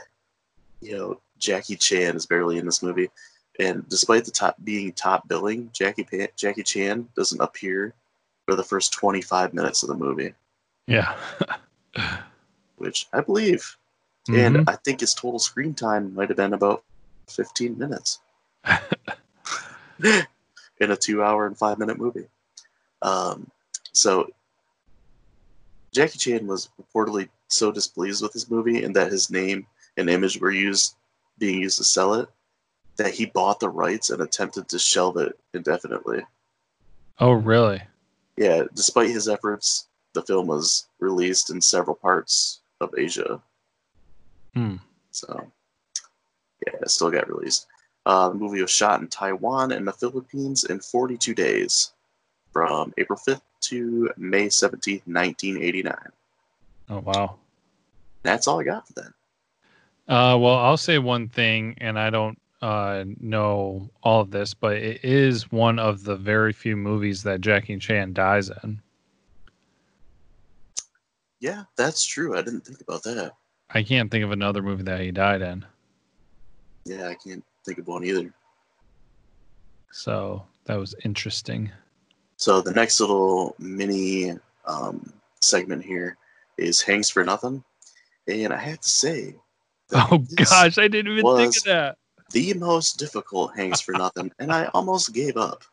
you 0.80 0.96
know, 0.96 1.20
Jackie 1.38 1.76
Chan 1.76 2.16
is 2.16 2.26
barely 2.26 2.58
in 2.58 2.66
this 2.66 2.82
movie, 2.82 3.10
and 3.58 3.88
despite 3.88 4.24
the 4.24 4.30
top 4.30 4.56
being 4.64 4.92
top 4.92 5.26
billing, 5.28 5.70
Jackie 5.72 6.06
Jackie 6.36 6.62
Chan 6.62 7.08
doesn't 7.16 7.40
appear 7.40 7.94
for 8.44 8.54
the 8.54 8.62
first 8.64 8.92
25 8.92 9.54
minutes 9.54 9.82
of 9.82 9.88
the 9.88 9.94
movie, 9.94 10.34
Yeah. 10.86 11.16
which 12.76 13.06
I 13.12 13.20
believe. 13.20 13.76
Mhm. 14.28 14.38
And 14.58 14.68
I 14.68 14.76
think 14.76 15.00
his 15.00 15.14
total 15.14 15.38
screen 15.38 15.74
time 15.74 16.14
might 16.14 16.28
have 16.28 16.36
been 16.36 16.54
about 16.54 16.82
15 17.28 17.78
minutes. 17.78 18.20
in 20.80 20.90
a 20.92 20.96
two 20.96 21.22
hour 21.22 21.46
and 21.46 21.56
five 21.56 21.78
minute 21.78 21.98
movie. 21.98 22.28
Um, 23.02 23.50
so 23.92 24.28
Jackie 25.92 26.18
Chan 26.18 26.46
was 26.46 26.68
reportedly 26.80 27.28
so 27.48 27.72
displeased 27.72 28.22
with 28.22 28.32
this 28.32 28.50
movie 28.50 28.84
and 28.84 28.94
that 28.94 29.10
his 29.10 29.30
name 29.30 29.66
and 29.96 30.08
image 30.08 30.40
were 30.40 30.50
used 30.50 30.96
being 31.38 31.60
used 31.60 31.78
to 31.78 31.84
sell 31.84 32.14
it 32.14 32.28
that 32.98 33.14
he 33.14 33.26
bought 33.26 33.60
the 33.60 33.68
rights 33.68 34.10
and 34.10 34.20
attempted 34.20 34.68
to 34.68 34.78
shelve 34.78 35.16
it 35.16 35.38
indefinitely. 35.54 36.20
oh, 37.20 37.32
really? 37.32 37.80
Yeah, 38.36 38.64
despite 38.74 39.10
his 39.10 39.28
efforts, 39.28 39.86
the 40.12 40.22
film 40.22 40.46
was 40.46 40.88
released 40.98 41.50
in 41.50 41.60
several 41.60 41.96
parts 41.96 42.60
of 42.80 42.92
Asia. 42.96 43.40
Hmm. 44.54 44.76
So, 45.12 45.50
yeah, 46.66 46.74
it 46.82 46.90
still 46.90 47.10
got 47.10 47.28
released. 47.28 47.66
Uh, 48.04 48.30
the 48.30 48.34
movie 48.34 48.62
was 48.62 48.70
shot 48.70 49.00
in 49.00 49.08
Taiwan 49.08 49.72
and 49.72 49.86
the 49.86 49.92
Philippines 49.92 50.64
in 50.64 50.80
42 50.80 51.34
days, 51.34 51.92
from 52.52 52.92
April 52.98 53.18
5th 53.18 53.42
to 53.60 54.10
May 54.16 54.46
17th, 54.46 55.02
1989. 55.06 55.94
Oh, 56.90 57.00
wow. 57.00 57.36
That's 58.22 58.48
all 58.48 58.60
I 58.60 58.64
got 58.64 58.86
for 58.86 58.94
that. 58.94 59.12
Uh, 60.12 60.38
well, 60.38 60.56
I'll 60.56 60.76
say 60.76 60.98
one 60.98 61.28
thing, 61.28 61.76
and 61.80 61.98
I 61.98 62.10
don't 62.10 62.40
uh, 62.62 63.04
know 63.20 63.90
all 64.02 64.22
of 64.22 64.30
this, 64.30 64.54
but 64.54 64.76
it 64.76 65.04
is 65.04 65.52
one 65.52 65.78
of 65.78 66.02
the 66.04 66.16
very 66.16 66.52
few 66.52 66.76
movies 66.76 67.22
that 67.24 67.40
Jackie 67.40 67.78
Chan 67.78 68.14
dies 68.14 68.50
in. 68.64 68.80
Yeah, 71.40 71.64
that's 71.76 72.04
true. 72.04 72.36
I 72.36 72.42
didn't 72.42 72.64
think 72.64 72.80
about 72.80 73.02
that. 73.04 73.32
I 73.70 73.82
can't 73.82 74.10
think 74.10 74.24
of 74.24 74.32
another 74.32 74.62
movie 74.62 74.82
that 74.84 75.00
he 75.00 75.10
died 75.10 75.42
in. 75.42 75.64
Yeah, 76.84 77.08
I 77.08 77.14
can't 77.14 77.44
think 77.64 77.78
of 77.78 77.86
one 77.86 78.02
either. 78.04 78.32
So 79.92 80.42
that 80.64 80.76
was 80.76 80.94
interesting. 81.04 81.70
So 82.36 82.60
the 82.60 82.72
next 82.72 82.98
little 83.00 83.54
mini 83.58 84.32
um, 84.64 85.12
segment 85.40 85.84
here 85.84 86.16
is 86.58 86.82
Hanks 86.82 87.08
for 87.08 87.24
Nothing. 87.24 87.64
And 88.26 88.52
I 88.52 88.58
have 88.58 88.80
to 88.80 88.88
say, 88.88 89.34
Oh 89.92 90.18
gosh, 90.36 90.76
I 90.76 90.88
didn't 90.88 91.12
even 91.12 91.36
think 91.36 91.56
of 91.56 91.64
that. 91.64 91.96
the 92.32 92.52
most 92.54 92.98
difficult 92.98 93.56
Hanks 93.56 93.80
for 93.80 93.92
Nothing, 93.92 94.30
and 94.38 94.52
I 94.52 94.66
almost 94.74 95.14
gave 95.14 95.36
up. 95.36 95.64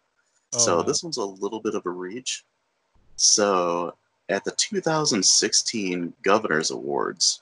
Oh, 0.54 0.58
so 0.58 0.84
this 0.84 1.04
one's 1.04 1.18
a 1.18 1.26
little 1.26 1.60
bit 1.60 1.76
of 1.76 1.86
a 1.86 1.90
reach. 1.90 2.46
So 3.18 3.94
at 4.30 4.46
the 4.46 4.52
2016 4.52 6.14
Governors 6.22 6.72
Awards, 6.72 7.42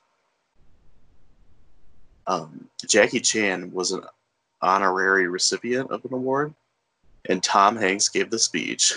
um, 2.26 2.68
Jackie 2.88 3.20
Chan 3.20 3.72
was 3.72 3.92
an 3.92 4.02
honorary 4.64 5.28
recipient 5.28 5.92
of 5.92 6.04
an 6.06 6.14
award, 6.14 6.56
and 7.30 7.44
Tom 7.44 7.76
Hanks 7.76 8.10
gave 8.10 8.32
the 8.32 8.40
speech. 8.40 8.94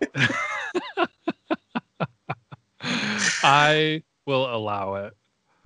I 3.44 4.02
will 4.26 4.52
allow 4.54 4.94
it. 4.94 5.14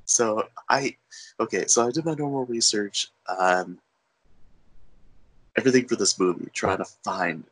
So 0.04 0.48
I, 0.68 0.96
okay, 1.38 1.66
so 1.66 1.86
I 1.86 1.92
did 1.92 2.04
my 2.04 2.14
normal 2.14 2.44
research 2.46 3.08
on 3.28 3.78
everything 5.56 5.86
for 5.86 5.94
this 5.96 6.18
movie, 6.18 6.48
trying 6.52 6.78
to 6.78 6.84
find 7.04 7.44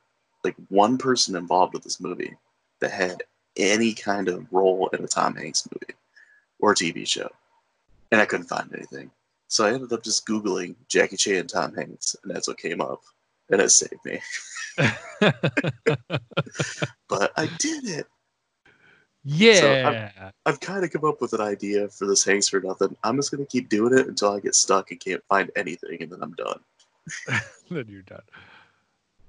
like 0.43 0.57
one 0.69 0.99
person 0.99 1.37
involved 1.37 1.75
with 1.75 1.85
this 1.85 2.01
movie 2.01 2.37
that 2.81 2.91
had 2.91 3.23
any 3.57 3.95
kind 3.95 4.29
of 4.29 4.53
role 4.53 4.89
in 4.89 5.05
a 5.05 5.09
Tom 5.09 5.37
Hanks 5.37 5.69
movie 5.73 5.95
or 6.59 6.75
TV 6.75 7.07
show, 7.07 7.31
and 8.11 8.21
I 8.21 8.27
couldn't 8.27 8.49
find 8.49 8.69
anything. 8.75 9.11
So 9.49 9.65
I 9.65 9.73
ended 9.73 9.93
up 9.93 10.03
just 10.03 10.27
googling 10.27 10.75
Jackie 10.89 11.17
Chan 11.17 11.37
and 11.37 11.49
Tom 11.49 11.75
Hanks, 11.75 12.17
and 12.23 12.35
that's 12.35 12.49
what 12.49 12.59
came 12.59 12.81
up, 12.81 13.03
and 13.51 13.61
it 13.61 13.71
saved 13.71 14.05
me. 14.05 14.21
But 17.09 17.33
I 17.37 17.47
did 17.59 17.85
it. 17.85 18.07
Yeah. 19.27 20.31
I've 20.47 20.61
kind 20.61 20.85
of 20.85 20.93
come 20.93 21.05
up 21.05 21.21
with 21.21 21.33
an 21.33 21.41
idea 21.41 21.89
for 21.89 22.07
this 22.07 22.25
Hanks 22.25 22.49
for 22.49 22.61
Nothing. 22.61 22.97
I'm 23.03 23.17
just 23.17 23.31
gonna 23.31 23.47
keep 23.47 23.69
doing 23.69 23.97
it 23.99 24.07
until 24.07 24.31
I 24.31 24.41
get 24.41 24.55
stuck 24.55 24.91
and 24.91 25.01
can't 25.01 25.23
find 25.29 25.51
anything, 25.57 26.03
and 26.03 26.13
then 26.13 26.23
I'm 26.23 26.33
done. 26.33 26.61
then 27.71 27.87
you're 27.89 28.03
done. 28.03 28.23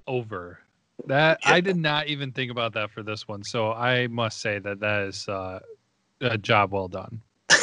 Over. 0.05 0.59
That 1.05 1.39
I 1.45 1.61
did 1.61 1.77
not 1.77 2.07
even 2.07 2.31
think 2.31 2.51
about 2.51 2.73
that 2.73 2.91
for 2.91 3.03
this 3.03 3.27
one. 3.27 3.43
So 3.43 3.71
I 3.71 4.07
must 4.07 4.39
say 4.39 4.59
that 4.59 4.79
that 4.79 5.01
is 5.03 5.27
uh, 5.27 5.59
a 6.21 6.37
job 6.37 6.71
well 6.71 6.87
done. 6.87 7.21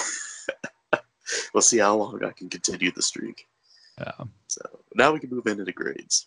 We'll 1.54 1.62
see 1.62 1.78
how 1.78 1.96
long 1.96 2.22
I 2.24 2.32
can 2.32 2.50
continue 2.50 2.90
the 2.90 3.00
streak. 3.00 3.46
Yeah. 3.98 4.24
So 4.48 4.60
now 4.94 5.12
we 5.12 5.20
can 5.20 5.30
move 5.30 5.46
into 5.46 5.64
the 5.64 5.72
grades. 5.72 6.26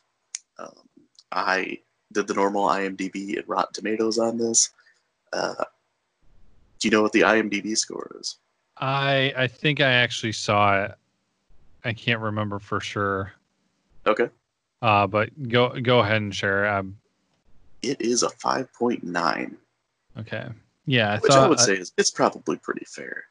Um, 0.57 0.87
I 1.31 1.79
did 2.13 2.27
the 2.27 2.33
normal 2.33 2.65
IMDb 2.67 3.37
and 3.37 3.47
Rotten 3.47 3.73
Tomatoes 3.73 4.17
on 4.17 4.37
this. 4.37 4.71
Uh, 5.33 5.65
do 6.79 6.87
you 6.87 6.91
know 6.91 7.01
what 7.01 7.11
the 7.11 7.21
IMDb 7.21 7.77
score 7.77 8.15
is? 8.19 8.37
I 8.77 9.33
I 9.35 9.47
think 9.47 9.81
I 9.81 9.91
actually 9.91 10.33
saw 10.33 10.83
it. 10.85 10.91
I 11.83 11.93
can't 11.93 12.19
remember 12.21 12.59
for 12.59 12.79
sure. 12.79 13.33
Okay, 14.05 14.29
Uh, 14.81 15.07
but 15.07 15.29
go 15.49 15.79
go 15.81 15.99
ahead 15.99 16.17
and 16.17 16.33
share. 16.35 16.67
Um, 16.67 16.97
it 17.81 18.01
is 18.01 18.23
a 18.23 18.29
5.9, 18.29 19.55
okay. 20.19 20.47
Yeah, 20.85 21.13
I 21.13 21.17
which 21.19 21.31
thought 21.31 21.45
I 21.45 21.49
would 21.49 21.59
say 21.59 21.73
is 21.75 21.91
it's 21.97 22.11
probably 22.11 22.57
pretty 22.57 22.85
fair. 22.85 23.25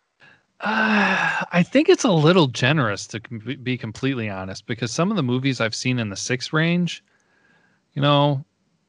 Uh, 0.61 1.45
I 1.53 1.63
think 1.63 1.89
it's 1.89 2.05
a 2.05 2.11
little 2.11 2.47
generous 2.47 3.07
to 3.09 3.21
com- 3.21 3.59
be 3.63 3.77
completely 3.77 4.29
honest, 4.31 4.67
because 4.67 4.91
some 4.93 5.11
of 5.11 5.17
the 5.17 5.23
movies 5.23 5.61
I've 5.61 5.75
seen 5.75 5.99
in 5.99 6.09
the 6.09 6.17
six 6.17 6.53
range, 6.53 7.03
you 7.95 8.03
know, 8.03 8.45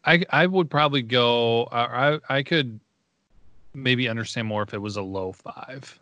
I 0.05 0.23
I 0.29 0.45
would 0.47 0.69
probably 0.69 1.01
go. 1.01 1.65
I 1.71 2.19
I 2.29 2.43
could 2.43 2.79
maybe 3.77 4.09
understand 4.09 4.47
more 4.47 4.63
if 4.63 4.73
it 4.73 4.81
was 4.81 4.97
a 4.97 5.01
low 5.01 5.31
five. 5.31 5.97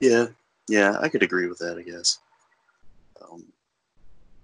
Yeah, 0.00 0.26
yeah, 0.68 0.96
I 1.00 1.08
could 1.08 1.22
agree 1.22 1.48
with 1.48 1.58
that, 1.58 1.76
I 1.76 1.82
guess. 1.82 2.20
Um, 3.20 3.44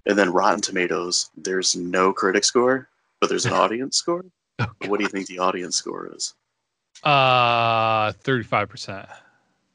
and 0.06 0.18
then 0.18 0.32
Rotten 0.32 0.60
Tomatoes, 0.60 1.30
there's 1.36 1.76
no 1.76 2.12
critic 2.12 2.44
score, 2.44 2.88
but 3.20 3.28
there's 3.28 3.46
an 3.46 3.52
audience 3.64 3.96
score. 3.96 4.24
What 4.86 4.98
do 4.98 5.04
you 5.04 5.08
think 5.08 5.26
the 5.26 5.38
audience 5.38 5.76
score 5.76 6.10
is? 6.14 6.34
Uh, 7.02 8.12
thirty 8.12 8.44
five 8.44 8.68
percent. 8.68 9.06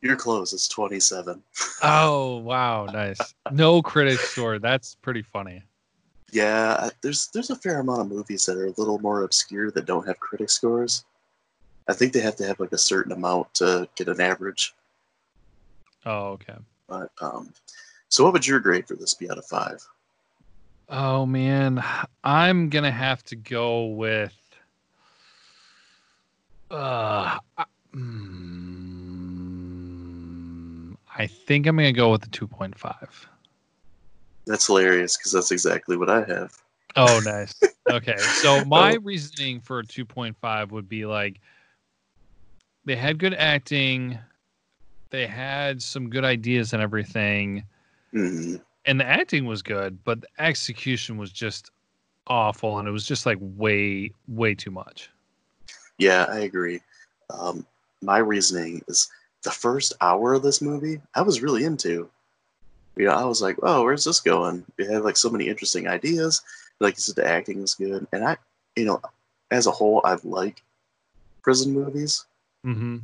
You're 0.02 0.16
close. 0.16 0.54
It's 0.54 0.70
27. 0.70 1.44
Oh 1.82 2.38
wow, 2.38 2.86
nice. 2.86 3.20
No 3.52 3.82
critic 3.82 4.20
score. 4.20 4.60
That's 4.60 4.96
pretty 4.96 5.22
funny. 5.22 5.64
Yeah, 6.32 6.90
there's 7.02 7.28
there's 7.28 7.50
a 7.50 7.56
fair 7.56 7.80
amount 7.80 8.02
of 8.02 8.10
movies 8.10 8.46
that 8.46 8.58
are 8.58 8.66
a 8.66 8.74
little 8.78 9.00
more 9.00 9.24
obscure 9.24 9.72
that 9.72 9.86
don't 9.86 10.06
have 10.06 10.20
critic 10.20 10.50
scores. 10.50 11.06
I 11.90 11.94
think 11.94 12.14
they 12.14 12.20
have 12.22 12.36
to 12.36 12.46
have 12.46 12.60
like 12.60 12.72
a 12.72 12.78
certain 12.78 13.12
amount 13.12 13.52
to 13.56 13.90
get 13.96 14.08
an 14.08 14.22
average. 14.22 14.76
Oh 16.06 16.28
okay. 16.34 16.54
But 16.88 17.10
um, 17.20 17.52
so 18.10 18.24
what 18.24 18.34
would 18.34 18.46
your 18.46 18.60
grade 18.60 18.88
for 18.88 18.96
this 18.96 19.16
be 19.16 19.30
out 19.30 19.40
of 19.40 19.46
five? 19.46 19.84
Oh 20.88 21.26
man, 21.26 21.84
I'm 22.24 22.70
gonna 22.70 22.92
have 22.92 23.24
to 23.26 23.36
go 23.36 23.88
with. 23.88 24.36
Uh, 26.72 27.40
I- 27.58 27.66
mm, 27.96 28.16
I 31.18 31.26
think 31.26 31.66
I'm 31.66 31.76
gonna 31.76 31.92
go 31.92 32.12
with 32.12 32.22
the 32.22 32.30
2.5. 32.30 33.28
That's 34.46 34.68
hilarious 34.68 35.18
because 35.18 35.32
that's 35.32 35.52
exactly 35.52 35.98
what 35.98 36.10
I 36.10 36.24
have. 36.26 36.54
Oh, 36.96 37.20
nice. 37.20 37.54
Okay, 37.90 38.18
so 38.28 38.64
my 38.66 38.94
reasoning 39.02 39.60
for 39.62 39.80
a 39.80 39.84
2.5 39.84 40.72
would 40.72 40.88
be 40.88 41.08
like 41.08 41.42
they 42.90 42.96
had 42.96 43.20
good 43.20 43.36
acting. 43.36 44.18
they 45.12 45.28
had 45.28 45.80
some 45.82 46.10
good 46.10 46.24
ideas 46.24 46.74
and 46.74 46.82
everything, 46.82 47.64
Mhm. 48.14 48.62
and 48.86 49.00
the 49.00 49.06
acting 49.06 49.46
was 49.46 49.62
good, 49.64 50.04
but 50.04 50.22
the 50.22 50.28
execution 50.40 51.18
was 51.18 51.32
just 51.32 51.70
awful, 52.28 52.78
and 52.80 52.88
it 52.88 52.92
was 52.92 53.06
just 53.06 53.26
like 53.28 53.38
way, 53.40 54.12
way 54.28 54.54
too 54.56 54.70
much. 54.72 55.10
Yeah, 56.00 56.26
I 56.30 56.40
agree. 56.40 56.82
Um, 57.32 57.66
my 58.02 58.18
reasoning 58.20 58.84
is 58.88 59.10
the 59.44 59.52
first 59.52 59.94
hour 60.02 60.34
of 60.34 60.42
this 60.44 60.62
movie, 60.62 61.00
I 61.16 61.22
was 61.22 61.42
really 61.42 61.64
into. 61.64 62.10
You 62.96 63.06
know, 63.06 63.14
I 63.14 63.24
was 63.26 63.42
like, 63.42 63.58
"Oh, 63.64 63.84
where's 63.84 64.04
this 64.04 64.20
going?" 64.20 64.66
It 64.80 64.90
had 64.92 65.04
like 65.04 65.18
so 65.18 65.30
many 65.30 65.48
interesting 65.48 65.88
ideas. 65.88 66.42
Like 66.80 66.96
you 66.98 67.02
said, 67.02 67.16
the 67.16 67.28
acting 67.28 67.62
was 67.62 67.76
good, 67.76 68.08
and 68.12 68.24
I, 68.24 68.38
you 68.76 68.86
know, 68.86 69.00
as 69.52 69.66
a 69.68 69.72
whole, 69.72 70.02
I 70.04 70.18
like 70.24 70.62
prison 71.44 71.72
movies. 71.74 72.26
Mm-hmm. 72.66 72.98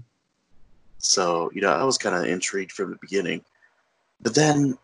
So, 0.97 1.51
you 1.53 1.61
know, 1.61 1.71
I 1.71 1.83
was 1.83 1.97
kind 1.97 2.15
of 2.15 2.25
intrigued 2.25 2.71
from 2.71 2.91
the 2.91 2.97
beginning. 3.01 3.43
But 4.21 4.35
then, 4.35 4.77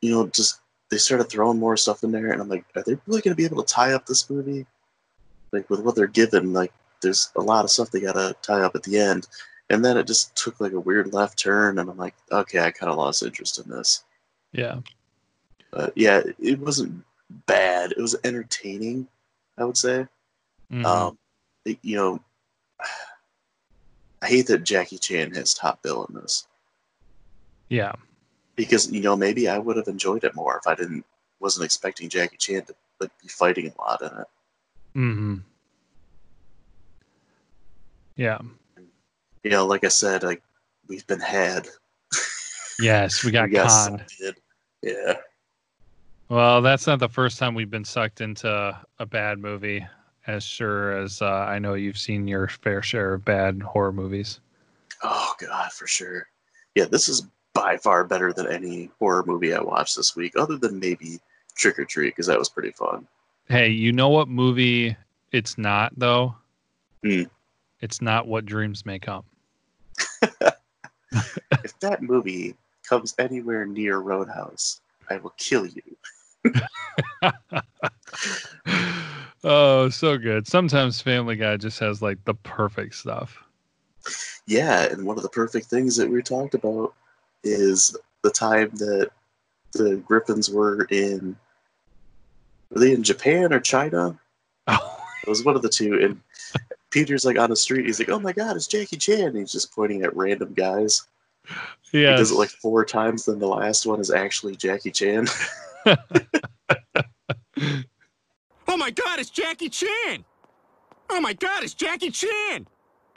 you 0.00 0.10
know, 0.10 0.26
just 0.28 0.60
they 0.90 0.96
started 0.96 1.24
throwing 1.24 1.58
more 1.58 1.76
stuff 1.76 2.04
in 2.04 2.12
there, 2.12 2.30
and 2.30 2.40
I'm 2.40 2.48
like, 2.48 2.64
are 2.74 2.82
they 2.82 2.96
really 3.06 3.20
going 3.20 3.32
to 3.32 3.34
be 3.34 3.44
able 3.44 3.62
to 3.62 3.74
tie 3.74 3.92
up 3.92 4.06
this 4.06 4.30
movie? 4.30 4.66
Like, 5.52 5.68
with 5.68 5.80
what 5.80 5.94
they're 5.94 6.06
given, 6.06 6.52
like, 6.52 6.72
there's 7.02 7.30
a 7.36 7.40
lot 7.40 7.64
of 7.64 7.70
stuff 7.70 7.90
they 7.90 8.00
got 8.00 8.14
to 8.14 8.34
tie 8.42 8.62
up 8.62 8.74
at 8.74 8.82
the 8.84 8.98
end. 8.98 9.26
And 9.68 9.84
then 9.84 9.96
it 9.96 10.06
just 10.06 10.34
took 10.36 10.60
like 10.60 10.72
a 10.72 10.80
weird 10.80 11.12
left 11.12 11.38
turn, 11.38 11.78
and 11.78 11.90
I'm 11.90 11.96
like, 11.96 12.14
okay, 12.30 12.60
I 12.60 12.70
kind 12.70 12.90
of 12.90 12.98
lost 12.98 13.22
interest 13.24 13.58
in 13.58 13.68
this. 13.68 14.04
Yeah. 14.52 14.78
But 15.72 15.92
yeah, 15.96 16.22
it 16.38 16.60
wasn't 16.60 17.04
bad. 17.46 17.90
It 17.92 18.00
was 18.00 18.14
entertaining, 18.22 19.08
I 19.58 19.64
would 19.64 19.76
say. 19.76 20.06
Mhm. 20.70 20.84
Um, 20.84 21.18
it- 21.64 21.80
you 21.82 21.96
know, 21.96 22.20
I 24.22 24.26
hate 24.28 24.46
that 24.48 24.64
Jackie 24.64 24.98
Chan 24.98 25.34
has 25.34 25.52
top 25.54 25.82
bill 25.82 26.06
in 26.08 26.14
this. 26.16 26.46
yeah. 27.68 27.92
because 28.56 28.90
you 28.90 29.00
know 29.02 29.14
maybe 29.16 29.48
I 29.48 29.58
would 29.58 29.76
have 29.76 29.88
enjoyed 29.88 30.24
it 30.24 30.34
more 30.34 30.56
if 30.58 30.66
I 30.66 30.74
didn't 30.74 31.04
wasn't 31.40 31.64
expecting 31.66 32.08
Jackie 32.08 32.38
Chan 32.38 32.64
to 32.66 32.74
like 33.00 33.10
be 33.22 33.28
fighting 33.28 33.70
a 33.76 33.80
lot 33.80 34.00
in 34.00 34.06
it. 34.08 34.26
Mm-hmm. 34.96 35.34
Yeah. 38.16 38.38
You 39.44 39.50
know, 39.50 39.66
like 39.66 39.84
I 39.84 39.88
said, 39.88 40.22
like 40.22 40.42
we've 40.88 41.06
been 41.06 41.20
had. 41.20 41.68
Yes, 42.80 43.22
we 43.24 43.30
got 43.30 43.48
We 43.48 43.54
got 43.56 43.68
conned. 43.68 44.04
sucked. 44.08 44.40
Yeah, 44.82 45.14
Well, 46.28 46.62
that's 46.62 46.86
not 46.86 46.98
the 47.00 47.08
first 47.08 47.38
time 47.38 47.54
we've 47.54 47.70
been 47.70 47.84
sucked 47.84 48.20
into 48.20 48.48
a 48.98 49.06
bad 49.06 49.38
movie. 49.38 49.84
As 50.26 50.42
sure 50.42 50.98
as 50.98 51.22
uh, 51.22 51.26
I 51.26 51.58
know 51.58 51.74
you've 51.74 51.98
seen 51.98 52.26
your 52.26 52.48
fair 52.48 52.82
share 52.82 53.14
of 53.14 53.24
bad 53.24 53.62
horror 53.62 53.92
movies. 53.92 54.40
oh 55.02 55.34
god, 55.38 55.72
for 55.72 55.86
sure. 55.86 56.26
Yeah, 56.74 56.86
this 56.86 57.08
is 57.08 57.26
by 57.54 57.76
far 57.76 58.04
better 58.04 58.32
than 58.32 58.48
any 58.48 58.90
horror 58.98 59.24
movie 59.24 59.54
I 59.54 59.60
watched 59.60 59.96
this 59.96 60.16
week, 60.16 60.34
other 60.36 60.56
than 60.56 60.78
maybe 60.78 61.20
Trick 61.54 61.78
or 61.78 61.84
Treat 61.84 62.10
because 62.10 62.26
that 62.26 62.38
was 62.38 62.48
pretty 62.48 62.72
fun. 62.72 63.06
Hey, 63.48 63.68
you 63.68 63.92
know 63.92 64.08
what 64.08 64.28
movie 64.28 64.96
it's 65.32 65.56
not 65.56 65.92
though? 65.96 66.34
Hmm. 67.04 67.22
It's 67.80 68.02
not 68.02 68.26
what 68.26 68.46
dreams 68.46 68.84
may 68.84 68.98
come. 68.98 69.24
if 70.22 71.78
that 71.80 72.02
movie 72.02 72.56
comes 72.82 73.14
anywhere 73.18 73.64
near 73.64 73.98
Roadhouse, 73.98 74.80
I 75.08 75.18
will 75.18 75.34
kill 75.36 75.66
you. 75.66 75.82
oh, 79.46 79.88
so 79.88 80.18
good. 80.18 80.46
Sometimes 80.46 81.00
Family 81.00 81.36
Guy 81.36 81.56
just 81.56 81.78
has 81.78 82.02
like 82.02 82.22
the 82.24 82.34
perfect 82.34 82.94
stuff. 82.94 83.42
Yeah, 84.46 84.84
and 84.84 85.04
one 85.04 85.16
of 85.16 85.22
the 85.22 85.28
perfect 85.28 85.66
things 85.66 85.96
that 85.96 86.08
we 86.08 86.22
talked 86.22 86.54
about 86.54 86.94
is 87.42 87.96
the 88.22 88.30
time 88.30 88.70
that 88.74 89.10
the 89.72 89.96
Griffins 89.96 90.50
were 90.50 90.84
in. 90.90 91.36
Were 92.70 92.80
they 92.80 92.92
in 92.92 93.02
Japan 93.02 93.52
or 93.52 93.60
China? 93.60 94.18
Oh, 94.68 94.98
It 95.22 95.28
was 95.28 95.44
one 95.44 95.54
of 95.54 95.62
the 95.62 95.68
two. 95.68 96.02
And 96.02 96.20
Peter's 96.90 97.24
like 97.24 97.38
on 97.38 97.50
the 97.50 97.56
street. 97.56 97.86
He's 97.86 98.00
like, 98.00 98.08
"Oh 98.08 98.18
my 98.18 98.32
God, 98.32 98.56
it's 98.56 98.66
Jackie 98.66 98.96
Chan!" 98.96 99.28
And 99.28 99.36
he's 99.36 99.52
just 99.52 99.72
pointing 99.72 100.02
at 100.02 100.16
random 100.16 100.54
guys. 100.54 101.06
Yeah. 101.92 102.10
He 102.10 102.16
does 102.16 102.32
it 102.32 102.36
like 102.36 102.50
four 102.50 102.84
times. 102.84 103.26
Then 103.26 103.38
the 103.38 103.46
last 103.46 103.86
one 103.86 104.00
is 104.00 104.10
actually 104.10 104.56
Jackie 104.56 104.90
Chan. 104.90 105.28
Oh 108.76 108.78
my 108.78 108.90
god, 108.90 109.18
it's 109.18 109.30
Jackie 109.30 109.70
Chan! 109.70 110.22
Oh 111.08 111.18
my 111.18 111.32
god, 111.32 111.64
it's 111.64 111.72
Jackie 111.72 112.10
Chan! 112.10 112.66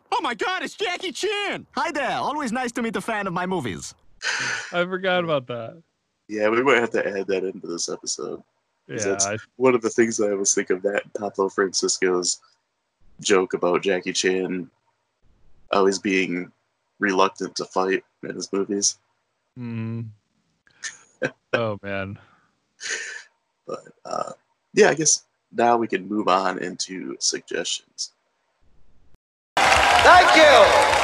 Oh 0.10 0.22
my 0.22 0.34
god, 0.34 0.64
it's 0.64 0.74
Jackie 0.76 1.12
Chan! 1.12 1.68
Hi 1.76 1.92
there. 1.92 2.12
Always 2.12 2.54
nice 2.54 2.72
to 2.72 2.82
meet 2.82 2.96
a 2.96 3.02
fan 3.02 3.28
of 3.28 3.34
my 3.34 3.46
movies. 3.46 3.94
I 4.72 4.86
forgot 4.86 5.26
about 5.26 5.48
that. 5.48 5.84
yeah, 6.30 6.48
we 6.48 6.64
might 6.64 6.78
have 6.78 6.92
to 6.92 7.06
add 7.06 7.28
that 7.28 7.44
into 7.44 7.68
this 7.68 7.90
episode. 7.90 8.42
Yeah. 8.88 9.00
That's- 9.00 9.26
I- 9.26 9.36
One 9.58 9.76
of 9.76 9.82
the 9.82 9.90
things 9.90 10.22
I 10.22 10.32
always 10.32 10.54
think 10.54 10.70
of 10.70 10.82
that 10.84 11.04
Pablo 11.14 11.50
Francisco's 11.50 12.40
joke 13.20 13.54
about 13.54 13.82
Jackie 13.84 14.14
Chan 14.14 14.72
always 15.74 16.00
being 16.00 16.54
reluctant 17.00 17.58
to 17.58 17.66
fight 17.66 18.06
in 18.24 18.34
his 18.34 18.48
movies. 18.54 18.98
mm. 19.60 20.08
oh 21.54 21.78
man. 21.84 22.18
But 23.68 23.82
uh, 24.06 24.32
yeah, 24.74 24.92
I 24.92 24.94
guess 24.94 25.26
now 25.52 25.78
we 25.78 25.88
can 25.88 26.08
move 26.08 26.28
on 26.28 26.60
into 26.60 27.16
suggestions. 27.20 28.12
Thank 29.58 30.36
you. 30.36 31.00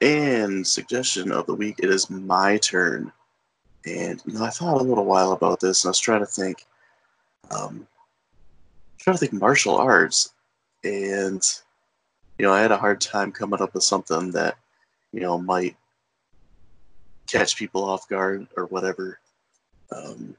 And 0.00 0.66
suggestion 0.66 1.32
of 1.32 1.46
the 1.46 1.54
week, 1.54 1.76
it 1.82 1.90
is 1.90 2.10
my 2.10 2.58
turn. 2.58 3.10
And 3.86 4.22
you 4.26 4.34
know, 4.34 4.44
I 4.44 4.50
thought 4.50 4.80
a 4.80 4.84
little 4.84 5.04
while 5.04 5.32
about 5.32 5.60
this, 5.60 5.84
and 5.84 5.88
I 5.88 5.90
was 5.90 5.98
trying 5.98 6.20
to 6.20 6.26
think, 6.26 6.66
um, 7.50 7.86
trying 9.06 9.16
to 9.16 9.20
think 9.26 9.40
martial 9.40 9.76
arts, 9.76 10.34
and 10.84 11.42
you 12.38 12.44
know, 12.46 12.52
I 12.52 12.60
had 12.60 12.72
a 12.72 12.76
hard 12.76 13.00
time 13.00 13.32
coming 13.32 13.62
up 13.62 13.74
with 13.74 13.84
something 13.84 14.32
that 14.32 14.56
you 15.12 15.20
know 15.20 15.38
might 15.38 15.76
catch 17.28 17.56
people 17.56 17.84
off 17.84 18.08
guard 18.08 18.48
or 18.56 18.66
whatever, 18.66 19.20
um, 19.92 20.36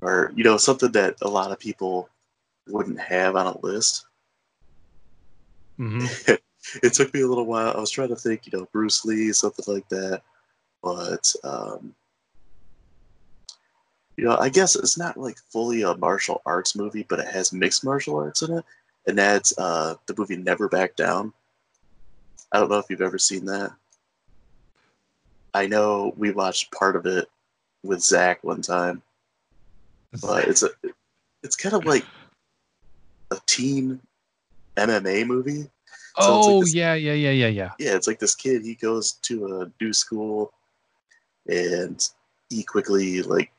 or 0.00 0.32
you 0.36 0.44
know, 0.44 0.56
something 0.56 0.92
that 0.92 1.16
a 1.22 1.28
lot 1.28 1.52
of 1.52 1.58
people 1.58 2.08
wouldn't 2.68 3.00
have 3.00 3.36
on 3.36 3.46
a 3.48 3.60
list 3.66 4.06
hmm 5.78 6.04
it 6.82 6.92
took 6.92 7.12
me 7.14 7.22
a 7.22 7.26
little 7.26 7.46
while. 7.46 7.74
I 7.74 7.80
was 7.80 7.90
trying 7.90 8.10
to 8.10 8.16
think, 8.16 8.46
you 8.46 8.58
know, 8.58 8.68
Bruce 8.72 9.04
Lee, 9.04 9.32
something 9.32 9.64
like 9.66 9.88
that. 9.88 10.22
But 10.82 11.32
um, 11.42 11.94
you 14.20 14.26
know, 14.26 14.36
I 14.36 14.50
guess 14.50 14.76
it's 14.76 14.98
not 14.98 15.16
like 15.16 15.38
fully 15.48 15.80
a 15.80 15.96
martial 15.96 16.42
arts 16.44 16.76
movie, 16.76 17.06
but 17.08 17.20
it 17.20 17.28
has 17.28 17.54
mixed 17.54 17.82
martial 17.82 18.18
arts 18.18 18.42
in 18.42 18.58
it, 18.58 18.64
and 19.06 19.16
that's 19.16 19.58
uh, 19.58 19.94
the 20.04 20.14
movie 20.18 20.36
Never 20.36 20.68
Back 20.68 20.94
Down. 20.94 21.32
I 22.52 22.60
don't 22.60 22.68
know 22.68 22.76
if 22.76 22.84
you've 22.90 23.00
ever 23.00 23.16
seen 23.16 23.46
that. 23.46 23.72
I 25.54 25.66
know 25.66 26.12
we 26.18 26.32
watched 26.32 26.70
part 26.70 26.96
of 26.96 27.06
it 27.06 27.30
with 27.82 28.02
Zach 28.02 28.44
one 28.44 28.60
time, 28.60 29.00
but 30.20 30.46
it's 30.46 30.64
a 30.64 30.68
it's 31.42 31.56
kind 31.56 31.74
of 31.74 31.86
like 31.86 32.04
a 33.30 33.38
teen 33.46 34.02
MMA 34.76 35.26
movie. 35.26 35.62
So 36.18 36.36
it's 36.36 36.46
like 36.46 36.56
oh 36.56 36.60
this- 36.60 36.74
yeah, 36.74 36.92
yeah, 36.92 37.14
yeah, 37.14 37.30
yeah, 37.30 37.46
yeah. 37.46 37.70
yeah, 37.78 37.96
it's 37.96 38.06
like 38.06 38.18
this 38.18 38.34
kid. 38.34 38.66
He 38.66 38.74
goes 38.74 39.12
to 39.12 39.62
a 39.62 39.82
new 39.82 39.94
school, 39.94 40.52
and 41.48 42.06
he 42.50 42.62
quickly 42.62 43.22
like 43.22 43.50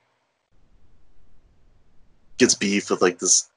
gets 2.41 2.55
beef 2.55 2.89
with 2.89 3.01
like 3.03 3.19
this, 3.19 3.49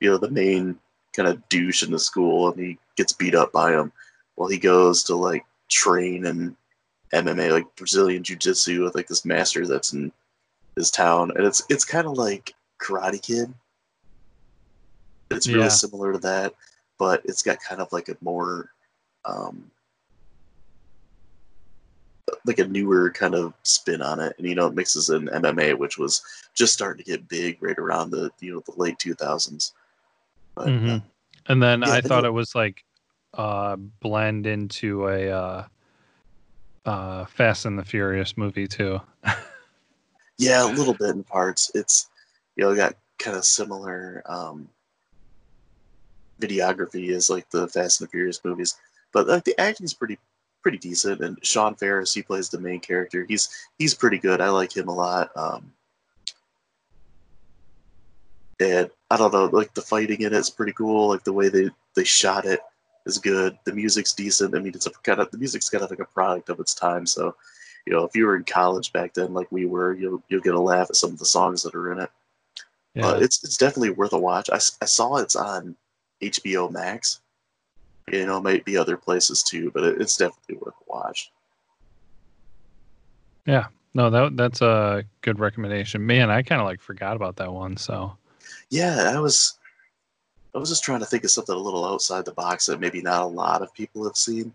you 0.00 0.08
know, 0.08 0.16
the 0.16 0.30
main 0.30 0.78
kind 1.12 1.28
of 1.28 1.46
douche 1.48 1.82
in 1.82 1.90
the 1.90 1.98
school, 1.98 2.52
and 2.52 2.60
he 2.60 2.78
gets 2.96 3.12
beat 3.12 3.34
up 3.34 3.52
by 3.52 3.72
him. 3.72 3.92
Well, 4.36 4.48
he 4.48 4.58
goes 4.58 5.02
to 5.04 5.16
like 5.16 5.44
train 5.68 6.24
in 6.24 6.56
MMA, 7.12 7.50
like 7.50 7.76
Brazilian 7.76 8.22
Jiu 8.22 8.36
Jitsu, 8.36 8.84
with 8.84 8.94
like 8.94 9.08
this 9.08 9.24
master 9.24 9.66
that's 9.66 9.92
in 9.92 10.12
his 10.76 10.90
town, 10.90 11.32
and 11.36 11.44
it's 11.44 11.62
it's 11.68 11.84
kind 11.84 12.06
of 12.06 12.16
like 12.16 12.54
Karate 12.80 13.20
Kid. 13.20 13.52
It's 15.30 15.48
really 15.48 15.62
Yeah. 15.62 15.68
similar 15.68 16.12
to 16.12 16.18
that, 16.20 16.54
but 16.98 17.22
it's 17.24 17.42
got 17.42 17.58
kind 17.60 17.80
of 17.80 17.92
like 17.92 18.08
a 18.08 18.16
more 18.20 18.70
um, 19.24 19.68
like 22.44 22.58
a 22.58 22.66
newer 22.66 23.10
kind 23.10 23.34
of 23.34 23.54
spin 23.62 24.02
on 24.02 24.20
it, 24.20 24.34
and 24.38 24.46
you 24.46 24.54
know, 24.54 24.66
it 24.66 24.74
mixes 24.74 25.10
in 25.10 25.26
MMA, 25.28 25.78
which 25.78 25.98
was 25.98 26.22
just 26.54 26.72
starting 26.72 27.04
to 27.04 27.10
get 27.10 27.28
big 27.28 27.62
right 27.62 27.78
around 27.78 28.10
the 28.10 28.30
you 28.40 28.52
know 28.52 28.62
the 28.66 28.72
late 28.76 28.98
two 28.98 29.14
thousands. 29.14 29.74
But 30.54 30.68
uh. 30.68 31.00
And 31.48 31.62
then 31.62 31.82
Yeah, 31.82 31.92
I 31.92 32.00
thought 32.00 32.24
it 32.24 32.32
was 32.32 32.54
like 32.54 32.84
uh, 33.34 33.76
blend 33.76 34.46
into 34.46 35.06
a 35.08 35.30
uh, 35.30 35.64
uh, 36.84 37.24
Fast 37.26 37.66
and 37.66 37.78
the 37.78 37.84
Furious 37.84 38.36
movie 38.36 38.66
too. 38.66 39.00
Yeah, 40.38 40.64
a 40.64 40.68
little 40.68 40.92
bit 40.92 41.14
in 41.14 41.24
parts. 41.24 41.70
It's 41.74 42.10
you 42.56 42.64
know 42.64 42.74
got 42.76 42.94
kind 43.18 43.38
of 43.38 43.44
similar 43.46 44.22
um, 44.26 44.68
videography 46.40 47.10
as 47.10 47.30
like 47.30 47.48
the 47.48 47.66
Fast 47.68 48.00
and 48.00 48.06
the 48.06 48.10
Furious 48.10 48.44
movies, 48.44 48.76
but 49.12 49.26
like 49.26 49.44
the 49.44 49.58
acting's 49.58 49.94
pretty 49.94 50.18
pretty 50.66 50.78
decent. 50.78 51.20
And 51.20 51.38
Sean 51.44 51.76
Faris, 51.76 52.12
he 52.12 52.22
plays 52.22 52.48
the 52.48 52.58
main 52.58 52.80
character. 52.80 53.24
He's 53.28 53.48
he's 53.78 53.94
pretty 53.94 54.18
good. 54.18 54.40
I 54.40 54.48
like 54.48 54.76
him 54.76 54.88
a 54.88 54.94
lot. 54.94 55.30
Um, 55.36 55.72
and 58.58 58.90
I 59.08 59.16
don't 59.16 59.32
know, 59.32 59.44
like 59.44 59.72
the 59.74 59.80
fighting 59.80 60.22
in 60.22 60.34
it's 60.34 60.50
pretty 60.50 60.72
cool. 60.72 61.08
Like 61.08 61.22
the 61.22 61.32
way 61.32 61.48
they 61.48 61.70
they 61.94 62.02
shot 62.02 62.46
it 62.46 62.58
is 63.04 63.18
good. 63.18 63.56
The 63.62 63.74
music's 63.74 64.12
decent. 64.12 64.56
I 64.56 64.58
mean, 64.58 64.74
it's 64.74 64.88
a 64.88 64.90
kind 65.04 65.20
of 65.20 65.30
the 65.30 65.38
music's 65.38 65.70
kind 65.70 65.84
of 65.84 65.90
like 65.90 66.00
a 66.00 66.04
product 66.04 66.48
of 66.48 66.58
its 66.58 66.74
time. 66.74 67.06
So, 67.06 67.36
you 67.86 67.92
know, 67.92 68.02
if 68.02 68.16
you 68.16 68.26
were 68.26 68.34
in 68.34 68.42
college 68.42 68.92
back 68.92 69.14
then, 69.14 69.34
like 69.34 69.46
we 69.52 69.66
were, 69.66 69.94
you'll 69.94 70.20
you'll 70.28 70.40
get 70.40 70.56
a 70.56 70.60
laugh 70.60 70.90
at 70.90 70.96
some 70.96 71.12
of 71.12 71.20
the 71.20 71.26
songs 71.26 71.62
that 71.62 71.76
are 71.76 71.92
in 71.92 72.00
it. 72.00 72.10
Yeah. 72.94 73.06
Uh, 73.06 73.18
it's 73.20 73.44
it's 73.44 73.56
definitely 73.56 73.90
worth 73.90 74.14
a 74.14 74.18
watch. 74.18 74.50
I, 74.50 74.56
I 74.56 74.86
saw 74.86 75.18
it's 75.18 75.36
on 75.36 75.76
HBO 76.20 76.72
Max. 76.72 77.20
You 78.10 78.26
know, 78.26 78.40
might 78.40 78.64
be 78.64 78.76
other 78.76 78.96
places 78.96 79.42
too, 79.42 79.70
but 79.72 79.82
it, 79.82 80.00
it's 80.00 80.16
definitely 80.16 80.56
worth 80.56 80.74
a 80.80 80.92
watch. 80.92 81.32
Yeah, 83.46 83.66
no, 83.94 84.10
that 84.10 84.36
that's 84.36 84.62
a 84.62 85.04
good 85.22 85.40
recommendation. 85.40 86.04
Man, 86.06 86.30
I 86.30 86.42
kind 86.42 86.60
of 86.60 86.66
like 86.66 86.80
forgot 86.80 87.16
about 87.16 87.36
that 87.36 87.52
one. 87.52 87.76
So 87.76 88.16
Yeah, 88.70 89.12
I 89.14 89.20
was 89.20 89.58
I 90.54 90.58
was 90.58 90.68
just 90.68 90.84
trying 90.84 91.00
to 91.00 91.06
think 91.06 91.24
of 91.24 91.30
something 91.30 91.54
a 91.54 91.58
little 91.58 91.84
outside 91.84 92.24
the 92.24 92.32
box 92.32 92.66
that 92.66 92.80
maybe 92.80 93.02
not 93.02 93.22
a 93.22 93.26
lot 93.26 93.62
of 93.62 93.74
people 93.74 94.04
have 94.04 94.16
seen. 94.16 94.52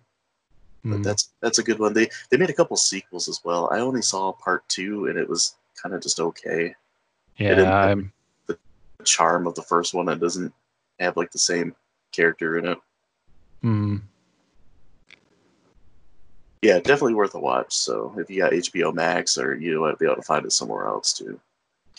But 0.84 0.99
mm, 0.99 1.04
that's 1.04 1.30
that's 1.41 1.60
a 1.60 1.64
good 1.64 1.78
one. 1.80 1.93
They 1.93 2.10
they 2.30 2.38
made 2.38 2.49
a 2.49 2.54
couple 2.54 2.76
sequels 2.76 3.28
as 3.28 3.41
well. 3.43 3.70
I 3.72 3.80
only 3.80 4.02
saw 4.02 4.32
part 4.32 4.68
two, 4.68 5.08
and 5.08 5.18
it 5.18 5.30
was 5.30 5.56
kind 5.82 5.93
of 5.93 6.02
just 6.02 6.20
okay. 6.20 6.74
yeah, 7.38 7.72
I'm, 7.72 8.12
The 8.47 8.58
charm 9.04 9.45
of 9.45 9.56
the 9.56 9.62
first 9.62 9.93
one, 9.93 10.10
it 10.10 10.20
doesn't 10.20 10.52
have 10.99 11.18
like 11.18 11.32
the 11.32 11.38
same 11.38 11.76
character 12.12 12.58
in 12.58 12.66
it. 12.68 12.78
Mm, 13.64 14.01
Yeah, 16.62 16.78
definitely 16.78 17.16
worth 17.16 17.34
a 17.34 17.39
watch. 17.39 17.74
So 17.74 18.14
if 18.18 18.30
you 18.30 18.39
got 18.39 18.51
HBO 18.51 18.93
Max, 18.93 19.38
or 19.38 19.55
you 19.55 19.82
might 19.82 19.97
be 19.97 20.05
able 20.05 20.18
to 20.18 20.22
find 20.22 20.45
it 20.45 20.51
somewhere 20.51 20.86
else 20.86 21.14
too, 21.14 21.39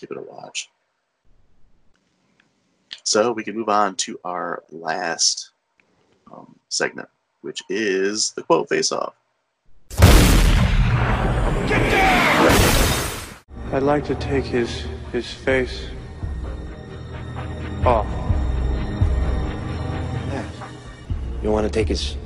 give 0.00 0.10
it 0.10 0.16
a 0.16 0.22
watch. 0.22 0.70
So 3.04 3.32
we 3.32 3.42
can 3.42 3.56
move 3.56 3.68
on 3.68 3.96
to 3.96 4.20
our 4.24 4.62
last 4.70 5.50
um, 6.32 6.54
segment, 6.68 7.08
which 7.40 7.62
is 7.68 8.30
the 8.32 8.42
quote 8.42 8.68
face 8.68 8.92
off. 8.92 9.14
I'd 13.72 13.82
like 13.82 14.04
to 14.04 14.14
take 14.16 14.44
his 14.44 14.84
his 15.12 15.30
face 15.32 15.86
off. 17.84 18.21
You 21.42 21.50
want 21.50 21.66
to 21.66 21.72
take 21.72 21.88
his 21.88 22.16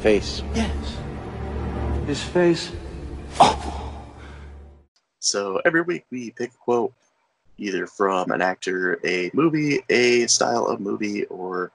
face? 0.00 0.42
Yes. 0.54 0.96
His 2.06 2.22
face. 2.22 2.72
So 5.20 5.60
every 5.66 5.82
week 5.82 6.06
we 6.10 6.30
pick 6.30 6.54
a 6.54 6.56
quote, 6.56 6.94
either 7.58 7.86
from 7.86 8.30
an 8.30 8.40
actor, 8.40 8.98
a 9.04 9.30
movie, 9.34 9.80
a 9.90 10.26
style 10.26 10.64
of 10.64 10.80
movie, 10.80 11.26
or 11.26 11.70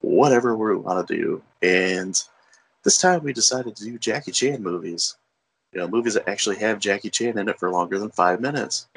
whatever 0.00 0.56
we 0.56 0.74
want 0.76 1.06
to 1.06 1.14
do. 1.14 1.42
And 1.62 2.20
this 2.82 2.98
time 2.98 3.22
we 3.22 3.32
decided 3.32 3.76
to 3.76 3.84
do 3.84 3.98
Jackie 3.98 4.32
Chan 4.32 4.60
movies. 4.60 5.16
You 5.72 5.80
know, 5.80 5.88
movies 5.88 6.14
that 6.14 6.28
actually 6.28 6.56
have 6.56 6.80
Jackie 6.80 7.10
Chan 7.10 7.38
in 7.38 7.48
it 7.48 7.60
for 7.60 7.70
longer 7.70 7.98
than 7.98 8.10
five 8.10 8.40
minutes. 8.40 8.88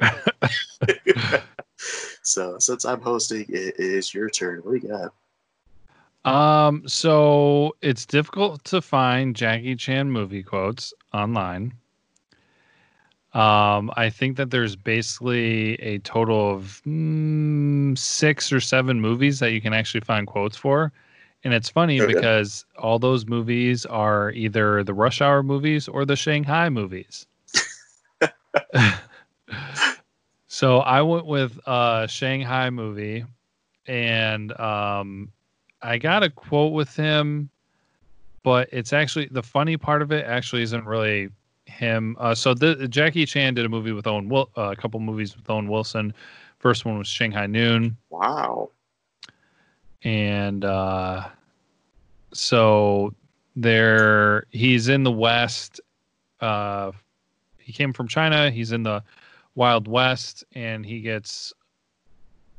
so 2.22 2.58
since 2.58 2.84
I'm 2.84 3.00
hosting, 3.00 3.44
it 3.48 3.78
is 3.78 4.12
your 4.12 4.28
turn. 4.28 4.60
What 4.60 4.80
do 4.80 4.86
you 4.88 4.92
got? 4.92 5.12
Um, 6.24 6.82
so 6.86 7.76
it's 7.82 8.06
difficult 8.06 8.64
to 8.64 8.80
find 8.80 9.34
Jackie 9.36 9.76
Chan 9.76 10.10
movie 10.10 10.42
quotes 10.42 10.92
online. 11.12 11.74
Um, 13.34 13.90
I 13.96 14.10
think 14.10 14.36
that 14.36 14.50
there's 14.50 14.76
basically 14.76 15.74
a 15.74 15.98
total 15.98 16.50
of 16.52 16.80
mm, 16.86 17.96
six 17.98 18.52
or 18.52 18.60
seven 18.60 19.00
movies 19.00 19.40
that 19.40 19.52
you 19.52 19.60
can 19.60 19.72
actually 19.72 20.00
find 20.00 20.26
quotes 20.26 20.56
for. 20.56 20.92
And 21.44 21.52
it's 21.52 21.68
funny 21.68 22.00
Okay. 22.00 22.24
because 22.24 22.64
all 22.78 22.98
those 22.98 23.26
movies 23.26 23.84
are 23.86 24.30
either 24.32 24.82
the 24.84 24.94
Rush 24.94 25.20
Hour 25.20 25.42
movies 25.42 25.88
or 25.88 26.04
the 26.04 26.16
Shanghai 26.16 26.68
movies. 26.70 27.26
so 30.46 30.78
I 30.78 31.02
went 31.02 31.26
with 31.26 31.58
uh 31.66 32.06
Shanghai 32.06 32.70
movie 32.70 33.24
and 33.86 34.58
um 34.60 35.32
I 35.84 35.98
got 35.98 36.22
a 36.22 36.30
quote 36.30 36.72
with 36.72 36.96
him, 36.96 37.50
but 38.42 38.68
it's 38.72 38.92
actually 38.92 39.26
the 39.30 39.42
funny 39.42 39.76
part 39.76 40.00
of 40.02 40.10
it 40.12 40.24
actually 40.24 40.62
isn't 40.62 40.84
really 40.86 41.28
him. 41.66 42.16
Uh, 42.18 42.34
so 42.34 42.54
the 42.54 42.88
Jackie 42.88 43.26
Chan 43.26 43.54
did 43.54 43.66
a 43.66 43.68
movie 43.68 43.92
with 43.92 44.06
Owen, 44.06 44.28
Wil- 44.28 44.50
uh, 44.56 44.70
a 44.70 44.76
couple 44.76 44.98
movies 45.00 45.36
with 45.36 45.48
Owen 45.50 45.68
Wilson. 45.68 46.14
First 46.58 46.84
one 46.86 46.98
was 46.98 47.06
Shanghai 47.06 47.46
Noon, 47.46 47.96
Wow. 48.08 48.70
and 50.02 50.64
uh, 50.64 51.28
so 52.32 53.14
there 53.56 54.46
he's 54.50 54.88
in 54.88 55.02
the 55.04 55.12
West. 55.12 55.80
Uh, 56.40 56.92
he 57.58 57.72
came 57.72 57.92
from 57.92 58.08
China. 58.08 58.50
He's 58.50 58.72
in 58.72 58.82
the 58.82 59.02
Wild 59.54 59.86
West, 59.88 60.44
and 60.54 60.84
he 60.84 61.00
gets 61.00 61.52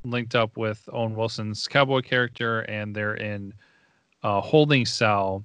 linked 0.05 0.35
up 0.35 0.57
with 0.57 0.87
Owen 0.91 1.15
Wilson's 1.15 1.67
cowboy 1.67 2.01
character, 2.01 2.61
and 2.61 2.95
they're 2.95 3.15
in 3.15 3.53
a 4.23 4.41
holding 4.41 4.85
cell. 4.85 5.43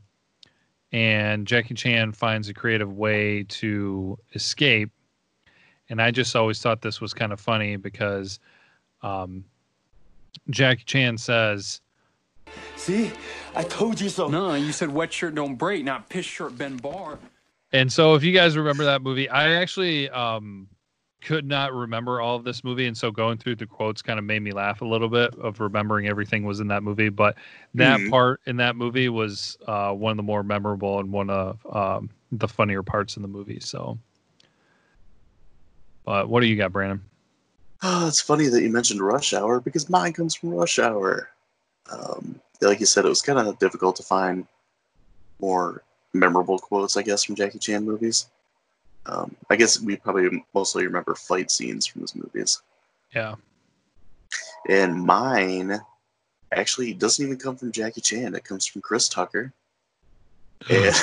And 0.92 1.46
Jackie 1.46 1.74
Chan 1.74 2.12
finds 2.12 2.48
a 2.48 2.54
creative 2.54 2.96
way 2.96 3.44
to 3.44 4.18
escape. 4.34 4.90
And 5.88 6.00
I 6.00 6.10
just 6.10 6.34
always 6.34 6.60
thought 6.60 6.82
this 6.82 7.00
was 7.00 7.14
kind 7.14 7.32
of 7.32 7.40
funny 7.40 7.76
because 7.76 8.40
um, 9.02 9.44
Jackie 10.50 10.84
Chan 10.84 11.18
says, 11.18 11.80
See? 12.76 13.12
I 13.54 13.62
told 13.62 14.00
you 14.00 14.08
so. 14.08 14.28
No, 14.28 14.54
you 14.54 14.72
said 14.72 14.90
wet 14.90 15.12
shirt 15.12 15.34
don't 15.34 15.56
break, 15.56 15.84
not 15.84 16.08
piss 16.08 16.26
shirt 16.26 16.56
bend 16.56 16.82
bar. 16.82 17.18
And 17.72 17.92
so, 17.92 18.14
if 18.14 18.24
you 18.24 18.32
guys 18.32 18.56
remember 18.56 18.84
that 18.84 19.02
movie, 19.02 19.28
I 19.28 19.54
actually 19.54 20.10
um, 20.10 20.68
could 21.20 21.44
not 21.44 21.72
remember 21.72 22.20
all 22.20 22.36
of 22.36 22.44
this 22.44 22.64
movie, 22.64 22.86
and 22.86 22.96
so 22.96 23.10
going 23.10 23.38
through 23.38 23.56
the 23.56 23.66
quotes 23.66 24.02
kind 24.02 24.18
of 24.18 24.24
made 24.24 24.42
me 24.42 24.52
laugh 24.52 24.80
a 24.80 24.84
little 24.84 25.08
bit 25.08 25.34
of 25.36 25.60
remembering 25.60 26.08
everything 26.08 26.44
was 26.44 26.60
in 26.60 26.68
that 26.68 26.82
movie. 26.82 27.08
But 27.08 27.36
that 27.74 28.00
Mhm. 28.00 28.10
part 28.10 28.40
in 28.46 28.56
that 28.56 28.76
movie 28.76 29.08
was 29.08 29.58
uh, 29.66 29.92
one 29.92 30.12
of 30.12 30.16
the 30.16 30.22
more 30.22 30.42
memorable 30.42 30.98
and 30.98 31.12
one 31.12 31.30
of 31.30 31.64
um, 31.74 32.10
the 32.32 32.48
funnier 32.48 32.82
parts 32.82 33.16
in 33.16 33.22
the 33.22 33.28
movie. 33.28 33.60
So, 33.60 33.98
but 36.04 36.28
what 36.28 36.40
do 36.40 36.46
you 36.46 36.56
got, 36.56 36.72
Brandon? 36.72 37.02
Oh, 37.82 38.06
it's 38.06 38.20
funny 38.20 38.48
that 38.48 38.62
you 38.62 38.70
mentioned 38.70 39.00
Rush 39.00 39.32
Hour 39.32 39.60
because 39.60 39.88
mine 39.88 40.12
comes 40.12 40.34
from 40.34 40.50
Rush 40.50 40.78
Hour. 40.78 41.30
Um, 41.90 42.40
like 42.60 42.80
you 42.80 42.86
said, 42.86 43.04
it 43.04 43.08
was 43.08 43.22
kind 43.22 43.38
of 43.38 43.58
difficult 43.58 43.96
to 43.96 44.02
find 44.02 44.46
more 45.40 45.82
memorable 46.12 46.58
quotes, 46.58 46.96
I 46.96 47.02
guess, 47.02 47.24
from 47.24 47.36
Jackie 47.36 47.58
Chan 47.58 47.84
movies. 47.84 48.26
Um, 49.06 49.34
I 49.48 49.56
guess 49.56 49.80
we 49.80 49.96
probably 49.96 50.44
mostly 50.54 50.86
remember 50.86 51.14
fight 51.14 51.50
scenes 51.50 51.86
from 51.86 52.02
those 52.02 52.14
movies. 52.14 52.62
Yeah. 53.14 53.36
And 54.68 54.94
mine 54.94 55.80
actually 56.52 56.92
doesn't 56.94 57.24
even 57.24 57.38
come 57.38 57.56
from 57.56 57.72
Jackie 57.72 58.00
Chan. 58.00 58.34
It 58.34 58.44
comes 58.44 58.66
from 58.66 58.82
Chris 58.82 59.08
Tucker. 59.08 59.52
And 60.68 60.94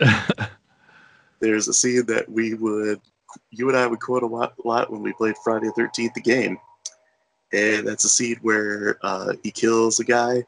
there's 1.40 1.68
a 1.68 1.72
scene 1.72 2.06
that 2.06 2.28
we 2.28 2.54
would, 2.54 3.00
you 3.50 3.68
and 3.68 3.76
I 3.76 3.86
would 3.86 4.00
quote 4.00 4.22
a 4.22 4.26
lot, 4.26 4.54
lot 4.64 4.90
when 4.90 5.02
we 5.02 5.12
played 5.12 5.36
Friday 5.42 5.66
the 5.74 5.82
13th, 5.82 6.14
the 6.14 6.20
game. 6.20 6.58
And 7.52 7.86
that's 7.86 8.04
a 8.04 8.08
scene 8.08 8.38
where 8.42 8.98
uh, 9.02 9.34
he 9.42 9.50
kills 9.50 10.00
a 10.00 10.04
guy 10.04 10.44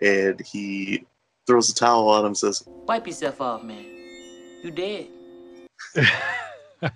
and 0.00 0.40
he 0.40 1.06
throws 1.46 1.70
a 1.70 1.74
towel 1.74 2.08
on 2.08 2.20
him 2.20 2.26
and 2.26 2.38
says, 2.38 2.62
Wipe 2.66 3.06
yourself 3.06 3.40
off, 3.40 3.62
man. 3.62 3.84
You 4.62 4.70
dead. 4.70 5.08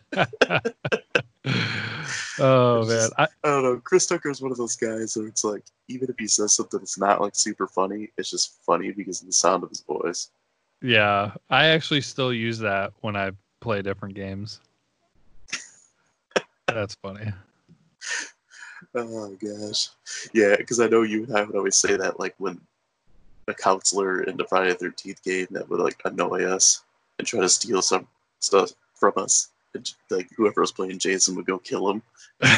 oh 2.39 2.85
man, 2.85 2.87
just- 2.87 3.13
I, 3.19 3.25
I 3.45 3.49
don't 3.49 3.63
know. 3.63 3.77
Chris 3.83 4.07
Tucker 4.07 4.31
is 4.31 4.41
one 4.41 4.51
of 4.51 4.59
those 4.59 4.77
guys 4.77 5.17
where 5.17 5.27
it's 5.27 5.45
like, 5.45 5.65
even 5.89 6.09
if 6.09 6.17
he 6.19 6.27
says 6.27 6.53
something 6.55 6.81
that's 6.81 6.99
not 6.99 7.21
like 7.21 7.35
super 7.35 7.67
funny, 7.67 8.11
it's 8.17 8.31
just 8.31 8.63
funny 8.65 8.93
because 8.93 9.21
of 9.21 9.27
the 9.27 9.33
sound 9.33 9.63
of 9.63 9.69
his 9.71 9.81
voice. 9.83 10.31
yeah, 10.83 11.33
I 11.51 11.67
actually 11.67 12.01
still 12.01 12.33
use 12.33 12.59
that 12.61 12.93
when 13.01 13.17
I 13.17 13.33
play 13.61 13.83
different 13.83 14.15
games. 14.15 14.61
That's 16.67 16.95
funny. 16.97 17.33
Oh 18.95 19.37
gosh, 19.43 19.89
yeah, 20.33 20.57
because 20.57 20.81
I 20.81 20.89
know 20.89 21.03
you 21.03 21.25
and 21.25 21.37
I 21.37 21.43
would 21.43 21.55
always 21.57 21.77
say 21.77 21.97
that 21.97 22.19
like 22.19 22.35
when 22.39 22.61
a 23.49 23.55
counselor 23.55 24.23
in 24.23 24.37
the 24.37 24.45
Friday 24.45 24.71
the 24.71 24.77
Thirteenth 24.77 25.23
game 25.23 25.47
that 25.51 25.69
would 25.69 25.81
like 25.81 26.01
annoy 26.05 26.45
us 26.45 26.83
and 27.19 27.27
try 27.27 27.41
to 27.41 27.49
steal 27.49 27.83
some 27.83 28.07
stuff 28.39 28.71
from 29.01 29.15
us. 29.17 29.49
Like 30.11 30.29
whoever 30.37 30.61
was 30.61 30.73
playing 30.73 30.99
Jason 30.99 31.35
would 31.37 31.47
go 31.47 31.59
kill 31.59 31.91
him. 31.91 32.03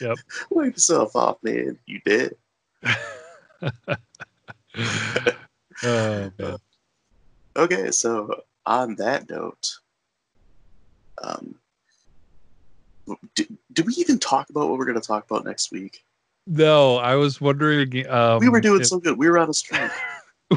Yep. 0.00 0.18
Wipe 0.50 0.74
yourself 0.74 1.14
off, 1.16 1.38
man. 1.42 1.78
You 1.86 2.00
did. 2.04 2.36
Oh, 5.84 6.30
man. 6.38 6.56
Okay, 7.56 7.90
so 7.92 8.42
on 8.66 8.96
that 8.96 9.30
note, 9.30 9.68
um, 11.22 11.54
did, 13.36 13.56
did 13.72 13.86
we 13.86 13.94
even 13.94 14.18
talk 14.18 14.50
about 14.50 14.68
what 14.68 14.76
we're 14.78 14.86
going 14.86 15.00
to 15.00 15.06
talk 15.06 15.24
about 15.30 15.44
next 15.44 15.70
week? 15.70 16.02
No, 16.48 16.96
I 16.96 17.14
was 17.14 17.40
wondering. 17.40 18.08
Um, 18.08 18.40
we 18.40 18.48
were 18.48 18.60
doing 18.60 18.80
if- 18.80 18.88
so 18.88 18.98
good. 18.98 19.18
We 19.18 19.28
were 19.28 19.38
on 19.38 19.50
a 19.50 19.54
streak. 19.54 19.90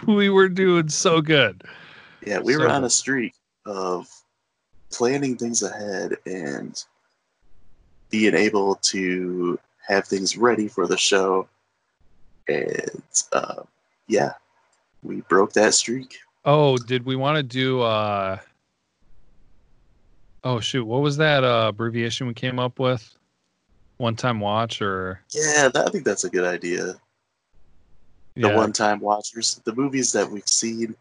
we 0.07 0.29
were 0.29 0.49
doing 0.49 0.89
so 0.89 1.21
good. 1.21 1.63
Yeah, 2.25 2.39
we 2.39 2.57
were 2.57 2.69
on 2.69 2.83
a 2.83 2.89
streak 2.89 3.35
of 3.65 4.07
planning 4.91 5.37
things 5.37 5.63
ahead 5.63 6.17
and 6.25 6.83
being 8.09 8.35
able 8.35 8.75
to 8.75 9.57
have 9.87 10.05
things 10.05 10.37
ready 10.37 10.67
for 10.67 10.87
the 10.87 10.97
show. 10.97 11.47
And 12.47 13.01
uh, 13.31 13.63
yeah, 14.07 14.33
we 15.03 15.21
broke 15.21 15.53
that 15.53 15.73
streak. 15.73 16.19
Oh, 16.45 16.77
did 16.77 17.05
we 17.05 17.15
want 17.15 17.37
to 17.37 17.43
do? 17.43 17.81
uh 17.81 18.37
Oh 20.43 20.59
shoot, 20.59 20.85
what 20.85 21.01
was 21.01 21.17
that 21.17 21.43
uh, 21.43 21.67
abbreviation 21.69 22.27
we 22.27 22.33
came 22.33 22.59
up 22.59 22.79
with? 22.79 23.15
One 23.97 24.15
time 24.15 24.39
watch 24.39 24.81
or 24.81 25.21
Yeah, 25.33 25.69
that, 25.69 25.87
I 25.87 25.91
think 25.91 26.03
that's 26.03 26.23
a 26.23 26.29
good 26.29 26.45
idea. 26.45 26.95
The 28.41 28.47
yeah, 28.47 28.55
one-time 28.55 29.01
watchers, 29.01 29.61
the 29.65 29.75
movies 29.75 30.11
that 30.13 30.29
we've 30.29 30.47
seen, 30.47 30.95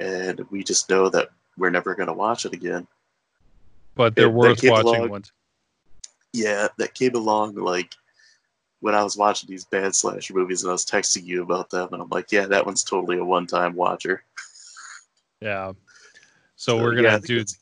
and 0.00 0.40
we 0.50 0.64
just 0.64 0.88
know 0.88 1.08
that 1.10 1.28
we're 1.58 1.70
never 1.70 1.94
going 1.94 2.06
to 2.06 2.14
watch 2.14 2.46
it 2.46 2.54
again. 2.54 2.86
But 3.96 4.14
they're 4.14 4.26
that 4.26 4.30
worth 4.30 4.62
watching. 4.62 4.86
along- 4.94 5.08
Ones. 5.10 5.32
Yeah, 6.32 6.68
that 6.78 6.94
came 6.94 7.14
along 7.16 7.54
like 7.56 7.94
when 8.80 8.94
I 8.94 9.02
was 9.02 9.16
watching 9.16 9.48
these 9.48 9.64
bad 9.64 9.94
slasher 9.94 10.34
movies, 10.34 10.62
and 10.62 10.68
I 10.70 10.72
was 10.72 10.84
texting 10.86 11.24
you 11.24 11.42
about 11.42 11.70
them, 11.70 11.88
and 11.92 12.00
I'm 12.02 12.08
like, 12.10 12.30
yeah, 12.30 12.46
that 12.46 12.64
one's 12.66 12.84
totally 12.84 13.18
a 13.18 13.24
one-time 13.24 13.74
watcher. 13.74 14.22
Yeah. 15.40 15.72
So, 16.56 16.76
So, 16.76 16.82
we're 16.82 16.94
gonna 16.94 17.12
think 17.12 17.26
do. 17.26 17.36
that's- 17.38 17.58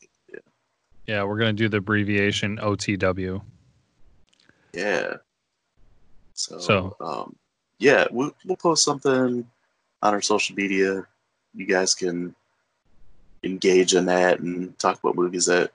Yeah, 1.07 1.23
we're 1.23 1.37
gonna 1.37 1.53
do 1.53 1.69
the 1.69 1.77
abbreviation 1.77 2.57
OTW. 2.57 3.41
Yeah. 4.73 5.17
So, 6.33 6.59
So- 6.59 6.95
um, 6.99 7.35
yeah, 7.79 8.07
we'll, 8.11 8.35
we'll 8.45 8.57
post 8.57 8.83
something 8.83 9.49
on 10.01 10.13
our 10.13 10.21
social 10.21 10.55
media. 10.55 11.05
You 11.53 11.65
guys 11.65 11.95
can 11.95 12.35
engage 13.43 13.95
in 13.95 14.05
that 14.07 14.39
and 14.39 14.77
talk 14.79 14.99
about 14.99 15.15
movies 15.15 15.45
that 15.45 15.71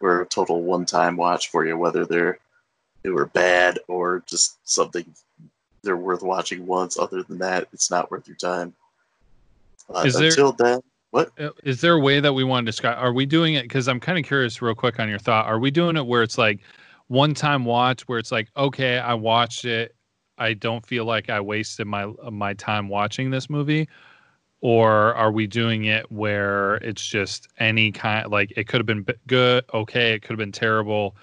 were 0.00 0.22
a 0.22 0.26
total 0.26 0.62
one-time 0.62 1.16
watch 1.16 1.50
for 1.50 1.64
you, 1.66 1.76
whether 1.76 2.04
they're 2.04 2.38
they 3.02 3.10
were 3.10 3.26
bad 3.26 3.78
or 3.88 4.22
just 4.26 4.58
something 4.68 5.04
they're 5.82 5.96
worth 5.96 6.22
watching 6.22 6.66
once. 6.66 6.98
Other 6.98 7.22
than 7.22 7.38
that, 7.38 7.68
it's 7.72 7.90
not 7.90 8.10
worth 8.10 8.28
your 8.28 8.36
time. 8.36 8.74
Uh, 9.88 10.02
Is 10.04 10.14
there- 10.14 10.28
until 10.28 10.52
then, 10.52 10.80
what? 11.10 11.30
Uh, 11.38 11.50
there 11.80 11.94
a 11.94 12.00
way 12.00 12.20
that 12.20 12.32
we 12.32 12.44
want 12.44 12.66
to 12.66 12.68
describe? 12.70 12.98
Are 12.98 13.12
we 13.12 13.26
doing 13.26 13.54
it? 13.54 13.62
Because 13.62 13.88
I'm 13.88 14.00
kind 14.00 14.18
of 14.18 14.24
curious, 14.24 14.60
real 14.60 14.74
quick, 14.74 15.00
on 15.00 15.08
your 15.08 15.18
thought. 15.18 15.46
Are 15.46 15.58
we 15.58 15.70
doing 15.70 15.96
it 15.96 16.06
where 16.06 16.22
it's 16.22 16.38
like 16.38 16.60
one 17.08 17.34
time 17.34 17.64
watch, 17.64 18.02
where 18.02 18.18
it's 18.18 18.30
like, 18.30 18.48
okay, 18.56 18.98
I 18.98 19.14
watched 19.14 19.64
it, 19.64 19.96
I 20.38 20.54
don't 20.54 20.84
feel 20.86 21.04
like 21.04 21.28
I 21.30 21.40
wasted 21.40 21.86
my 21.86 22.06
my 22.30 22.54
time 22.54 22.88
watching 22.88 23.30
this 23.30 23.50
movie, 23.50 23.88
or 24.60 25.14
are 25.14 25.32
we 25.32 25.46
doing 25.46 25.86
it 25.86 26.10
where 26.12 26.76
it's 26.76 27.06
just 27.06 27.48
any 27.58 27.90
kind, 27.92 28.30
like 28.30 28.52
it 28.56 28.68
could 28.68 28.78
have 28.78 28.86
been 28.86 29.06
good, 29.26 29.64
okay, 29.72 30.12
it 30.12 30.20
could 30.20 30.30
have 30.30 30.38
been 30.38 30.52
terrible, 30.52 31.16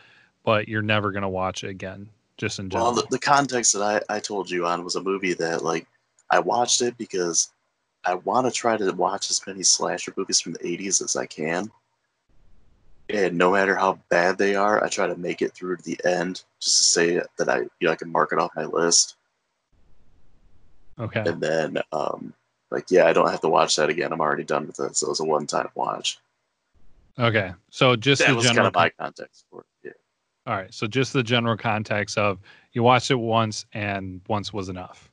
but 0.43 0.67
you're 0.67 0.81
never 0.81 1.11
gonna 1.11 1.29
watch 1.29 1.63
it 1.63 1.69
again, 1.69 2.09
just 2.37 2.59
in 2.59 2.69
general. 2.69 2.93
Well, 2.93 2.95
the, 2.95 3.07
the 3.11 3.19
context 3.19 3.73
that 3.73 4.03
I, 4.09 4.15
I 4.15 4.19
told 4.19 4.49
you 4.49 4.65
on 4.65 4.83
was 4.83 4.95
a 4.95 5.01
movie 5.01 5.33
that 5.35 5.63
like 5.63 5.87
I 6.31 6.39
watched 6.39 6.81
it 6.81 6.97
because 6.97 7.51
I 8.03 8.15
want 8.15 8.47
to 8.47 8.51
try 8.51 8.77
to 8.77 8.91
watch 8.91 9.29
as 9.29 9.41
many 9.45 9.63
slasher 9.63 10.13
movies 10.15 10.39
from 10.39 10.53
the 10.53 10.59
80s 10.59 11.01
as 11.03 11.15
I 11.15 11.25
can. 11.25 11.69
And 13.09 13.37
no 13.37 13.51
matter 13.51 13.75
how 13.75 13.99
bad 14.09 14.37
they 14.37 14.55
are, 14.55 14.83
I 14.83 14.89
try 14.89 15.07
to 15.07 15.15
make 15.15 15.41
it 15.41 15.53
through 15.53 15.77
to 15.77 15.83
the 15.83 15.99
end 16.03 16.43
just 16.59 16.77
to 16.77 16.83
say 16.83 17.21
that 17.37 17.49
I 17.49 17.59
you 17.59 17.69
know 17.83 17.91
I 17.91 17.95
can 17.95 18.11
mark 18.11 18.33
it 18.33 18.39
off 18.39 18.51
my 18.55 18.65
list. 18.65 19.15
okay. 20.99 21.23
And 21.25 21.39
then 21.39 21.77
um 21.91 22.33
like 22.71 22.85
yeah, 22.89 23.07
I 23.07 23.13
don't 23.13 23.29
have 23.29 23.41
to 23.41 23.49
watch 23.49 23.75
that 23.77 23.89
again. 23.89 24.11
I'm 24.11 24.21
already 24.21 24.43
done 24.43 24.67
with 24.67 24.79
it. 24.79 24.95
So 24.97 25.07
it 25.07 25.09
was 25.09 25.19
a 25.19 25.25
one 25.25 25.47
time 25.47 25.69
watch. 25.75 26.19
Okay. 27.19 27.51
So 27.69 27.95
just 27.95 28.21
that 28.21 28.29
the 28.29 28.35
was 28.35 28.45
general. 28.45 28.65
kind 28.65 28.67
of 28.67 28.75
my 28.99 29.03
context 29.05 29.45
for 29.49 29.61
it. 29.61 29.65
Yeah. 29.87 29.91
All 30.51 30.55
right. 30.57 30.73
So 30.73 30.85
just 30.87 31.13
the 31.13 31.23
general 31.23 31.57
context 31.57 32.17
of 32.17 32.39
you 32.73 32.83
watched 32.83 33.09
it 33.11 33.15
once 33.15 33.65
and 33.73 34.21
once 34.27 34.53
was 34.53 34.69
enough. 34.69 35.09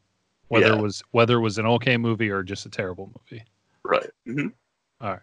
Whether 0.48 0.66
Yeah. 0.66 0.74
it 0.78 0.82
was 0.82 1.02
whether 1.12 1.36
it 1.36 1.40
was 1.40 1.58
an 1.58 1.66
okay 1.66 1.96
movie 1.96 2.30
or 2.30 2.42
just 2.42 2.66
a 2.66 2.70
terrible 2.70 3.10
movie. 3.30 3.44
Right. 3.84 4.10
hmm 4.26 4.48
All 5.00 5.10
right. 5.10 5.20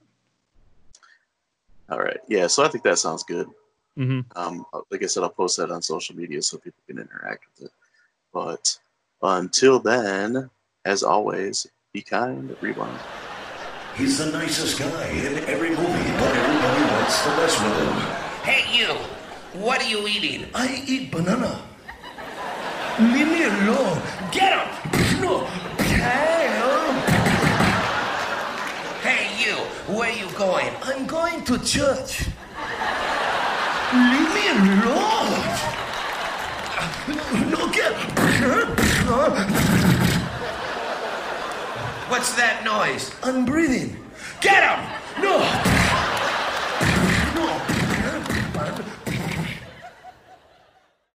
All 1.89 1.99
right. 1.99 2.19
Yeah, 2.27 2.47
so 2.47 2.63
I 2.63 2.69
think 2.69 2.83
that 2.85 2.99
sounds 2.99 3.23
good. 3.23 3.47
Mm-hmm. 3.97 4.21
Um, 4.37 4.65
like 4.91 5.03
I 5.03 5.07
said, 5.07 5.23
I'll 5.23 5.29
post 5.29 5.57
that 5.57 5.71
on 5.71 5.81
social 5.81 6.15
media 6.15 6.41
so 6.41 6.57
people 6.57 6.81
can 6.87 6.97
interact 6.97 7.43
with 7.59 7.67
it. 7.67 7.73
But 8.33 8.77
until 9.21 9.79
then, 9.79 10.49
as 10.85 11.03
always, 11.03 11.67
be 11.93 12.01
kind, 12.01 12.55
rewind. 12.61 12.97
He's 13.97 14.17
the 14.17 14.31
nicest 14.31 14.79
guy 14.79 15.09
in 15.09 15.39
every 15.39 15.71
movie, 15.71 16.11
but 16.19 16.33
everybody 16.37 16.83
wants 16.93 17.21
to 17.23 17.29
mess 17.35 17.61
with 17.61 17.77
him. 17.81 17.93
Hey, 18.47 18.63
you! 18.71 18.95
What 19.59 19.81
are 19.81 19.89
you 19.89 20.07
eating? 20.07 20.45
I 20.55 20.81
eat 20.87 21.11
banana. 21.11 21.61
Leave 22.97 23.27
me 23.27 23.43
alone! 23.43 24.01
Get 24.31 24.53
him! 24.57 24.67
No! 25.21 25.45
Hey, 29.01 29.27
you! 29.43 29.55
Where 29.93 30.09
are 30.09 30.15
you 30.15 30.29
going? 30.37 30.73
I'm 30.83 31.05
going 31.05 31.43
to 31.43 31.59
church. 31.59 32.25
Leave 33.91 34.33
me 34.33 34.47
alone. 34.55 35.43
No, 37.51 37.67
get. 37.69 37.91
What's 42.11 42.33
that 42.33 42.65
noise? 42.65 43.09
I'm 43.23 43.45
breathing. 43.45 43.95
Get 44.41 44.67
him! 44.67 45.23
No! 45.23 45.80